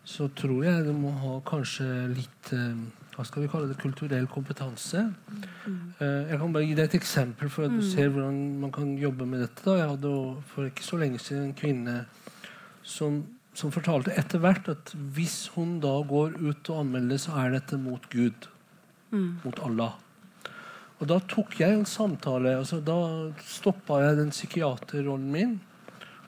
så 0.05 0.29
tror 0.37 0.65
jeg 0.65 0.87
du 0.87 0.93
må 0.95 1.11
ha 1.23 1.39
kanskje 1.49 1.89
litt 2.13 2.53
eh, 2.55 2.79
hva 3.17 3.27
skal 3.29 3.45
vi 3.45 3.51
kalle 3.53 3.69
det, 3.69 3.77
kulturell 3.81 4.29
kompetanse. 4.33 5.03
Eh, 5.67 6.31
jeg 6.31 6.39
kan 6.41 6.55
bare 6.55 6.65
gi 6.65 6.77
deg 6.79 6.87
et 6.87 6.97
eksempel 7.01 7.51
for 7.53 7.67
at 7.67 7.75
du 7.75 7.83
ser 7.85 8.09
hvordan 8.15 8.39
man 8.63 8.73
kan 8.73 8.95
jobbe 8.97 9.27
med 9.29 9.43
dette. 9.45 9.65
Da. 9.67 9.75
Jeg 9.77 9.91
hadde 9.91 10.13
for 10.53 10.71
ikke 10.71 10.87
så 10.87 11.01
lenge 11.03 11.21
siden 11.21 11.51
en 11.51 11.59
kvinne 11.59 11.97
som, 12.87 13.21
som 13.53 13.75
fortalte 13.75 14.15
etter 14.17 14.41
hvert 14.41 14.71
at 14.73 14.95
hvis 15.17 15.51
hun 15.57 15.79
da 15.83 15.99
går 16.07 16.39
ut 16.39 16.73
og 16.73 16.85
anmelder, 16.85 17.21
så 17.21 17.35
er 17.43 17.59
dette 17.59 17.81
mot 17.81 18.07
Gud. 18.15 18.49
Mot 19.11 19.61
Allah. 19.67 19.99
Og 21.01 21.09
da 21.09 21.17
tok 21.25 21.57
jeg 21.63 21.75
en 21.75 21.89
samtale. 21.89 22.59
altså 22.61 22.81
Da 22.85 22.99
stoppa 23.47 24.03
jeg 24.05 24.19
den 24.19 24.33
psykiaterrollen 24.35 25.31
min. 25.33 25.59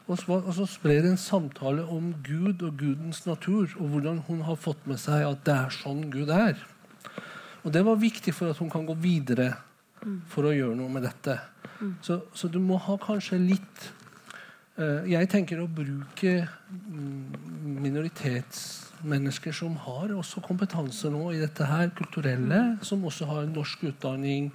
Og 0.08 0.18
så, 0.18 0.38
og 0.40 0.52
så 0.56 0.66
ble 0.82 0.96
det 1.04 1.12
en 1.12 1.20
samtale 1.20 1.84
om 1.86 2.10
Gud 2.26 2.64
og 2.66 2.78
Gudens 2.80 3.22
natur, 3.26 3.70
og 3.78 3.92
hvordan 3.92 4.18
hun 4.26 4.42
har 4.48 4.58
fått 4.58 4.82
med 4.90 4.98
seg 5.00 5.22
at 5.28 5.44
det 5.46 5.54
er 5.54 5.76
sånn 5.76 6.08
Gud 6.12 6.32
er. 6.34 6.58
Og 7.62 7.70
det 7.72 7.84
var 7.86 8.00
viktig 8.00 8.34
for 8.34 8.50
at 8.50 8.58
hun 8.58 8.72
kan 8.72 8.88
gå 8.88 8.96
videre 8.98 9.52
for 10.28 10.48
å 10.48 10.54
gjøre 10.54 10.76
noe 10.80 10.90
med 10.90 11.06
dette. 11.06 11.38
Så, 12.02 12.18
så 12.34 12.50
du 12.50 12.58
må 12.62 12.80
ha 12.82 12.96
kanskje 13.00 13.38
litt 13.38 13.88
Jeg 14.80 15.28
tenker 15.28 15.60
å 15.60 15.68
bruke 15.68 16.46
mm, 16.48 17.34
minoritetsmennesker 17.84 19.52
som 19.52 19.74
har 19.84 20.14
også 20.16 20.40
kompetanse 20.44 21.10
nå 21.12 21.26
i 21.34 21.42
dette 21.42 21.66
her, 21.68 21.90
kulturelle, 21.98 22.60
som 22.80 23.04
også 23.04 23.28
har 23.28 23.50
norsk 23.50 23.84
utdanning, 23.90 24.48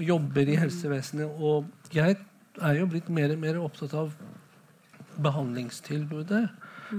jobber 0.00 0.48
i 0.48 0.56
helsevesenet. 0.56 1.36
Og 1.36 1.68
jeg 1.92 2.16
er 2.16 2.78
jo 2.78 2.88
blitt 2.88 3.12
mer 3.12 3.34
og 3.34 3.44
mer 3.44 3.60
opptatt 3.60 3.92
av 3.98 4.14
behandlingstilbudet. 5.20 6.46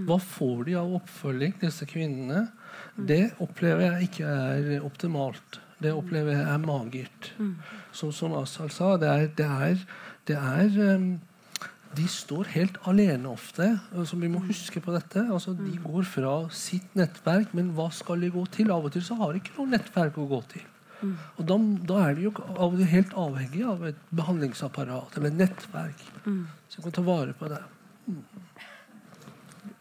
Hva 0.06 0.18
får 0.22 0.64
de 0.70 0.78
av 0.78 0.94
oppfølging, 1.00 1.58
disse 1.62 1.86
kvinnene? 1.90 2.48
Det 2.94 3.34
opplever 3.42 3.88
jeg 3.88 4.10
ikke 4.10 4.30
er 4.30 4.86
optimalt. 4.86 5.60
Det 5.82 5.92
opplever 5.94 6.38
jeg 6.38 6.48
er 6.54 6.64
magert. 6.64 7.34
Som, 7.94 8.14
som 8.16 8.34
Asal 8.38 8.72
sa, 8.74 8.96
det 9.02 9.10
er, 9.10 9.30
det 9.38 9.50
er, 9.50 9.86
det 10.30 10.38
er 10.40 10.98
um, 10.98 11.14
De 11.94 12.08
står 12.10 12.50
helt 12.56 12.78
alene 12.90 13.30
ofte. 13.30 13.68
Altså, 13.94 14.18
vi 14.18 14.30
må 14.32 14.42
huske 14.48 14.82
på 14.82 14.94
dette. 14.96 15.26
Altså, 15.30 15.54
de 15.58 15.78
går 15.84 16.06
fra 16.10 16.36
sitt 16.50 16.96
nettverk, 16.98 17.54
men 17.54 17.74
hva 17.78 17.90
skal 17.94 18.24
de 18.24 18.32
gå 18.34 18.46
til? 18.54 18.72
Av 18.74 18.86
og 18.86 18.94
til 18.96 19.04
så 19.06 19.18
har 19.20 19.34
de 19.34 19.44
ikke 19.44 19.58
noe 19.60 19.74
nettverk 19.76 20.18
å 20.18 20.30
gå 20.32 20.42
til. 20.56 20.66
Og 21.38 21.44
da, 21.50 21.58
da 21.90 22.00
er 22.08 22.18
de 22.18 22.28
jo 22.30 22.32
av 22.54 22.70
og 22.70 22.78
til 22.80 22.90
helt 22.94 23.14
avhengig 23.20 23.64
av 23.68 23.82
et 23.90 24.04
behandlingsapparat 24.16 25.18
eller 25.20 25.34
et 25.34 25.40
nettverk 25.42 26.04
som 26.72 26.86
kan 26.86 26.96
ta 26.96 27.04
vare 27.04 27.36
på 27.36 27.50
det. 27.52 27.60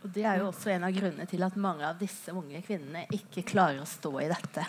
Og 0.03 0.11
Det 0.11 0.24
er 0.26 0.40
jo 0.40 0.48
også 0.48 0.72
en 0.72 0.84
av 0.86 0.94
grunnene 0.94 1.28
til 1.30 1.44
at 1.46 1.57
mange 1.61 1.86
av 1.86 1.98
disse 2.00 2.32
unge 2.34 2.59
kvinnene 2.66 3.05
ikke 3.14 3.44
klarer 3.46 3.82
å 3.82 3.86
stå 3.86 4.11
i 4.24 4.28
dette. 4.32 4.64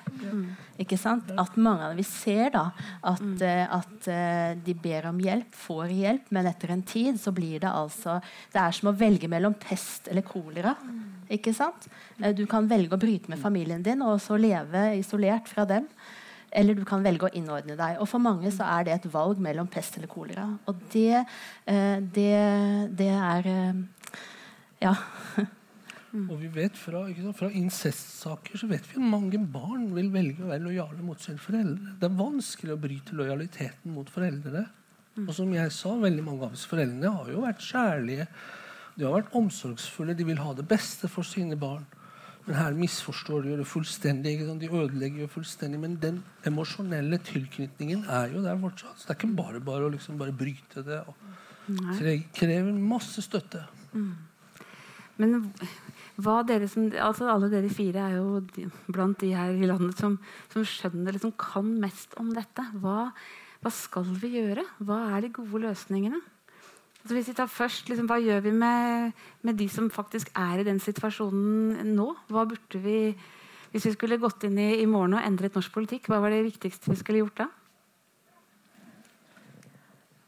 Ikke 0.83 0.97
sant? 1.01 1.31
At 1.41 1.57
mange 1.57 1.87
av 1.89 1.95
Vi 1.97 2.05
ser 2.05 2.51
da 2.53 2.67
at, 3.01 3.23
eh, 3.41 3.65
at 3.65 4.07
eh, 4.13 4.53
de 4.61 4.75
ber 4.77 5.07
om 5.09 5.17
hjelp, 5.19 5.53
får 5.57 5.89
hjelp, 5.89 6.29
men 6.29 6.49
etter 6.49 6.73
en 6.75 6.83
tid 6.85 7.17
så 7.21 7.33
blir 7.33 7.59
det 7.63 7.69
altså 7.71 8.19
Det 8.53 8.61
er 8.61 8.71
som 8.77 8.91
å 8.91 8.97
velge 8.97 9.29
mellom 9.29 9.55
pest 9.57 10.07
eller 10.11 10.21
kolera. 10.21 10.75
Ikke 11.29 11.53
sant? 11.53 11.87
Eh, 12.21 12.33
Du 12.33 12.45
kan 12.45 12.67
velge 12.69 12.93
å 12.93 13.01
bryte 13.01 13.29
med 13.29 13.41
familien 13.41 13.81
din 13.83 14.01
og 14.05 14.21
så 14.21 14.37
leve 14.37 14.93
isolert 14.99 15.47
fra 15.49 15.65
dem. 15.65 15.87
Eller 16.51 16.75
du 16.75 16.85
kan 16.85 17.01
velge 17.01 17.25
å 17.25 17.33
innordne 17.33 17.75
deg. 17.75 17.97
Og 17.99 18.07
For 18.07 18.19
mange 18.21 18.51
så 18.53 18.61
er 18.77 18.83
det 18.85 18.93
et 18.93 19.09
valg 19.11 19.39
mellom 19.41 19.65
pest 19.65 19.97
eller 19.97 20.07
kolera. 20.07 20.45
Og 20.69 20.75
det, 20.93 21.25
det, 22.13 22.37
det 22.93 23.09
er 23.09 23.49
eh, 24.91 25.51
Mm. 26.13 26.27
Og 26.29 26.43
vi 26.43 26.49
vet 26.53 26.75
fra, 26.77 26.99
sant, 27.09 27.37
fra 27.39 27.47
incestsaker 27.57 28.59
så 28.61 28.67
vet 28.69 28.85
vi 28.85 28.99
at 28.99 29.05
mange 29.15 29.39
barn 29.49 29.87
vil 29.95 30.11
velge 30.13 30.43
å 30.45 30.51
være 30.51 30.61
lojale 30.61 31.01
mot 31.01 31.17
sine 31.17 31.41
foreldre. 31.41 31.95
Det 31.97 32.05
er 32.05 32.19
vanskelig 32.19 32.75
å 32.75 32.81
bryte 32.83 33.15
lojaliteten 33.17 33.95
mot 33.95 34.11
foreldre. 34.13 34.61
Og 35.23 35.31
som 35.33 35.49
jeg 35.53 35.71
sa, 35.73 35.95
veldig 35.97 36.25
mange 36.25 36.45
av 36.45 36.53
disse 36.53 36.69
foreldrene 36.69 37.09
har 37.15 37.31
jo 37.33 37.41
vært 37.41 37.65
kjærlige. 37.65 38.27
De 38.93 39.07
har 39.07 39.15
vært 39.15 39.33
omsorgsfulle. 39.37 40.13
De 40.17 40.27
vil 40.27 40.41
ha 40.41 40.53
det 40.57 40.65
beste 40.69 41.09
for 41.09 41.25
sine 41.25 41.57
barn. 41.57 41.85
Men 42.45 42.59
her 42.59 42.77
misforstår 42.77 43.45
de 43.45 43.53
jo 43.53 43.57
det 43.61 43.67
fullstendig. 43.69 44.35
De 44.61 44.69
ødelegger 44.69 45.23
jo 45.23 45.29
fullstendig. 45.33 45.79
Men 45.81 45.95
den 46.01 46.19
emosjonelle 46.49 47.17
tilknytningen 47.25 48.03
er 48.05 48.35
jo 48.35 48.43
der 48.45 48.59
fortsatt. 48.61 48.99
Så 48.99 49.07
det 49.07 49.15
er 49.15 49.19
ikke 49.21 49.39
bare 49.39 49.63
bare 49.65 49.87
å 49.87 49.93
liksom 49.93 50.21
bare 50.21 50.35
bryte 50.37 50.85
det. 50.85 51.01
Og, 51.09 51.25
Så 51.95 52.03
det 52.05 52.19
krever 52.37 52.69
masse 52.73 53.25
støtte. 53.25 53.63
Men 55.21 55.39
hva 56.21 56.41
dere 56.45 56.67
som, 56.69 56.89
altså 56.91 57.29
alle 57.31 57.49
dere 57.51 57.71
fire 57.73 58.03
er 58.07 58.17
jo 58.19 58.41
blant 58.93 59.19
de 59.21 59.31
her 59.33 59.53
i 59.53 59.69
landet 59.69 59.97
som, 59.99 60.19
som 60.53 60.65
skjønner, 60.67 61.15
liksom 61.15 61.33
kan 61.39 61.69
mest 61.81 62.13
om 62.21 62.29
dette. 62.35 62.65
Hva, 62.81 63.09
hva 63.63 63.73
skal 63.73 64.07
vi 64.21 64.35
gjøre? 64.37 64.65
Hva 64.83 64.99
er 65.15 65.25
de 65.25 65.33
gode 65.33 65.63
løsningene? 65.65 66.21
Så 67.03 67.17
hvis 67.17 67.27
vi 67.31 67.35
tar 67.35 67.49
først, 67.51 67.89
liksom, 67.91 68.07
Hva 68.07 68.15
gjør 68.23 68.45
vi 68.45 68.51
med, 68.55 69.23
med 69.43 69.57
de 69.59 69.67
som 69.67 69.89
faktisk 69.91 70.29
er 70.39 70.61
i 70.61 70.67
den 70.67 70.79
situasjonen 70.79 71.89
nå? 71.97 72.13
Hva 72.31 72.45
burde 72.47 72.79
vi 72.79 73.11
Hvis 73.73 73.89
vi 73.89 73.95
skulle 73.97 74.21
gått 74.21 74.45
inn 74.47 74.55
i, 74.61 74.69
i 74.79 74.87
morgen 74.87 75.17
og 75.17 75.25
endret 75.25 75.57
norsk 75.57 75.73
politikk, 75.73 76.07
hva 76.07 76.21
var 76.23 76.31
det 76.31 76.45
viktigste 76.45 76.93
vi 76.93 76.99
skulle 76.99 77.23
gjort 77.25 77.41
da? 77.41 77.49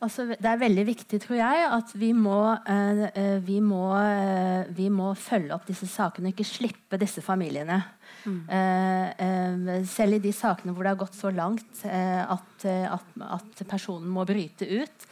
Altså, 0.04 0.26
det 0.28 0.48
er 0.50 0.60
veldig 0.60 0.84
viktig, 0.90 1.18
tror 1.24 1.38
jeg, 1.40 1.68
at 1.72 1.92
vi 1.96 2.10
må, 2.14 2.40
eh, 2.68 3.06
eh 3.16 3.38
vi, 3.46 3.62
må, 3.64 3.96
eh, 3.96 4.68
vi 4.76 4.90
må, 4.92 5.14
følge 5.16 5.56
opp 5.56 5.68
disse 5.70 5.88
sakene, 5.88 6.34
ikke 6.34 6.48
slippe 6.48 7.00
disse 7.00 7.24
familiene. 7.24 7.80
Mm. 8.26 8.42
Eh, 8.50 9.08
eh 9.24 9.86
selv 9.88 10.18
i 10.18 10.20
de 10.20 10.34
sakene 10.36 10.74
hvor 10.74 10.84
det 10.84 10.92
har 10.94 11.00
gått 11.00 11.16
så 11.16 11.32
langt 11.32 11.86
eh, 11.86 12.22
at, 12.22 12.66
at, 12.66 13.08
at, 13.22 13.64
personen 13.70 14.10
må 14.10 14.26
bryte 14.26 14.68
ut. 14.68 15.08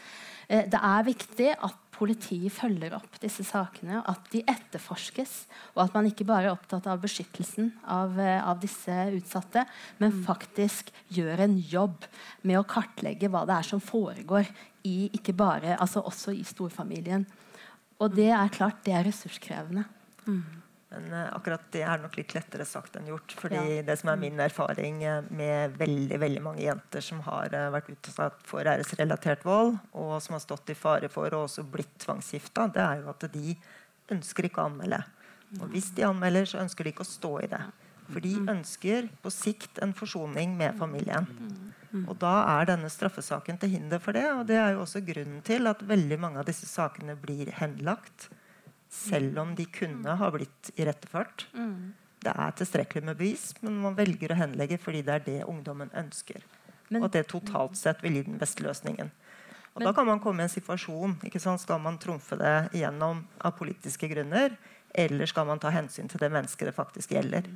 det 0.49 0.79
er 0.79 1.05
viktig 1.07 1.53
at 1.55 1.79
politiet 1.93 2.51
følger 2.51 2.93
opp 2.97 3.15
disse 3.21 3.45
sakene, 3.47 4.01
at 4.05 4.27
de 4.33 4.41
etterforskes, 4.43 5.45
og 5.73 5.85
at 5.85 5.93
man 5.95 6.09
ikke 6.09 6.25
bare 6.27 6.49
er 6.49 6.53
opptatt 6.57 6.85
av 6.89 6.99
beskyttelsen 7.01 7.71
av, 7.87 8.19
av 8.19 8.59
disse 8.59 8.91
utsatte, 9.15 9.63
men 10.01 10.11
mm. 10.11 10.23
faktisk 10.27 10.91
gjør 11.15 11.45
en 11.45 11.55
jobb 11.57 12.05
med 12.43 12.59
å 12.59 12.67
kartlegge 12.67 13.31
hva 13.31 13.45
det 13.47 13.55
er 13.55 13.69
som 13.71 13.81
foregår 13.81 14.49
i 14.87 15.09
ikke 15.15 15.35
bare, 15.37 15.77
altså 15.79 16.03
også 16.03 16.33
i 16.35 16.43
storfamilien. 16.47 17.25
Og 18.03 18.11
det 18.15 18.29
er 18.35 18.51
klart 18.53 18.83
det 18.85 18.95
er 18.97 19.07
ressurskrevende. 19.07 19.85
Mm. 20.25 20.43
Men 20.93 21.07
uh, 21.09 21.29
akkurat 21.33 21.63
det 21.73 21.81
er 21.87 22.01
nok 22.03 22.19
litt 22.19 22.35
lettere 22.35 22.65
sagt 22.69 22.99
enn 22.99 23.07
gjort. 23.09 23.33
fordi 23.39 23.57
ja. 23.57 23.85
det 23.85 23.95
som 23.97 24.11
er 24.13 24.19
min 24.21 24.37
erfaring 24.43 24.99
uh, 25.01 25.23
med 25.33 25.73
veldig 25.79 26.19
veldig 26.21 26.43
mange 26.45 26.65
jenter 26.65 27.01
som 27.01 27.23
har 27.25 27.55
uh, 27.55 27.71
vært 27.73 27.89
utsatt 27.95 28.43
for 28.45 28.67
æresrelatert 28.69 29.45
vold, 29.47 29.79
og 29.97 30.19
som 30.21 30.37
har 30.37 30.43
stått 30.43 30.69
i 30.69 30.77
fare 30.77 31.09
for 31.09 31.33
og 31.33 31.47
også 31.47 31.65
blitt 31.65 31.95
tvangsgifta, 32.05 32.67
det 32.75 32.83
er 32.83 33.01
jo 33.01 33.09
at 33.13 33.25
de 33.33 33.55
ønsker 34.13 34.49
ikke 34.49 34.61
å 34.61 34.69
anmelde. 34.69 35.01
Og 35.61 35.69
hvis 35.73 35.91
de 35.97 36.05
anmelder, 36.05 36.47
så 36.49 36.61
ønsker 36.61 36.85
de 36.85 36.93
ikke 36.93 37.05
å 37.05 37.09
stå 37.09 37.33
i 37.43 37.49
det. 37.49 37.61
For 38.09 38.23
de 38.23 38.33
ønsker 38.51 39.07
på 39.23 39.31
sikt 39.33 39.79
en 39.85 39.93
forsoning 39.95 40.55
med 40.59 40.77
familien. 40.79 41.27
Og 42.09 42.15
da 42.21 42.33
er 42.55 42.69
denne 42.71 42.89
straffesaken 42.89 43.59
til 43.61 43.75
hinder 43.75 44.01
for 44.01 44.17
det. 44.17 44.25
Og 44.33 44.47
det 44.49 44.57
er 44.57 44.73
jo 44.73 44.83
også 44.85 45.03
grunnen 45.05 45.43
til 45.45 45.69
at 45.69 45.83
veldig 45.85 46.17
mange 46.19 46.41
av 46.41 46.47
disse 46.49 46.69
sakene 46.69 47.15
blir 47.19 47.51
henlagt 47.59 48.29
selv 48.93 49.39
om 49.41 49.53
de 49.57 49.65
kunne 49.73 50.17
ha 50.19 50.29
blitt 50.33 50.71
iretteført. 50.77 51.47
Mm. 51.53 51.93
Det 52.23 52.33
er 52.33 52.57
tilstrekkelig 52.57 53.05
med 53.09 53.17
bevis, 53.19 53.47
men 53.61 53.79
man 53.83 53.97
velger 53.97 54.31
å 54.31 54.39
henlegge 54.39 54.77
fordi 54.81 55.01
det 55.05 55.15
er 55.15 55.25
det 55.25 55.39
ungdommen 55.49 55.91
ønsker. 55.97 56.45
Men, 56.89 57.01
og 57.03 57.11
det 57.13 57.25
totalt 57.31 57.77
sett 57.79 58.03
vil 58.03 58.19
gi 58.19 58.25
den 58.27 58.39
beste 58.41 58.63
løsningen. 58.65 59.09
Og 59.73 59.81
men, 59.81 59.87
Da 59.87 59.93
kan 59.97 60.07
man 60.07 60.21
komme 60.21 60.43
i 60.43 60.45
en 60.45 60.53
situasjon? 60.53 61.17
Skal 61.57 61.81
man 61.81 61.97
trumfe 61.97 62.37
det 62.37 62.55
igjennom 62.77 63.25
av 63.41 63.57
politiske 63.57 64.07
grunner, 64.11 64.57
eller 64.93 65.25
skal 65.25 65.49
man 65.49 65.59
ta 65.59 65.73
hensyn 65.73 66.09
til 66.09 66.21
det 66.21 66.29
mennesket 66.31 66.69
det 66.69 66.75
faktisk 66.77 67.15
gjelder? 67.15 67.49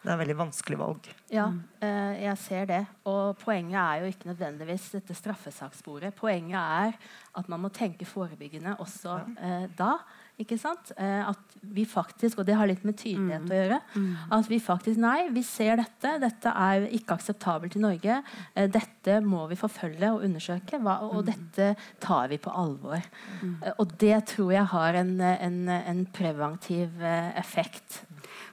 Det 0.00 0.08
er 0.08 0.14
et 0.14 0.22
veldig 0.22 0.38
vanskelig 0.38 0.78
valg. 0.80 1.08
Ja, 1.28 1.50
eh, 1.84 2.22
jeg 2.24 2.38
ser 2.40 2.70
det. 2.70 2.80
Og 3.10 3.36
poenget 3.42 3.76
er 3.76 4.00
jo 4.00 4.08
ikke 4.08 4.30
nødvendigvis 4.30 4.88
dette 4.96 5.16
straffesakssporet. 5.18 6.16
Poenget 6.16 6.56
er 6.56 6.96
at 7.36 7.48
man 7.52 7.60
må 7.60 7.70
tenke 7.74 8.08
forebyggende 8.08 8.78
også 8.80 9.20
eh, 9.36 9.68
da. 9.76 9.98
Ikke 10.40 10.56
sant? 10.56 10.88
Eh, 10.96 11.28
at 11.28 11.56
vi 11.60 11.84
faktisk, 11.84 12.40
og 12.40 12.46
det 12.48 12.56
har 12.56 12.68
litt 12.70 12.84
med 12.88 12.96
tydelighet 12.96 13.44
mm. 13.44 13.50
å 13.50 13.58
gjøre, 13.58 13.78
mm. 13.92 14.12
at 14.38 14.48
vi 14.48 14.60
faktisk 14.64 15.00
Nei, 15.00 15.28
vi 15.34 15.42
ser 15.44 15.76
dette. 15.82 16.14
Dette 16.22 16.52
er 16.56 16.86
ikke 16.96 17.18
akseptabelt 17.18 17.76
i 17.76 17.82
Norge. 17.82 18.20
Eh, 18.54 18.70
dette 18.72 19.18
må 19.20 19.44
vi 19.50 19.58
forfølge 19.60 20.14
og 20.14 20.24
undersøke. 20.24 20.80
Hva, 20.80 20.96
og 21.10 21.20
mm. 21.20 21.28
dette 21.28 21.68
tar 22.00 22.32
vi 22.32 22.40
på 22.40 22.54
alvor. 22.56 23.04
Mm. 23.42 23.58
Eh, 23.58 23.76
og 23.76 23.92
det 24.00 24.16
tror 24.32 24.54
jeg 24.56 24.72
har 24.72 25.00
en, 25.02 25.12
en, 25.28 25.60
en 25.76 26.02
preventiv 26.16 27.04
eh, 27.04 27.34
effekt. 27.40 28.00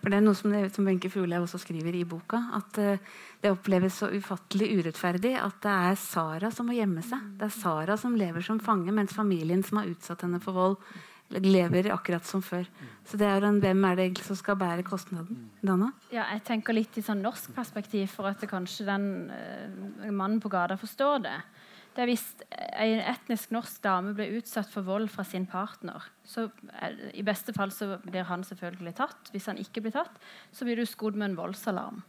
For 0.08 0.14
det 0.16 0.22
er 0.22 0.24
noe 0.24 0.38
som, 0.40 0.54
det, 0.56 0.70
som 0.72 0.86
Benke 0.88 1.10
Fuglev 1.12 1.44
også 1.44 1.60
skriver 1.60 1.92
i 2.00 2.06
boka. 2.08 2.38
At 2.56 2.78
uh, 2.80 3.18
det 3.44 3.50
oppleves 3.52 3.98
så 4.00 4.08
ufattelig 4.08 4.70
urettferdig 4.78 5.34
at 5.36 5.58
det 5.66 5.74
er 5.90 5.98
Sara 6.00 6.48
som 6.56 6.70
må 6.70 6.78
gjemme 6.78 7.04
seg. 7.04 7.26
Det 7.36 7.50
er 7.50 7.52
Sara 7.52 7.98
som 8.00 8.16
lever 8.16 8.46
som 8.46 8.62
fange, 8.64 8.94
mens 8.96 9.12
familien 9.12 9.66
som 9.68 9.82
har 9.82 9.90
utsatt 9.92 10.24
henne 10.24 10.40
for 10.40 10.56
vold, 10.56 10.78
lever 11.44 11.90
akkurat 11.92 12.24
som 12.24 12.40
før. 12.40 12.64
Så 13.04 13.20
det 13.20 13.28
er 13.28 13.50
en, 13.50 13.60
Hvem 13.60 13.84
er 13.84 14.00
det 14.00 14.06
egentlig 14.06 14.30
som 14.30 14.40
skal 14.40 14.56
bære 14.62 14.88
kostnaden? 14.88 15.44
Dana? 15.60 15.92
Ja, 16.16 16.30
jeg 16.38 16.46
tenker 16.48 16.80
litt 16.80 16.96
i 16.96 17.04
sånn 17.04 17.20
norsk 17.28 17.52
perspektiv, 17.58 18.08
for 18.16 18.32
at 18.32 18.48
kanskje 18.48 18.88
den 18.88 19.12
uh, 19.28 20.08
mannen 20.08 20.40
på 20.40 20.56
gata 20.56 20.80
forstår 20.80 21.20
det. 21.28 21.36
Det 21.98 22.04
er 22.04 22.12
Hvis 22.12 22.28
en 22.78 23.00
etnisk 23.10 23.54
norsk 23.56 23.80
dame 23.82 24.12
blir 24.14 24.36
utsatt 24.38 24.70
for 24.70 24.86
vold 24.86 25.08
fra 25.10 25.24
sin 25.26 25.48
partner, 25.50 26.04
så 26.22 26.46
er, 26.78 26.94
i 27.18 27.26
beste 27.26 27.56
fall 27.56 27.74
så 27.74 27.96
blir 28.04 28.28
han 28.30 28.46
selvfølgelig 28.46 28.94
tatt. 29.00 29.32
Hvis 29.34 29.50
han 29.50 29.58
ikke 29.58 29.82
blir 29.82 29.96
tatt, 29.96 30.20
så 30.54 30.68
blir 30.68 30.78
du 30.78 30.86
skodd 30.86 31.18
med 31.18 31.32
en 31.32 31.40
voldsalarm. 31.40 32.04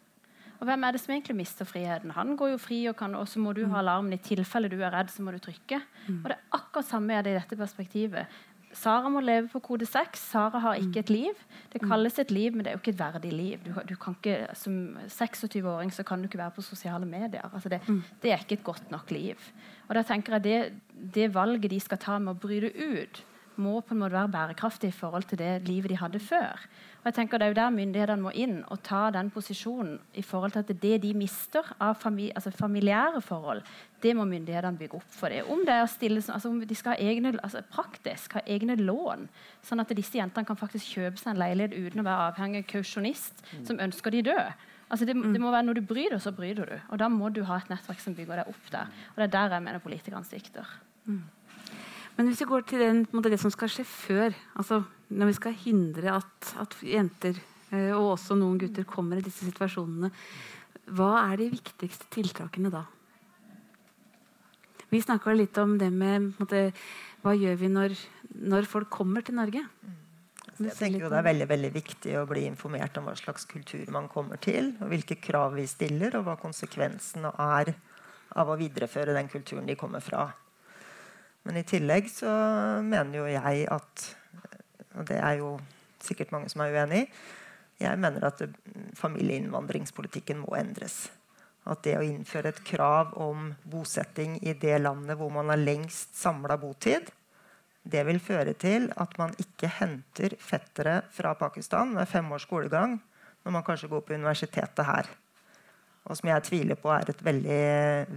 Og 0.58 0.66
hvem 0.66 0.84
er 0.84 0.92
det 0.92 1.00
som 1.00 1.14
egentlig 1.14 1.38
mister 1.38 1.64
friheten? 1.68 2.12
Han 2.18 2.34
går 2.36 2.52
jo 2.52 2.60
fri, 2.60 2.82
og, 2.90 2.98
kan, 2.98 3.14
og 3.16 3.28
så 3.30 3.40
må 3.40 3.54
du 3.56 3.62
ha 3.70 3.80
alarmen 3.80 4.16
i 4.16 4.20
tilfelle 4.20 4.68
du 4.68 4.76
er 4.82 4.92
redd. 4.92 5.08
så 5.14 5.22
må 5.22 5.32
du 5.32 5.38
trykke. 5.40 5.80
Mm. 6.08 6.20
Og 6.20 6.28
det 6.28 6.36
er 6.36 6.58
akkurat 6.58 6.88
samme 6.90 7.14
er 7.14 7.24
det 7.24 7.32
i 7.32 7.38
dette 7.38 7.56
perspektivet. 7.56 8.40
Sara 8.76 9.08
må 9.08 9.20
leve 9.24 9.48
på 9.52 9.60
kode 9.64 9.86
6. 9.88 10.20
Sara 10.32 10.60
har 10.62 10.80
ikke 10.80 11.00
et 11.00 11.10
liv. 11.10 11.40
Det 11.72 11.80
kalles 11.82 12.18
et 12.20 12.30
liv, 12.30 12.52
men 12.52 12.64
det 12.64 12.70
er 12.70 12.76
jo 12.76 12.82
ikke 12.82 12.92
et 12.94 13.00
verdig 13.00 13.32
liv. 13.32 13.62
Du, 13.64 13.72
du 13.88 13.94
kan 13.96 14.16
ikke, 14.18 14.48
Som 14.54 14.98
26-åring 15.06 15.92
så 15.94 16.04
kan 16.06 16.20
du 16.20 16.28
ikke 16.28 16.40
være 16.40 16.54
på 16.56 16.62
sosiale 16.62 17.06
medier. 17.06 17.48
Altså 17.52 17.68
det, 17.68 17.80
det, 18.22 18.32
er 18.32 18.44
ikke 18.44 18.60
et 18.60 18.64
godt 18.64 18.90
nok 18.90 19.10
liv. 19.10 19.48
Og 19.88 19.94
da 19.94 20.02
tenker 20.02 20.36
jeg 20.36 20.44
det, 20.44 20.58
det 21.14 21.34
valget 21.34 21.70
de 21.70 21.80
skal 21.80 21.98
ta 21.98 22.18
med 22.18 22.36
å 22.36 22.40
bryte 22.40 22.72
ut, 22.76 23.24
må 23.58 23.80
på 23.82 23.94
en 23.94 24.02
måte 24.02 24.16
være 24.16 24.30
bærekraftig 24.32 24.92
i 24.92 24.94
forhold 24.96 25.26
til 25.30 25.40
det 25.40 25.66
livet 25.66 25.90
de 25.92 25.98
hadde 25.98 26.20
før. 26.22 26.62
Og 26.98 27.06
jeg 27.08 27.14
tenker 27.14 27.38
Det 27.38 27.46
er 27.46 27.52
jo 27.52 27.58
der 27.58 27.74
myndighetene 27.74 28.22
må 28.22 28.30
inn 28.34 28.56
og 28.66 28.82
ta 28.82 29.08
den 29.14 29.30
posisjonen 29.30 29.98
i 30.14 30.22
forhold 30.22 30.52
til 30.52 30.64
at 30.64 30.80
det 30.82 31.02
de 31.02 31.12
mister 31.14 31.66
av 31.80 31.94
famili 31.94 32.32
altså 32.34 32.50
familiære 32.50 33.20
forhold, 33.22 33.62
det 34.02 34.14
må 34.16 34.24
myndighetene 34.24 34.78
bygge 34.78 34.98
opp 34.98 35.10
for 35.10 35.28
det. 35.28 35.44
Om 35.44 35.64
det 35.66 35.74
er 35.74 35.84
å 35.84 35.90
stille, 35.90 36.22
altså 36.22 36.50
om 36.50 36.60
de 36.60 36.74
skal 36.74 36.94
ha 36.94 37.10
egne, 37.10 37.34
altså 37.42 37.62
praktisk 37.70 38.38
ha 38.38 38.42
egne 38.46 38.76
lån, 38.76 39.28
sånn 39.62 39.80
at 39.80 39.94
disse 39.94 40.18
jentene 40.18 40.46
kan 40.46 40.58
faktisk 40.58 40.98
kjøpe 40.98 41.18
seg 41.18 41.34
en 41.34 41.42
leilighet 41.42 41.76
uten 41.76 42.02
å 42.02 42.08
være 42.08 42.32
avhengig 42.32 42.64
av 42.64 42.68
kausjonist 42.74 43.44
mm. 43.46 43.64
som 43.70 43.80
ønsker 43.88 44.14
de 44.14 44.26
død. 44.30 44.66
Altså 44.88 45.04
det, 45.04 45.14
det, 45.20 45.40
må 45.40 45.50
være 45.52 45.66
Når 45.68 45.78
du 45.78 45.82
bryr 45.84 46.14
deg, 46.14 46.20
så 46.24 46.32
bryr 46.32 46.54
du. 46.56 46.76
Og 46.88 47.00
da 47.00 47.08
må 47.12 47.28
du 47.28 47.42
ha 47.44 47.58
et 47.60 47.72
nettverk 47.72 48.00
som 48.00 48.14
bygger 48.16 48.40
deg 48.40 48.52
opp 48.52 48.70
der. 48.72 48.92
Og 49.12 49.20
det 49.20 49.26
er 49.26 49.34
der 49.34 49.58
jeg 49.58 49.64
mener 49.66 49.84
politikerne 49.84 50.24
svikter. 50.24 50.70
Mm. 51.04 51.26
Men 52.18 52.26
hvis 52.26 52.42
vi 52.42 52.50
går 52.50 52.64
til 52.66 52.82
den, 52.82 53.04
måte, 53.14 53.30
det 53.30 53.38
som 53.38 53.52
skal 53.54 53.70
skje 53.70 53.84
før, 53.86 54.34
altså 54.58 54.82
når 55.14 55.30
vi 55.30 55.36
skal 55.38 55.54
hindre 55.62 56.16
at, 56.18 56.52
at 56.58 56.74
jenter 56.82 57.36
eh, 57.70 57.92
og 57.94 58.16
også 58.16 58.34
noen 58.36 58.58
gutter 58.58 58.86
kommer 58.88 59.20
i 59.20 59.24
disse 59.24 59.46
situasjonene, 59.46 60.10
hva 60.98 61.12
er 61.28 61.38
de 61.38 61.52
viktigste 61.52 62.08
tiltakene 62.10 62.72
da? 62.74 62.82
Vi 64.88 65.00
snakka 65.04 65.34
litt 65.36 65.56
om 65.60 65.76
det 65.78 65.92
med 65.92 66.32
måte, 66.40 66.70
hva 67.22 67.36
gjør 67.36 67.58
vi 67.60 67.70
når, 67.70 67.94
når 68.50 68.66
folk 68.66 68.90
kommer 68.90 69.22
til 69.22 69.36
Norge? 69.38 69.62
Jeg 70.58 70.74
tenker 70.74 71.04
jo 71.04 71.12
Det 71.12 71.20
er 71.20 71.28
veldig 71.28 71.48
veldig 71.52 71.70
viktig 71.70 72.16
å 72.18 72.26
bli 72.26 72.48
informert 72.48 72.96
om 72.98 73.06
hva 73.06 73.14
slags 73.20 73.46
kultur 73.46 73.84
man 73.94 74.08
kommer 74.10 74.40
til, 74.42 74.72
og 74.82 74.90
hvilke 74.90 75.20
krav 75.22 75.54
vi 75.54 75.68
stiller, 75.70 76.18
og 76.18 76.26
hva 76.26 76.34
konsekvensene 76.40 77.30
er 77.30 77.76
av 78.34 78.50
å 78.50 78.58
videreføre 78.58 79.14
den 79.14 79.30
kulturen 79.30 79.68
de 79.68 79.78
kommer 79.78 80.02
fra. 80.02 80.26
Men 81.48 81.62
i 81.62 81.64
tillegg 81.64 82.10
så 82.12 82.28
mener 82.84 83.22
jo 83.22 83.26
jeg 83.32 83.64
at 83.72 84.06
Og 84.98 85.06
det 85.08 85.16
er 85.16 85.38
jo 85.40 85.54
sikkert 86.04 86.32
mange 86.34 86.50
som 86.52 86.60
er 86.60 86.74
uenig 86.74 87.06
i. 87.06 87.10
Jeg 87.78 88.00
mener 88.02 88.24
at 88.26 88.42
familieinnvandringspolitikken 88.98 90.40
må 90.42 90.56
endres. 90.58 91.06
At 91.68 91.84
det 91.86 91.94
å 91.98 92.02
innføre 92.02 92.50
et 92.50 92.60
krav 92.66 93.14
om 93.22 93.52
bosetting 93.70 94.36
i 94.42 94.56
det 94.58 94.80
landet 94.82 95.18
hvor 95.20 95.30
man 95.30 95.52
har 95.52 95.60
lengst 95.60 96.18
samla 96.18 96.58
botid, 96.58 97.06
det 97.86 98.02
vil 98.08 98.18
føre 98.20 98.56
til 98.58 98.90
at 98.98 99.14
man 99.20 99.32
ikke 99.38 99.70
henter 99.78 100.34
fettere 100.42 100.98
fra 101.14 101.36
Pakistan 101.38 101.94
med 101.94 102.10
fem 102.10 102.28
års 102.34 102.48
skolegang 102.48 102.98
når 103.44 103.54
man 103.54 103.64
kanskje 103.64 103.92
går 103.92 104.04
på 104.04 104.18
universitetet 104.18 104.84
her. 104.84 105.08
Og 106.08 106.18
som 106.18 106.32
jeg 106.32 106.48
tviler 106.50 106.80
på 106.80 106.90
er 106.92 107.12
et 107.12 107.24
veldig 107.24 107.62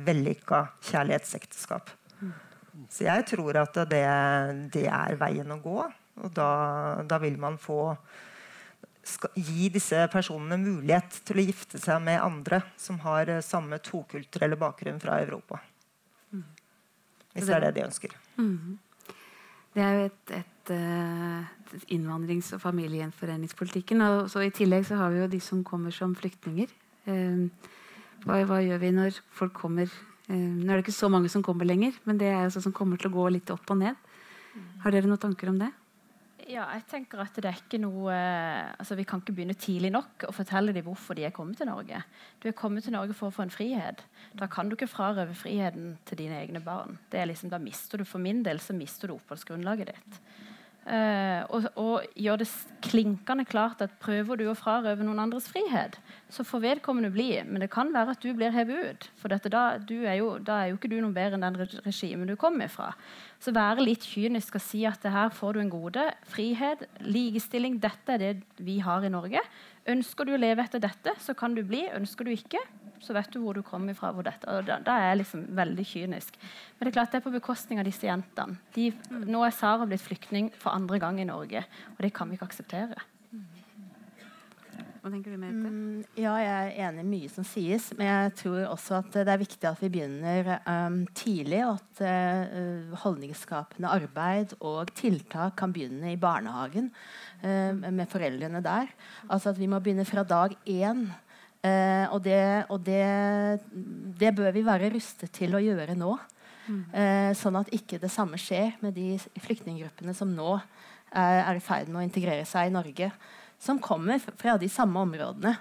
vellykka 0.08 0.66
kjærlighetsekteskap. 0.90 1.94
Så 2.90 3.06
jeg 3.06 3.26
tror 3.30 3.60
at 3.62 3.78
det, 3.92 4.04
det 4.74 4.88
er 4.88 5.18
veien 5.20 5.54
å 5.54 5.60
gå. 5.62 5.80
Og 6.22 6.36
da, 6.36 6.52
da 7.08 7.20
vil 7.22 7.38
man 7.42 7.58
få 7.62 7.96
gi 9.36 9.70
disse 9.74 10.04
personene 10.14 10.60
mulighet 10.62 11.22
til 11.26 11.42
å 11.42 11.46
gifte 11.48 11.82
seg 11.82 12.04
med 12.06 12.22
andre 12.22 12.62
som 12.80 13.00
har 13.06 13.32
samme 13.46 13.82
tokulturelle 13.84 14.60
bakgrunn 14.60 15.02
fra 15.02 15.20
Europa. 15.24 15.62
Hvis 17.32 17.48
det 17.48 17.56
er 17.56 17.68
det 17.68 17.76
de 17.78 17.86
ønsker. 17.88 18.16
Mm. 18.36 18.80
Det 19.72 19.84
er 19.84 19.94
jo 19.96 20.08
et, 20.10 20.32
et, 20.36 20.56
et 20.62 20.72
eh, 20.76 21.84
innvandrings- 21.96 22.52
og 22.58 22.60
familiegjenforeningspolitikken. 22.62 24.04
Og 24.04 24.32
så 24.32 24.44
I 24.44 24.52
tillegg 24.52 24.84
så 24.90 25.00
har 25.00 25.14
vi 25.14 25.22
jo 25.22 25.30
de 25.32 25.40
som 25.40 25.64
kommer 25.64 25.96
som 25.96 26.12
flyktninger. 26.16 26.74
Eh, 27.08 27.46
hva, 28.26 28.42
hva, 28.44 28.60
gjør 28.60 28.84
vi 28.84 28.92
når 28.98 29.22
folk 29.32 29.56
kommer 29.64 29.88
Eh, 29.88 30.11
nå 30.30 30.70
er 30.70 30.78
det 30.78 30.86
ikke 30.86 30.96
så 30.96 31.10
mange 31.12 31.30
som 31.34 31.44
kommer 31.44 31.68
lenger, 31.68 31.96
men 32.06 32.20
det 32.22 32.30
er 32.30 32.44
jo 32.46 32.56
sånn 32.56 32.70
som 32.70 32.76
kommer 32.76 33.00
til 33.02 33.10
å 33.12 33.16
gå 33.16 33.28
litt 33.34 33.50
opp 33.54 33.74
og 33.74 33.82
ned. 33.82 34.10
Har 34.84 34.94
dere 34.94 35.10
noen 35.10 35.22
tanker 35.22 35.52
om 35.52 35.60
det? 35.62 35.72
Ja, 36.50 36.66
jeg 36.74 36.84
tenker 36.90 37.22
at 37.22 37.36
det 37.38 37.48
er 37.48 37.60
ikke 37.60 37.78
noe 37.80 38.12
altså 38.12 38.98
Vi 38.98 39.06
kan 39.08 39.22
ikke 39.22 39.36
begynne 39.38 39.56
tidlig 39.56 39.92
nok 39.94 40.26
å 40.28 40.34
fortelle 40.36 40.74
dem 40.76 40.84
hvorfor 40.88 41.16
de 41.16 41.24
er 41.28 41.36
kommet 41.36 41.62
til 41.62 41.70
Norge. 41.70 42.02
Du 42.42 42.50
er 42.50 42.58
kommet 42.58 42.84
til 42.84 42.96
Norge 42.96 43.16
for 43.16 43.30
å 43.30 43.36
få 43.36 43.46
en 43.46 43.54
frihet. 43.54 44.02
Da 44.38 44.50
kan 44.52 44.68
du 44.68 44.76
ikke 44.76 44.90
frarøve 44.92 45.36
friheten 45.38 45.94
til 46.10 46.24
dine 46.24 46.40
egne 46.42 46.64
barn. 46.66 46.98
Det 47.12 47.22
er 47.22 47.30
liksom, 47.30 47.52
da 47.54 47.62
mister 47.62 48.02
du 48.02 48.08
For 48.10 48.24
min 48.24 48.42
del 48.44 48.60
så 48.60 48.76
mister 48.76 49.08
du 49.12 49.16
oppholdsgrunnlaget 49.16 49.94
ditt. 49.94 50.20
Uh, 50.92 51.46
og, 51.56 51.68
og 51.80 52.08
gjør 52.20 52.42
det 52.42 52.50
klinkende 52.84 53.46
klart 53.48 53.80
at 53.80 53.94
prøver 54.04 54.42
du 54.42 54.50
å 54.52 54.56
frarøve 54.60 55.06
noen 55.08 55.22
andres 55.24 55.46
frihet, 55.48 55.96
så 56.28 56.44
får 56.44 56.64
vedkommende 56.66 57.14
bli. 57.14 57.30
Men 57.48 57.64
det 57.64 57.70
kan 57.72 57.94
være 57.96 58.12
at 58.12 58.26
du 58.26 58.34
blir 58.36 58.52
hevet 58.52 58.90
ut. 58.90 59.08
For 59.22 59.32
dette, 59.32 59.48
da, 59.54 59.78
er 59.80 60.18
jo, 60.20 60.34
da, 60.44 60.58
er 60.60 60.74
jo, 60.74 60.80
ikke 60.80 60.92
du 60.92 60.98
noe 61.00 61.16
bedre 61.16 61.40
enn 61.40 61.46
den 61.48 61.80
regimen 61.86 62.28
du 62.28 62.36
kom 62.40 62.60
ifra. 62.60 62.90
Så 63.40 63.56
være 63.56 63.86
litt 63.88 64.04
kynisk 64.04 64.60
og 64.60 64.66
si 64.66 64.84
at 64.90 65.08
her 65.08 65.32
får 65.32 65.56
du 65.56 65.62
en 65.64 65.72
gode. 65.72 66.10
Frihet, 66.28 66.84
likestilling, 67.08 67.80
dette 67.80 68.18
er 68.18 68.26
det 68.26 68.34
vi 68.60 68.82
har 68.84 69.08
i 69.08 69.14
Norge. 69.14 69.46
Ønsker 69.96 70.28
du 70.28 70.36
å 70.36 70.44
leve 70.44 70.68
etter 70.68 70.84
dette, 70.84 71.16
så 71.24 71.38
kan 71.40 71.56
du 71.56 71.64
bli. 71.64 71.86
Ønsker 71.96 72.28
du 72.28 72.36
ikke, 72.36 72.60
så 73.02 73.16
vet 73.18 73.32
du 73.34 73.40
hvor 73.44 73.58
du 73.58 73.64
kommer 73.66 73.98
fra. 73.98 74.12
Hvor 74.16 74.26
dette, 74.26 74.48
og 74.50 74.68
da, 74.68 74.80
da, 74.86 74.98
er 74.98 75.12
jeg 75.12 75.22
liksom 75.24 75.46
veldig 75.58 75.88
kynisk. 75.94 76.38
Men 76.78 76.86
det 76.86 76.92
er 76.92 76.98
klart 77.00 77.16
det 77.16 77.22
er 77.22 77.28
på 77.28 77.34
bekostning 77.34 77.82
av 77.82 77.88
disse 77.90 78.08
jentene. 78.08 78.60
De, 78.76 78.92
nå 79.26 79.46
er 79.46 79.56
Sara 79.56 79.88
blitt 79.90 80.06
flyktning 80.06 80.52
for 80.58 80.74
andre 80.76 81.02
gang 81.02 81.22
i 81.22 81.28
Norge, 81.28 81.66
og 81.96 82.06
det 82.06 82.14
kan 82.16 82.30
vi 82.30 82.40
ikke 82.40 82.52
akseptere. 82.52 83.00
Hva 85.02 85.10
tenker 85.10 85.34
du, 85.34 85.38
Merete? 85.42 85.66
Mm, 85.66 86.02
ja, 86.14 86.36
jeg 86.38 86.58
er 86.76 86.76
enig 86.86 87.02
i 87.02 87.10
mye 87.10 87.30
som 87.34 87.46
sies. 87.48 87.88
Men 87.98 88.06
jeg 88.06 88.34
tror 88.44 88.68
også 88.68 89.00
at 89.00 89.16
det 89.16 89.34
er 89.34 89.42
viktig 89.42 89.66
at 89.66 89.82
vi 89.82 89.90
begynner 89.96 90.52
um, 90.62 91.00
tidlig. 91.18 91.64
Og 91.66 91.80
at 91.80 92.04
uh, 92.06 92.94
holdningsskapende 93.02 93.90
arbeid 93.90 94.54
og 94.60 94.94
tiltak 94.94 95.58
kan 95.58 95.74
begynne 95.74 96.14
i 96.14 96.20
barnehagen 96.22 96.92
uh, 97.42 97.74
med 97.82 98.06
foreldrene 98.14 98.62
der. 98.62 98.94
Altså 99.26 99.56
at 99.56 99.62
vi 99.62 99.72
må 99.72 99.82
begynne 99.82 100.06
fra 100.06 100.22
dag 100.22 100.54
én. 100.70 101.08
Uh, 101.62 102.08
og, 102.10 102.20
det, 102.26 102.42
og 102.74 102.82
det, 102.86 103.04
det, 104.18 104.32
bør 104.38 104.54
vi 104.56 104.66
være 104.66 104.90
rustet 104.96 105.34
til 105.36 105.54
å 105.56 105.64
gjøre 105.64 105.98
nå. 106.00 106.18
Mm. 106.72 107.34
sånn 107.36 107.58
at 107.58 107.72
ikke 107.74 107.98
det 108.00 108.12
samme 108.14 108.38
skjer 108.40 108.76
med 108.84 108.94
de 108.96 109.16
flyktninggruppene 109.42 110.14
som 110.16 110.30
nå 110.32 110.54
er 111.10 111.58
i 111.58 111.64
ferd 111.64 111.90
med 111.90 112.00
å 112.00 112.04
integrere 112.06 112.46
seg 112.48 112.70
i 112.70 112.74
Norge 112.76 113.10
som 113.62 113.80
kommer 113.80 114.18
fra 114.20 114.56
de 114.58 114.66
samme 114.72 114.98
områdene 115.06 115.52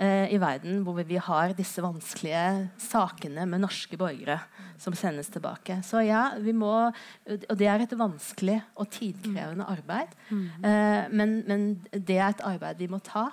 eh, 0.00 0.32
i 0.32 0.38
verden 0.40 0.80
hvor 0.86 1.02
vi 1.04 1.18
har 1.20 1.52
disse 1.56 1.82
vanskelige 1.84 2.70
sakene 2.80 3.44
med 3.48 3.60
norske 3.60 3.98
borgere 4.00 4.38
som 4.80 4.96
sendes 4.96 5.28
tilbake. 5.32 5.82
Så 5.84 6.00
ja, 6.06 6.30
vi 6.40 6.54
må, 6.56 6.72
Og 7.28 7.54
det 7.60 7.68
er 7.68 7.84
et 7.84 7.92
vanskelig 7.98 8.58
og 8.74 8.88
tidkrevende 8.96 9.68
arbeid. 9.68 10.16
Eh, 10.64 11.12
men, 11.12 11.42
men, 11.48 11.66
det 11.92 12.16
er 12.16 12.30
et 12.30 12.44
arbeid 12.54 12.80
vi 12.80 12.88
må 12.88 13.02
ta. 13.04 13.28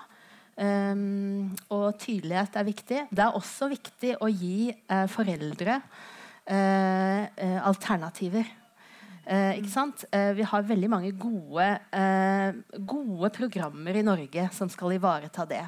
Um, 0.60 1.54
og 1.72 1.94
tydelighet 2.02 2.56
er 2.60 2.66
viktig. 2.66 3.02
Det 3.08 3.22
er 3.24 3.36
også 3.36 3.70
viktig 3.70 4.16
å 4.20 4.28
gi 4.28 4.68
uh, 4.68 5.06
foreldre 5.08 5.78
uh, 5.80 6.52
eh, 6.52 7.60
alternativer. 7.64 8.56
Ikke 9.30 9.70
sant? 9.70 10.00
Vi 10.10 10.42
har 10.48 10.64
veldig 10.66 10.88
mange 10.90 11.10
gode, 11.14 11.66
gode 12.88 13.28
programmer 13.30 13.94
i 13.94 14.02
Norge 14.02 14.46
som 14.56 14.66
skal 14.72 14.96
ivareta 14.96 15.44
det. 15.46 15.60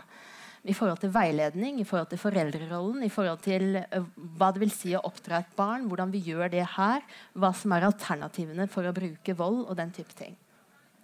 I 0.66 0.74
forhold 0.74 0.98
til 1.02 1.12
veiledning, 1.14 1.78
i 1.78 1.86
forhold 1.86 2.08
til 2.10 2.18
foreldrerollen, 2.22 3.04
i 3.06 3.10
forhold 3.12 3.38
til 3.44 3.76
uh, 3.78 4.08
hva 4.38 4.50
det 4.54 4.64
vil 4.64 4.74
si 4.74 4.96
å 4.96 5.04
oppdra 5.06 5.40
et 5.42 5.54
barn, 5.58 5.86
hvordan 5.90 6.10
vi 6.10 6.24
gjør 6.26 6.50
det 6.50 6.64
her, 6.74 7.04
hva 7.38 7.52
som 7.54 7.76
er 7.76 7.86
alternativene 7.86 8.66
for 8.70 8.88
å 8.88 8.94
bruke 8.96 9.36
vold 9.38 9.64
og 9.66 9.78
den 9.78 9.94
type 9.94 10.16
ting. 10.18 10.34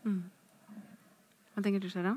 Mm. 0.02 0.24
Hva 1.54 1.62
tenker 1.62 1.82
du, 1.82 1.88
Shara? 1.92 2.16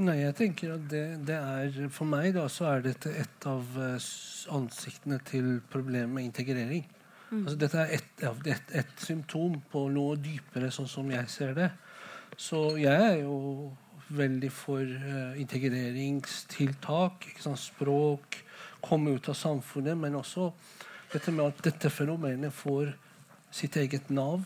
Nei, 0.00 0.16
jeg 0.22 0.34
tenker 0.38 0.72
at 0.78 0.84
det, 0.88 1.02
det, 1.28 1.36
er 1.36 1.90
For 1.92 2.08
meg 2.08 2.32
da, 2.34 2.46
så 2.48 2.70
er 2.70 2.86
dette 2.86 3.12
et 3.12 3.46
av 3.46 3.76
ansiktene 4.56 5.18
til 5.28 5.58
problemet 5.70 6.14
med 6.14 6.30
integrering. 6.30 6.86
Mm. 7.32 7.42
Altså, 7.44 7.56
dette 7.60 7.78
er 7.80 7.94
ett 7.96 8.24
et, 8.24 8.74
et, 8.80 8.96
symptom 9.00 9.60
på 9.72 9.86
noe 9.92 10.16
dypere, 10.20 10.70
sånn 10.72 10.88
som 10.88 11.10
jeg 11.12 11.28
ser 11.32 11.54
det. 11.56 11.70
Så 12.36 12.76
jeg 12.80 12.92
er 12.92 13.22
jo 13.22 13.72
veldig 14.12 14.50
for 14.52 14.80
uh, 14.84 15.40
integreringstiltak. 15.40 17.28
Språk, 17.56 18.36
komme 18.84 19.16
ut 19.16 19.28
av 19.28 19.36
samfunnet. 19.38 19.96
Men 19.96 20.18
også 20.20 20.50
dette 21.12 21.32
med 21.32 21.48
at 21.48 21.64
dette 21.64 21.92
fenomenet 21.92 22.52
får 22.52 22.92
sitt 23.52 23.76
eget 23.80 24.10
navn. 24.12 24.44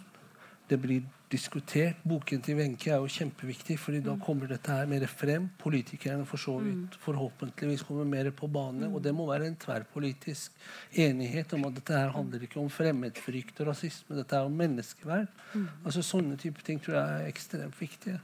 Det 0.71 0.79
blir 0.83 1.03
diskutert. 1.33 2.03
Boken 2.07 2.43
til 2.45 2.59
Wenche 2.59 2.93
er 2.95 3.03
jo 3.03 3.11
kjempeviktig, 3.11 3.79
fordi 3.83 4.03
da 4.05 4.15
mm. 4.15 4.23
kommer 4.23 4.51
dette 4.51 4.75
her 4.75 4.89
mer 4.91 5.07
frem. 5.11 5.49
Politikerne 5.61 6.27
for 6.29 6.41
så 6.41 6.57
vidt 6.63 6.97
mm. 6.97 7.01
forhåpentligvis 7.03 7.85
kommer 7.89 8.07
mer 8.09 8.31
på 8.37 8.49
bane. 8.53 8.89
Og 8.93 9.03
det 9.05 9.15
må 9.15 9.27
være 9.31 9.51
en 9.51 9.59
tverrpolitisk 9.63 10.55
enighet 10.93 11.53
om 11.59 11.67
at 11.69 11.81
dette 11.81 11.97
her 11.97 12.15
handler 12.15 12.47
ikke 12.47 12.61
om 12.63 12.71
fremmedfrykt 12.71 13.61
og 13.63 13.73
rasisme. 13.73 14.19
Dette 14.19 14.39
er 14.39 14.47
om 14.47 14.63
menneskeverd. 14.63 15.29
Mm. 15.55 15.69
Altså 15.85 16.05
Sånne 16.07 16.39
type 16.41 16.63
ting 16.67 16.79
tror 16.83 17.01
jeg 17.01 17.21
er 17.27 17.35
ekstremt 17.35 17.81
viktige. 17.81 18.21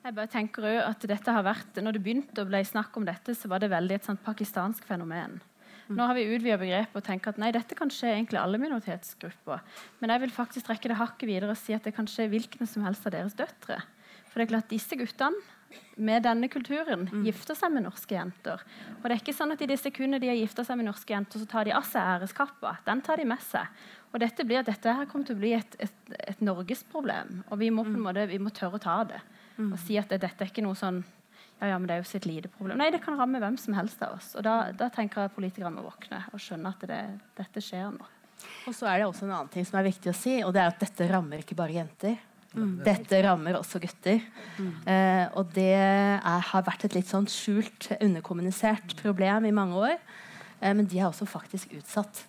Jeg 0.00 0.16
bare 0.16 0.30
tenker 0.32 0.64
at 0.80 1.02
dette 1.08 1.32
har 1.32 1.44
vært, 1.44 1.76
når 1.84 1.96
det 1.96 2.02
begynte 2.04 2.44
å 2.44 2.48
bli 2.48 2.62
snakk 2.64 2.94
om 2.96 3.04
dette, 3.04 3.34
så 3.36 3.50
var 3.52 3.60
det 3.60 3.72
veldig 3.72 3.98
et 3.98 4.06
sånt 4.08 4.22
pakistansk 4.24 4.86
fenomen. 4.88 5.40
Nå 5.96 6.06
har 6.06 6.16
vi 6.16 6.26
utvida 6.30 6.58
begrepet 6.60 6.98
og 7.00 7.06
tenker 7.06 7.32
at 7.32 7.40
nei, 7.42 7.52
dette 7.54 7.76
kan 7.78 7.90
skje 7.92 8.12
egentlig 8.14 8.40
alle 8.40 8.60
minoritetsgrupper. 8.62 9.62
Men 10.00 10.14
jeg 10.14 10.24
vil 10.24 10.34
faktisk 10.34 10.68
trekke 10.68 10.92
det 10.92 10.98
hakket 11.00 11.30
videre 11.30 11.54
og 11.54 11.58
si 11.58 11.74
at 11.76 11.86
det 11.86 11.94
kan 11.96 12.08
skje 12.10 12.28
hvilken 12.30 12.68
som 12.70 12.84
helst 12.86 13.08
av 13.08 13.16
deres 13.16 13.36
døtre. 13.38 13.80
For 14.30 14.38
det 14.38 14.46
er 14.46 14.52
klart 14.52 14.70
disse 14.70 14.98
guttene 14.98 15.40
med 16.00 16.24
denne 16.24 16.48
kulturen 16.50 17.04
mm. 17.10 17.22
gifter 17.26 17.54
seg 17.58 17.72
med 17.74 17.84
norske 17.86 18.14
jenter. 18.14 18.62
Og 18.98 19.04
det 19.04 19.14
er 19.14 19.20
ikke 19.20 19.34
sånn 19.36 19.54
at 19.54 19.62
i 19.62 19.68
det 19.70 19.78
sekundet 19.78 20.22
de 20.22 20.30
har 20.30 20.38
gifta 20.38 20.64
seg 20.66 20.80
med 20.80 20.88
norske 20.88 21.14
jenter, 21.14 21.42
så 21.42 21.50
tar 21.50 21.68
de 21.68 21.74
av 21.76 21.86
seg 21.86 22.14
æreskappa. 22.16 22.76
Den 22.86 23.02
tar 23.06 23.20
de 23.20 23.26
med 23.30 23.42
seg. 23.44 23.82
Og 24.10 24.18
dette 24.22 24.46
blir 24.46 24.66
dette 24.66 24.96
her 24.96 25.06
kommer 25.10 25.28
til 25.28 25.38
å 25.38 25.42
bli 25.42 25.52
et, 25.54 25.76
et, 25.78 26.14
et 26.32 26.42
norgesproblem. 26.42 27.44
Og 27.50 27.60
vi 27.62 27.70
må 27.74 27.84
på 27.86 27.92
en 27.92 28.00
mm. 28.00 28.08
måte, 28.08 28.26
vi 28.32 28.40
må 28.42 28.50
tørre 28.54 28.80
å 28.80 28.82
ta 28.82 28.96
det. 29.12 29.22
Mm. 29.60 29.70
Og 29.70 29.78
si 29.82 29.98
at 30.00 30.10
det, 30.10 30.22
dette 30.24 30.46
er 30.46 30.50
ikke 30.50 30.66
noe 30.66 30.78
sånn 30.78 31.04
ja, 31.60 31.74
ja, 31.74 31.76
men 31.76 31.88
det 31.88 31.96
er 31.96 32.00
jo 32.00 32.08
sitt 32.08 32.24
lite 32.24 32.48
problem. 32.54 32.78
Nei, 32.80 32.88
det 32.94 33.02
kan 33.04 33.18
ramme 33.20 33.40
hvem 33.42 33.58
som 33.60 33.76
helst 33.76 34.00
av 34.04 34.16
oss. 34.16 34.32
Og 34.38 34.44
da, 34.46 34.70
da 34.72 34.88
tenker 34.92 35.26
jeg 35.26 35.34
politikere 35.34 35.72
må 35.74 35.84
våkne 35.84 36.22
og 36.32 36.40
skjønne 36.40 36.72
at 36.72 36.86
det, 36.88 37.02
dette 37.36 37.62
skjer 37.64 37.92
nå. 37.92 38.08
Og 38.68 38.72
så 38.72 38.88
er 38.88 39.00
det 39.00 39.10
også 39.10 39.26
en 39.26 39.34
annen 39.36 39.52
ting 39.52 39.66
som 39.68 39.76
er 39.76 39.90
viktig 39.90 40.08
å 40.08 40.16
si, 40.16 40.38
og 40.40 40.54
det 40.56 40.62
er 40.62 40.72
at 40.72 40.80
dette 40.80 41.08
rammer 41.10 41.42
ikke 41.42 41.58
bare 41.58 41.76
jenter. 41.76 42.16
Mm. 42.56 42.80
Dette 42.86 43.20
rammer 43.26 43.58
også 43.60 43.78
gutter. 43.82 44.24
Mm. 44.56 44.72
Eh, 44.88 45.26
og 45.38 45.52
det 45.54 45.68
er, 45.76 46.24
har 46.48 46.64
vært 46.66 46.88
et 46.88 46.96
litt 46.96 47.10
sånn 47.10 47.28
skjult, 47.30 47.92
underkommunisert 48.00 48.96
problem 49.02 49.46
i 49.46 49.54
mange 49.54 49.84
år. 49.84 49.96
Eh, 50.58 50.72
men 50.72 50.88
de 50.88 50.98
er 50.98 51.10
også 51.10 51.28
faktisk 51.28 51.76
utsatt. 51.76 52.24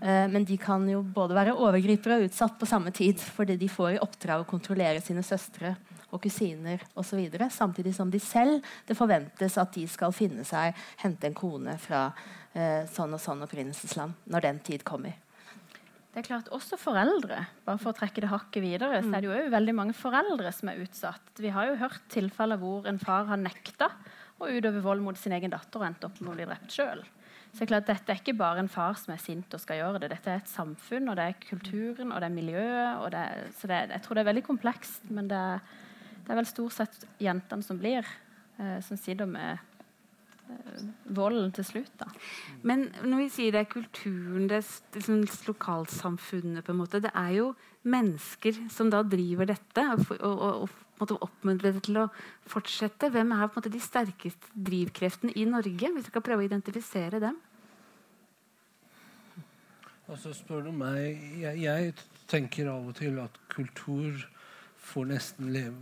Eh, 0.00 0.26
men 0.32 0.48
de 0.48 0.56
kan 0.60 0.88
jo 0.88 1.04
både 1.04 1.36
være 1.36 1.54
overgripere 1.54 2.18
og 2.18 2.30
utsatt 2.30 2.56
på 2.58 2.68
samme 2.68 2.92
tid, 2.96 3.20
fordi 3.20 3.60
de 3.60 3.68
får 3.70 3.98
i 3.98 4.02
oppdrag 4.02 4.42
å 4.42 4.48
kontrollere 4.48 5.04
sine 5.04 5.24
søstre 5.26 5.76
og 6.10 6.22
kusiner 6.24 6.82
osv. 6.98 7.22
Samtidig 7.50 7.94
som 7.96 8.10
de 8.10 8.20
selv 8.22 8.60
det 8.86 8.98
forventes 8.98 9.58
at 9.60 9.72
de 9.74 9.86
skal 9.90 10.14
finne 10.16 10.44
seg, 10.48 10.76
hente 11.02 11.30
en 11.30 11.36
kone 11.36 11.76
fra 11.80 12.08
eh, 12.54 12.86
sånn 12.90 13.16
og 13.16 13.22
sånn 13.22 13.44
opprinnelsesland 13.46 14.30
når 14.30 14.46
den 14.48 14.62
tid 14.66 14.86
kommer. 14.86 15.18
Det 16.10 16.24
er 16.24 16.26
klart, 16.26 16.48
Også 16.50 16.74
foreldre. 16.74 17.44
bare 17.64 17.78
for 17.78 17.92
å 17.92 17.96
trekke 17.96 18.24
det 18.24 18.32
hakket 18.32 18.62
videre, 18.62 18.98
så 19.02 19.14
er 19.14 19.22
det 19.22 19.28
jo 19.30 19.50
veldig 19.52 19.74
mange 19.78 19.94
foreldre 19.94 20.50
som 20.52 20.68
er 20.68 20.82
utsatt. 20.82 21.38
Vi 21.38 21.52
har 21.54 21.68
jo 21.68 21.78
hørt 21.78 22.02
tilfeller 22.10 22.58
hvor 22.58 22.88
en 22.90 22.98
far 22.98 23.28
har 23.30 23.38
nekta 23.38 23.92
å 24.40 24.50
utøve 24.50 24.82
vold 24.82 25.04
mot 25.04 25.16
sin 25.16 25.32
egen 25.36 25.52
datter 25.54 25.78
og 25.78 25.86
endt 25.86 26.04
opp 26.08 26.18
med 26.20 26.32
å 26.32 26.34
bli 26.34 26.48
drept 26.48 26.74
sjøl. 26.74 27.04
Så 27.52 27.60
det 27.60 27.66
er 27.66 27.70
klart, 27.70 27.86
Dette 27.86 28.12
er 28.12 28.18
ikke 28.20 28.38
bare 28.38 28.62
en 28.62 28.70
far 28.70 28.98
som 28.98 29.14
er 29.14 29.22
sint 29.22 29.54
og 29.54 29.62
skal 29.62 29.80
gjøre 29.80 30.02
det. 30.02 30.10
Dette 30.12 30.30
er 30.30 30.42
et 30.42 30.50
samfunn, 30.50 31.08
og 31.10 31.16
det 31.18 31.24
er 31.28 31.38
kulturen 31.42 32.12
og 32.14 32.20
det 32.22 32.28
er 32.28 32.34
miljøet. 32.34 33.00
Og 33.02 33.10
det, 33.14 33.22
så 33.58 33.70
det, 33.70 33.80
jeg 33.90 34.02
tror 34.04 34.18
det 34.18 34.22
er 34.22 34.30
veldig 34.30 34.44
komplekst. 34.46 35.08
Men 35.10 35.30
det, 35.30 35.38
er 35.38 35.62
det 36.30 36.36
er 36.36 36.44
vel 36.44 36.46
stort 36.46 36.76
sett 36.76 37.08
jentene 37.18 37.66
som 37.66 37.78
blir, 37.80 38.06
eh, 38.62 38.76
som 38.86 38.94
sitter 38.94 39.26
med 39.26 39.58
eh, 40.46 40.84
volden 41.10 41.50
til 41.50 41.66
slutt. 41.66 41.90
da. 41.98 42.06
Men 42.62 42.84
når 43.02 43.24
vi 43.24 43.26
sier 43.34 43.56
det 43.56 43.64
er 43.64 43.72
kulturen, 43.72 44.46
det 44.46 44.60
er 44.60 44.68
liksom 44.94 45.24
lokalsamfunnet 45.48 46.62
på 46.62 46.70
en 46.70 46.78
måte, 46.78 47.02
Det 47.02 47.10
er 47.10 47.34
jo 47.34 47.48
mennesker 47.82 48.62
som 48.70 48.94
da 48.94 49.02
driver 49.02 49.50
dette, 49.50 49.88
og, 49.90 50.06
og, 50.22 50.70
og 51.02 51.18
oppmuntrer 51.18 51.74
det 51.74 51.82
til 51.88 51.98
å 51.98 52.08
fortsette. 52.46 53.10
Hvem 53.10 53.32
er 53.34 53.48
på 53.48 53.58
en 53.58 53.64
måte 53.64 53.74
de 53.74 53.82
sterkeste 53.82 54.54
drivkreftene 54.54 55.34
i 55.34 55.50
Norge, 55.50 55.90
hvis 55.90 56.06
vi 56.06 56.10
skal 56.12 56.22
prøve 56.22 56.44
å 56.44 56.46
identifisere 56.46 57.18
dem? 57.18 57.42
Altså 60.06 60.30
spør 60.30 60.68
du 60.68 60.70
meg, 60.78 61.18
jeg, 61.42 61.58
jeg 61.66 61.94
tenker 62.30 62.70
av 62.70 62.86
og 62.86 62.94
til 63.02 63.18
at 63.18 63.34
kultur 63.50 64.30
leve, 64.96 65.72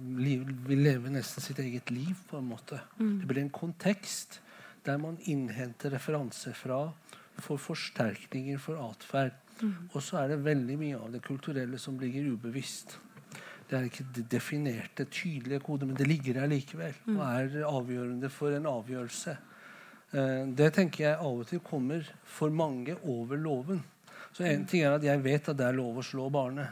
vil 0.68 0.82
leve 0.82 1.10
nesten 1.10 1.42
sitt 1.42 1.58
eget 1.58 1.90
liv. 1.90 2.14
på 2.30 2.38
en 2.38 2.48
måte. 2.48 2.80
Mm. 2.98 3.20
Det 3.20 3.26
blir 3.26 3.42
en 3.42 3.50
kontekst 3.50 4.40
der 4.84 4.98
man 4.98 5.18
innhenter 5.26 5.90
referanser 5.90 6.52
fra, 6.52 6.92
får 7.38 7.58
forsterkninger 7.58 8.58
for 8.58 8.78
atferd. 8.90 9.32
Mm. 9.60 9.74
Og 9.92 10.02
så 10.02 10.18
er 10.22 10.28
det 10.28 10.44
veldig 10.44 10.78
mye 10.78 10.96
av 10.98 11.12
det 11.12 11.22
kulturelle 11.22 11.78
som 11.78 11.98
ligger 11.98 12.32
ubevisst. 12.32 12.98
det 13.68 13.76
er 13.76 13.84
ikke 13.84 14.04
de- 14.14 14.22
definerte, 14.22 15.04
tydelige 15.04 15.60
koder, 15.60 15.86
men 15.86 15.96
det 15.96 16.06
ligger 16.06 16.34
der 16.34 16.46
likevel 16.46 16.94
og 17.06 17.20
er 17.20 17.64
avgjørende 17.68 18.30
for 18.30 18.48
en 18.56 18.64
avgjørelse. 18.66 19.36
Eh, 20.14 20.46
det 20.56 20.72
tenker 20.72 21.04
jeg 21.04 21.18
av 21.18 21.40
og 21.40 21.46
til 21.46 21.60
kommer 21.60 22.02
for 22.24 22.48
mange 22.48 22.96
over 23.04 23.36
loven. 23.36 23.82
Så 24.32 24.44
en 24.44 24.64
ting 24.64 24.82
er 24.82 24.94
at 24.94 25.02
Jeg 25.02 25.22
vet 25.22 25.48
at 25.48 25.56
det 25.56 25.66
er 25.66 25.72
lov 25.76 25.98
å 25.98 26.02
slå 26.02 26.30
barnet. 26.30 26.68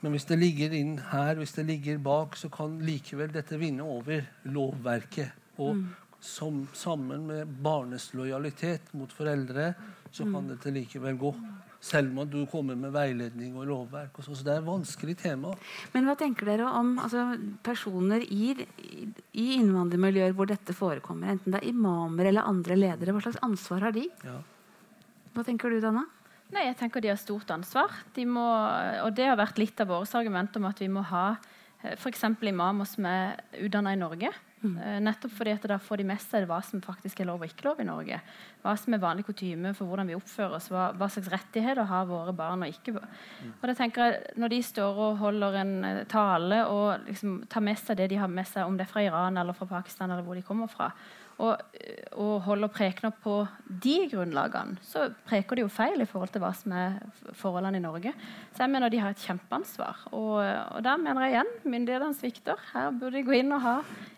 Men 0.00 0.14
hvis 0.14 0.28
det 0.28 0.38
ligger 0.38 0.74
inn 0.78 0.98
her, 1.10 1.38
hvis 1.40 1.56
det 1.56 1.66
ligger 1.66 1.98
bak, 2.02 2.36
så 2.38 2.50
kan 2.52 2.78
likevel 2.86 3.32
dette 3.34 3.58
vinne 3.58 3.82
over 3.82 4.26
lovverket. 4.46 5.34
Og 5.58 5.80
som, 6.20 6.66
sammen 6.74 7.26
med 7.26 7.50
barnets 7.62 8.12
lojalitet 8.14 8.92
mot 8.94 9.12
foreldre, 9.12 9.72
så 10.10 10.26
kan 10.30 10.46
dette 10.50 10.70
likevel 10.74 11.18
gå. 11.18 11.32
Selv 11.80 12.18
om 12.18 12.26
du 12.30 12.40
kommer 12.50 12.74
med 12.78 12.90
veiledning 12.94 13.54
og 13.58 13.66
lovverk. 13.70 14.18
Og 14.18 14.26
så, 14.26 14.34
så 14.34 14.46
det 14.46 14.54
er 14.54 14.62
et 14.62 14.66
vanskelig 14.66 15.14
tema. 15.20 15.52
Men 15.92 16.08
hva 16.08 16.16
tenker 16.18 16.50
dere 16.50 16.70
om 16.74 16.96
altså, 16.98 17.24
personer 17.62 18.24
i, 18.26 18.50
i, 18.82 19.06
innvandrermiljøer 19.58 20.34
hvor 20.34 20.50
dette 20.50 20.74
forekommer? 20.74 21.36
Enten 21.36 21.54
det 21.54 21.62
er 21.62 21.70
imamer 21.70 22.32
eller 22.32 22.50
andre 22.50 22.78
ledere. 22.78 23.14
Hva 23.14 23.22
slags 23.28 23.42
ansvar 23.46 23.86
har 23.86 23.94
de? 23.94 24.08
Ja. 24.26 24.40
Hva 25.36 25.46
tenker 25.46 25.70
du, 25.70 25.78
Dana? 25.82 26.02
Nei, 26.54 26.64
jeg 26.70 26.78
tenker 26.80 27.04
De 27.04 27.12
har 27.12 27.20
stort 27.20 27.50
ansvar. 27.52 27.92
De 28.16 28.24
må, 28.24 28.44
og 29.04 29.12
Det 29.16 29.28
har 29.28 29.38
vært 29.38 29.60
litt 29.60 29.80
av 29.84 29.92
vårt 29.92 30.14
argument 30.16 30.56
om 30.56 30.68
at 30.68 30.80
vi 30.80 30.88
må 30.92 31.04
ha 31.10 31.30
f.eks. 31.78 32.24
imamer 32.42 32.88
som 32.88 33.06
er 33.06 33.38
utdanna 33.62 33.92
i 33.94 34.00
Norge. 34.00 34.32
Mm. 34.58 34.78
Nettopp 35.06 35.30
fordi 35.36 35.52
at 35.54 35.66
Da 35.70 35.76
får 35.78 36.00
de 36.00 36.06
med 36.08 36.18
seg 36.18 36.46
hva 36.50 36.58
som 36.66 36.80
faktisk 36.82 37.20
er 37.20 37.28
lov 37.28 37.44
og 37.44 37.50
ikke 37.50 37.68
lov 37.68 37.82
i 37.82 37.86
Norge. 37.86 38.18
Hva 38.64 38.74
som 38.80 38.94
er 38.94 39.02
vanlig 39.02 39.26
kutyme 39.28 39.70
for 39.76 39.86
hvordan 39.86 40.10
vi 40.10 40.16
oppfører 40.18 40.56
oss. 40.58 40.66
Hva, 40.72 40.88
hva 40.98 41.10
slags 41.12 41.30
rettigheter 41.30 41.86
har 41.86 42.08
våre 42.08 42.34
barn 42.36 42.64
og 42.66 42.72
ikke. 42.72 42.96
Og 42.98 43.68
da 43.70 43.76
tenker 43.78 44.04
jeg, 44.08 44.34
Når 44.36 44.54
de 44.54 44.62
står 44.62 44.98
og 45.04 45.22
holder 45.22 45.60
en 45.62 45.72
eh, 45.84 46.04
tale 46.10 46.64
og 46.66 47.06
liksom 47.06 47.44
tar 47.48 47.62
med 47.62 47.78
seg 47.78 48.00
det 48.00 48.10
de 48.10 48.18
har 48.18 48.28
med 48.28 48.46
seg, 48.48 48.66
om 48.66 48.76
det 48.76 48.88
er 48.88 48.92
fra 48.92 49.04
Iran 49.06 49.38
eller 49.38 49.54
fra 49.54 49.66
Pakistan 49.66 50.10
eller 50.10 50.26
hvor 50.26 50.34
de 50.34 50.42
kommer 50.42 50.66
fra, 50.66 50.90
og, 51.38 51.60
og 52.18 52.32
holder 52.48 52.70
prekener 52.74 53.12
på 53.22 53.34
de 53.84 53.94
grunnlagene, 54.10 54.78
så 54.82 55.04
preker 55.28 55.58
de 55.58 55.62
jo 55.62 55.70
feil 55.70 56.02
i 56.02 56.06
forhold 56.08 56.32
til 56.34 56.42
hva 56.42 56.50
som 56.56 56.74
er 56.74 56.96
forholdene 57.38 57.78
i 57.78 57.84
Norge. 57.84 58.12
Så 58.56 58.64
jeg 58.64 58.72
mener 58.72 58.90
de 58.90 59.02
har 59.02 59.14
et 59.14 59.22
kjempeansvar. 59.22 60.08
Og, 60.10 60.40
og 60.42 60.82
der 60.82 60.98
mener 60.98 61.26
jeg 61.26 61.36
igjen 61.36 61.52
myndighetene 61.62 62.18
svikter. 62.18 62.64
Her 62.72 62.90
burde 62.90 63.20
de 63.20 63.26
gå 63.28 63.36
inn 63.38 63.54
og 63.54 63.62
ha 63.62 63.76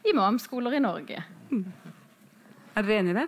imamskoler 0.09 0.79
i 0.79 0.83
Norge. 0.87 1.21
Er 1.51 2.87
dere 2.87 3.03
enig 3.03 3.13
i 3.13 3.19
det? 3.21 3.27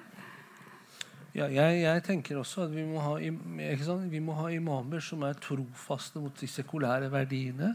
Ja, 1.32 1.46
jeg, 1.48 1.78
jeg 1.82 2.02
tenker 2.04 2.40
også 2.40 2.66
at 2.66 2.72
vi 2.74 2.84
må, 2.84 3.00
ha, 3.00 3.14
ikke 3.20 3.86
sant? 3.86 4.08
vi 4.12 4.20
må 4.24 4.36
ha 4.36 4.50
imamer 4.52 5.04
som 5.04 5.24
er 5.24 5.36
trofaste 5.40 6.20
mot 6.20 6.34
de 6.40 6.48
sekulære 6.48 7.12
verdiene. 7.12 7.74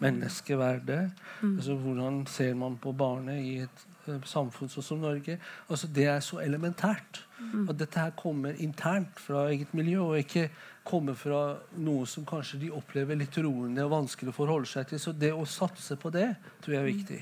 Menneskeverdet. 0.00 1.10
Altså, 1.44 1.74
hvordan 1.76 2.22
ser 2.30 2.54
man 2.56 2.78
på 2.80 2.94
barnet 2.96 3.42
i 3.44 3.58
et 3.66 3.84
samfunn 4.28 4.70
sånn 4.72 4.84
som 4.84 5.00
Norge? 5.02 5.38
Altså, 5.68 5.88
det 5.90 6.06
er 6.10 6.20
så 6.24 6.40
elementært. 6.44 7.22
At 7.68 7.76
dette 7.78 8.00
her 8.00 8.14
kommer 8.16 8.56
internt 8.62 9.18
fra 9.20 9.46
eget 9.50 9.74
miljø, 9.76 10.00
og 10.00 10.18
ikke 10.18 10.48
kommer 10.86 11.14
fra 11.18 11.40
noe 11.82 12.06
som 12.08 12.24
kanskje 12.26 12.60
de 12.64 12.70
opplever 12.74 13.18
litt 13.18 13.36
roende 13.42 13.84
og 13.84 13.92
vanskelig 13.92 14.32
å 14.32 14.36
forholde 14.36 14.70
seg 14.70 14.88
til. 14.90 15.02
Så 15.02 15.12
det 15.12 15.32
å 15.34 15.44
satse 15.48 15.98
på 16.00 16.12
det 16.14 16.30
tror 16.64 16.76
jeg 16.76 16.80
er 16.80 16.88
viktig. 16.88 17.20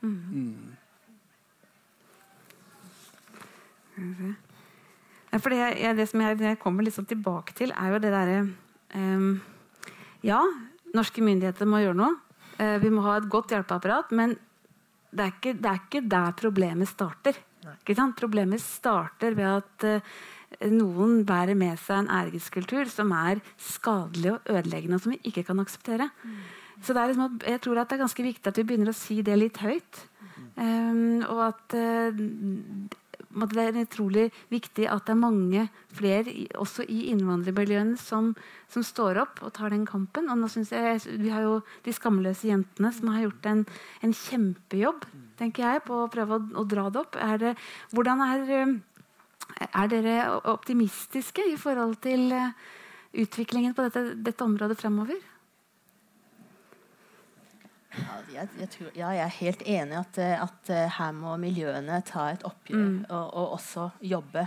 Mm. 0.00 0.76
Mm. 4.00 4.36
for 5.36 5.52
det, 5.52 5.58
jeg, 5.60 5.96
det 5.98 6.06
som 6.08 6.22
jeg, 6.24 6.38
det 6.40 6.52
jeg 6.54 6.60
kommer 6.62 6.88
sånn 6.88 7.08
tilbake 7.08 7.52
til, 7.56 7.72
er 7.76 7.92
jo 7.92 8.00
det 8.00 8.12
derre 8.14 8.38
um, 8.96 9.34
Ja, 10.24 10.40
norske 10.96 11.24
myndigheter 11.24 11.68
må 11.68 11.82
gjøre 11.84 12.00
noe. 12.00 12.14
Uh, 12.60 12.76
vi 12.80 12.92
må 12.92 13.04
ha 13.06 13.18
et 13.20 13.28
godt 13.32 13.52
hjelpeapparat. 13.54 14.12
Men 14.16 14.36
det 15.10 15.24
er 15.24 15.32
ikke, 15.34 15.54
det 15.58 15.70
er 15.70 15.80
ikke 15.80 16.04
der 16.10 16.36
problemet 16.38 16.90
starter. 16.90 17.40
Ikke 17.80 17.96
sant? 17.98 18.16
Problemet 18.18 18.62
starter 18.62 19.34
ved 19.36 19.48
at 19.50 19.86
uh, 19.86 20.12
noen 20.70 21.24
bærer 21.28 21.58
med 21.58 21.78
seg 21.82 22.04
en 22.04 22.12
æreskultur 22.20 22.88
som 22.90 23.12
er 23.16 23.42
skadelig 23.60 24.34
og 24.36 24.54
ødeleggende, 24.54 24.96
og 24.98 25.04
som 25.04 25.14
vi 25.14 25.20
ikke 25.30 25.44
kan 25.50 25.62
akseptere. 25.62 26.10
Så 26.80 26.94
det 26.94 27.02
er 27.02 27.12
liksom 27.12 27.40
jeg 27.44 27.60
tror 27.60 27.82
at 27.82 27.90
det 27.90 27.98
er 27.98 28.04
ganske 28.06 28.24
viktig 28.24 28.50
at 28.50 28.58
vi 28.60 28.66
begynner 28.68 28.94
å 28.94 28.96
si 28.96 29.20
det 29.26 29.36
litt 29.38 29.60
høyt. 29.60 30.06
Um, 30.60 31.22
og 31.30 31.40
at 31.46 31.74
eh, 31.78 32.16
det 33.30 33.62
er 33.62 33.78
utrolig 33.84 34.24
viktig 34.50 34.88
at 34.90 35.06
det 35.06 35.14
er 35.14 35.20
mange 35.20 35.68
flere, 35.94 36.32
også 36.58 36.82
i 36.88 37.06
innvandrermiljøene, 37.12 37.96
som, 38.00 38.32
som 38.68 38.82
står 38.82 39.20
opp 39.22 39.42
og 39.46 39.52
tar 39.54 39.70
den 39.70 39.86
kampen. 39.86 40.28
Og 40.30 40.38
nå 40.38 40.48
synes 40.50 40.72
jeg, 40.72 41.00
Vi 41.20 41.30
har 41.30 41.42
jo 41.46 41.60
de 41.84 41.92
skamløse 41.94 42.48
jentene 42.50 42.92
som 42.92 43.12
har 43.14 43.28
gjort 43.28 43.46
en, 43.46 43.66
en 44.02 44.14
kjempejobb 44.14 45.06
tenker 45.40 45.64
jeg, 45.64 45.84
på 45.86 46.02
å 46.04 46.10
prøve 46.12 46.36
å, 46.36 46.44
å 46.60 46.66
dra 46.68 46.88
det 46.90 47.00
opp. 47.00 47.16
Er 47.16 47.40
det, 47.40 47.54
hvordan 47.94 48.24
er, 48.26 48.76
er 49.70 49.90
dere 49.92 50.18
optimistiske 50.52 51.46
i 51.52 51.56
forhold 51.60 51.96
til 52.04 52.28
eh, 52.36 52.52
utviklingen 53.24 53.76
på 53.76 53.86
dette, 53.88 54.04
dette 54.20 54.46
området 54.46 54.78
fremover? 54.80 55.29
Ja, 57.90 58.16
jeg, 58.30 58.48
jeg, 58.60 58.68
tror, 58.70 58.90
ja, 58.94 59.08
jeg 59.16 59.24
er 59.24 59.36
helt 59.40 59.62
enig 59.66 59.96
at, 59.98 60.18
eh, 60.22 60.36
at 60.38 60.70
eh, 60.70 60.86
her 60.94 61.14
må 61.16 61.32
miljøene 61.42 61.96
ta 62.06 62.28
et 62.30 62.44
oppgjør 62.46 62.84
og, 63.10 63.24
og 63.40 63.54
også 63.56 63.88
jobbe. 64.06 64.44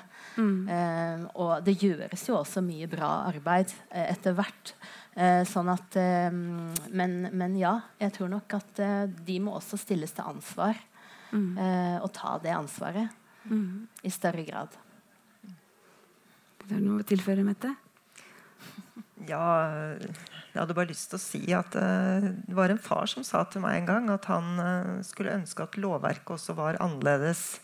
Eh, 0.72 1.26
og 1.36 1.52
det 1.66 1.76
gjøres 1.82 2.24
jo 2.30 2.38
også 2.39 2.64
mye 2.64 2.88
bra 2.88 3.10
arbeid 3.28 3.74
eh, 3.91 4.06
etter 4.14 4.38
hvert. 4.38 4.72
Eh, 5.20 5.44
sånn 5.46 5.70
at, 5.74 5.98
eh, 6.00 6.32
men, 6.32 7.18
men 7.36 7.58
ja, 7.60 7.76
jeg 8.00 8.16
tror 8.16 8.32
nok 8.32 8.56
at 8.62 8.80
eh, 8.80 9.04
de 9.28 9.39
må 9.44 9.58
også 9.60 9.78
stilles 9.82 10.16
til 10.16 10.24
ansvar. 10.32 10.80
Eh, 11.34 11.98
og 12.00 12.12
ta 12.16 12.38
det 12.39 12.54
ansvaret 12.56 13.10
i 14.06 14.10
større 14.14 14.44
grad. 14.48 14.76
Er 16.64 16.78
det 16.78 16.84
noe 16.86 17.02
å 17.04 17.08
tilføre, 17.10 17.44
Mette? 17.44 17.74
Ja, 19.28 19.98
jeg 20.54 20.62
hadde 20.62 20.76
bare 20.78 20.91
lyst 20.91 21.10
til 21.10 21.18
å 21.18 21.24
si 21.24 21.41
at 21.58 21.76
eh, 21.80 22.30
det 22.45 22.54
var 22.54 22.70
en 22.70 22.82
far 22.82 23.10
som 23.10 23.26
sa 23.26 23.41
til 23.49 23.64
meg 23.64 23.80
en 23.80 23.89
gang 23.89 24.10
at 24.14 24.28
han 24.30 24.60
eh, 24.62 24.91
skulle 25.06 25.34
ønske 25.34 25.66
at 25.66 25.80
lovverket 25.82 26.36
også 26.36 26.54
var 26.58 26.78
annerledes 26.84 27.58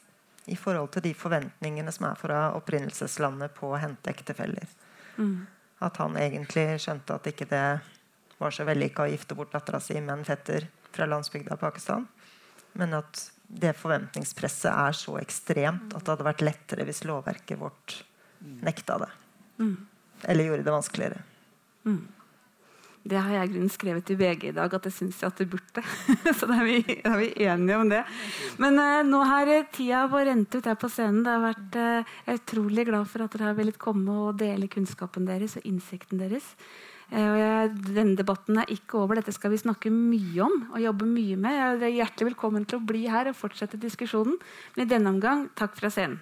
i 0.49 0.57
forhold 0.57 0.89
til 0.95 1.05
de 1.05 1.13
forventningene 1.13 1.93
som 1.93 2.07
er 2.09 2.17
fra 2.17 2.41
opprinnelseslandet 2.57 3.53
på 3.53 3.69
å 3.69 3.77
hente 3.77 4.09
ektefeller. 4.09 4.65
At 5.85 6.01
han 6.01 6.17
egentlig 6.17 6.65
skjønte 6.81 7.19
at 7.19 7.29
ikke 7.29 7.45
det 7.51 7.65
var 8.39 8.55
så 8.55 8.65
vellykka 8.65 9.05
å 9.05 9.11
gifte 9.11 9.37
bort 9.37 9.53
dattera 9.53 9.81
si 9.83 9.99
med 9.99 10.15
en 10.15 10.25
fetter 10.25 10.65
fra 10.89 11.05
landsbygda 11.05 11.59
Pakistan. 11.61 12.07
Men 12.73 12.97
at 12.97 13.27
det 13.49 13.75
forventningspresset 13.77 14.71
er 14.71 14.97
så 14.97 15.19
ekstremt 15.21 15.93
at 15.93 16.01
det 16.01 16.15
hadde 16.15 16.25
vært 16.25 16.45
lettere 16.45 16.85
hvis 16.89 17.03
lovverket 17.05 17.61
vårt 17.61 17.99
nekta 18.65 18.97
det. 19.03 19.11
Eller 20.25 20.49
gjorde 20.49 20.65
det 20.65 20.73
vanskeligere. 20.73 21.21
Det 23.09 23.17
har 23.17 23.31
jeg 23.33 23.51
grunnen 23.53 23.71
skrevet 23.73 24.11
i 24.13 24.17
VG 24.19 24.43
i 24.49 24.55
dag, 24.55 24.73
at 24.73 24.85
det 24.85 24.91
syns 24.93 25.21
jeg 25.21 25.31
at 25.31 25.39
du 25.39 25.49
burde. 25.49 25.83
Så 26.37 26.49
da 26.49 26.59
er 26.61 26.67
er 27.07 27.17
vi 27.17 27.29
enige 27.45 27.79
om 27.79 27.89
det. 27.89 28.03
Men 28.61 28.77
uh, 28.77 29.01
nå 29.07 29.23
har 29.25 29.49
eh, 29.49 29.65
tida 29.73 30.03
vår 30.11 30.29
rent 30.29 30.55
ut 30.55 30.69
her 30.69 30.77
på 30.77 30.91
scenen. 30.91 31.23
Det 31.25 31.33
har 31.33 31.41
vært, 31.47 31.79
uh, 31.79 32.13
jeg 32.27 32.35
er 32.35 32.41
utrolig 32.43 32.85
glad 32.91 33.09
for 33.09 33.25
at 33.25 33.33
dere 33.33 33.49
har 33.49 33.57
villet 33.57 33.81
komme 33.81 34.19
og 34.27 34.37
dele 34.41 34.69
kunnskapen 34.69 35.25
deres 35.29 35.57
og 35.57 35.65
innsikten 35.69 36.21
deres. 36.21 36.53
Uh, 37.09 37.37
jeg, 37.39 37.73
denne 37.89 38.17
debatten 38.19 38.61
er 38.61 38.73
ikke 38.75 39.01
over. 39.01 39.17
Dette 39.17 39.33
skal 39.33 39.55
vi 39.55 39.63
snakke 39.63 39.93
mye 39.93 40.45
om 40.45 40.57
og 40.69 40.81
jobbe 40.83 41.09
mye 41.09 41.39
med. 41.39 41.57
Jeg 41.57 41.81
er 41.81 41.99
hjertelig 42.03 42.33
velkommen 42.33 42.69
til 42.69 42.77
å 42.77 42.87
bli 42.93 43.07
her 43.09 43.31
og 43.31 43.39
fortsette 43.39 43.81
diskusjonen. 43.81 44.37
Men 44.75 44.85
i 44.85 44.91
denne 44.93 45.17
omgang, 45.17 45.47
takk 45.57 45.79
fra 45.79 45.89
scenen. 45.93 46.21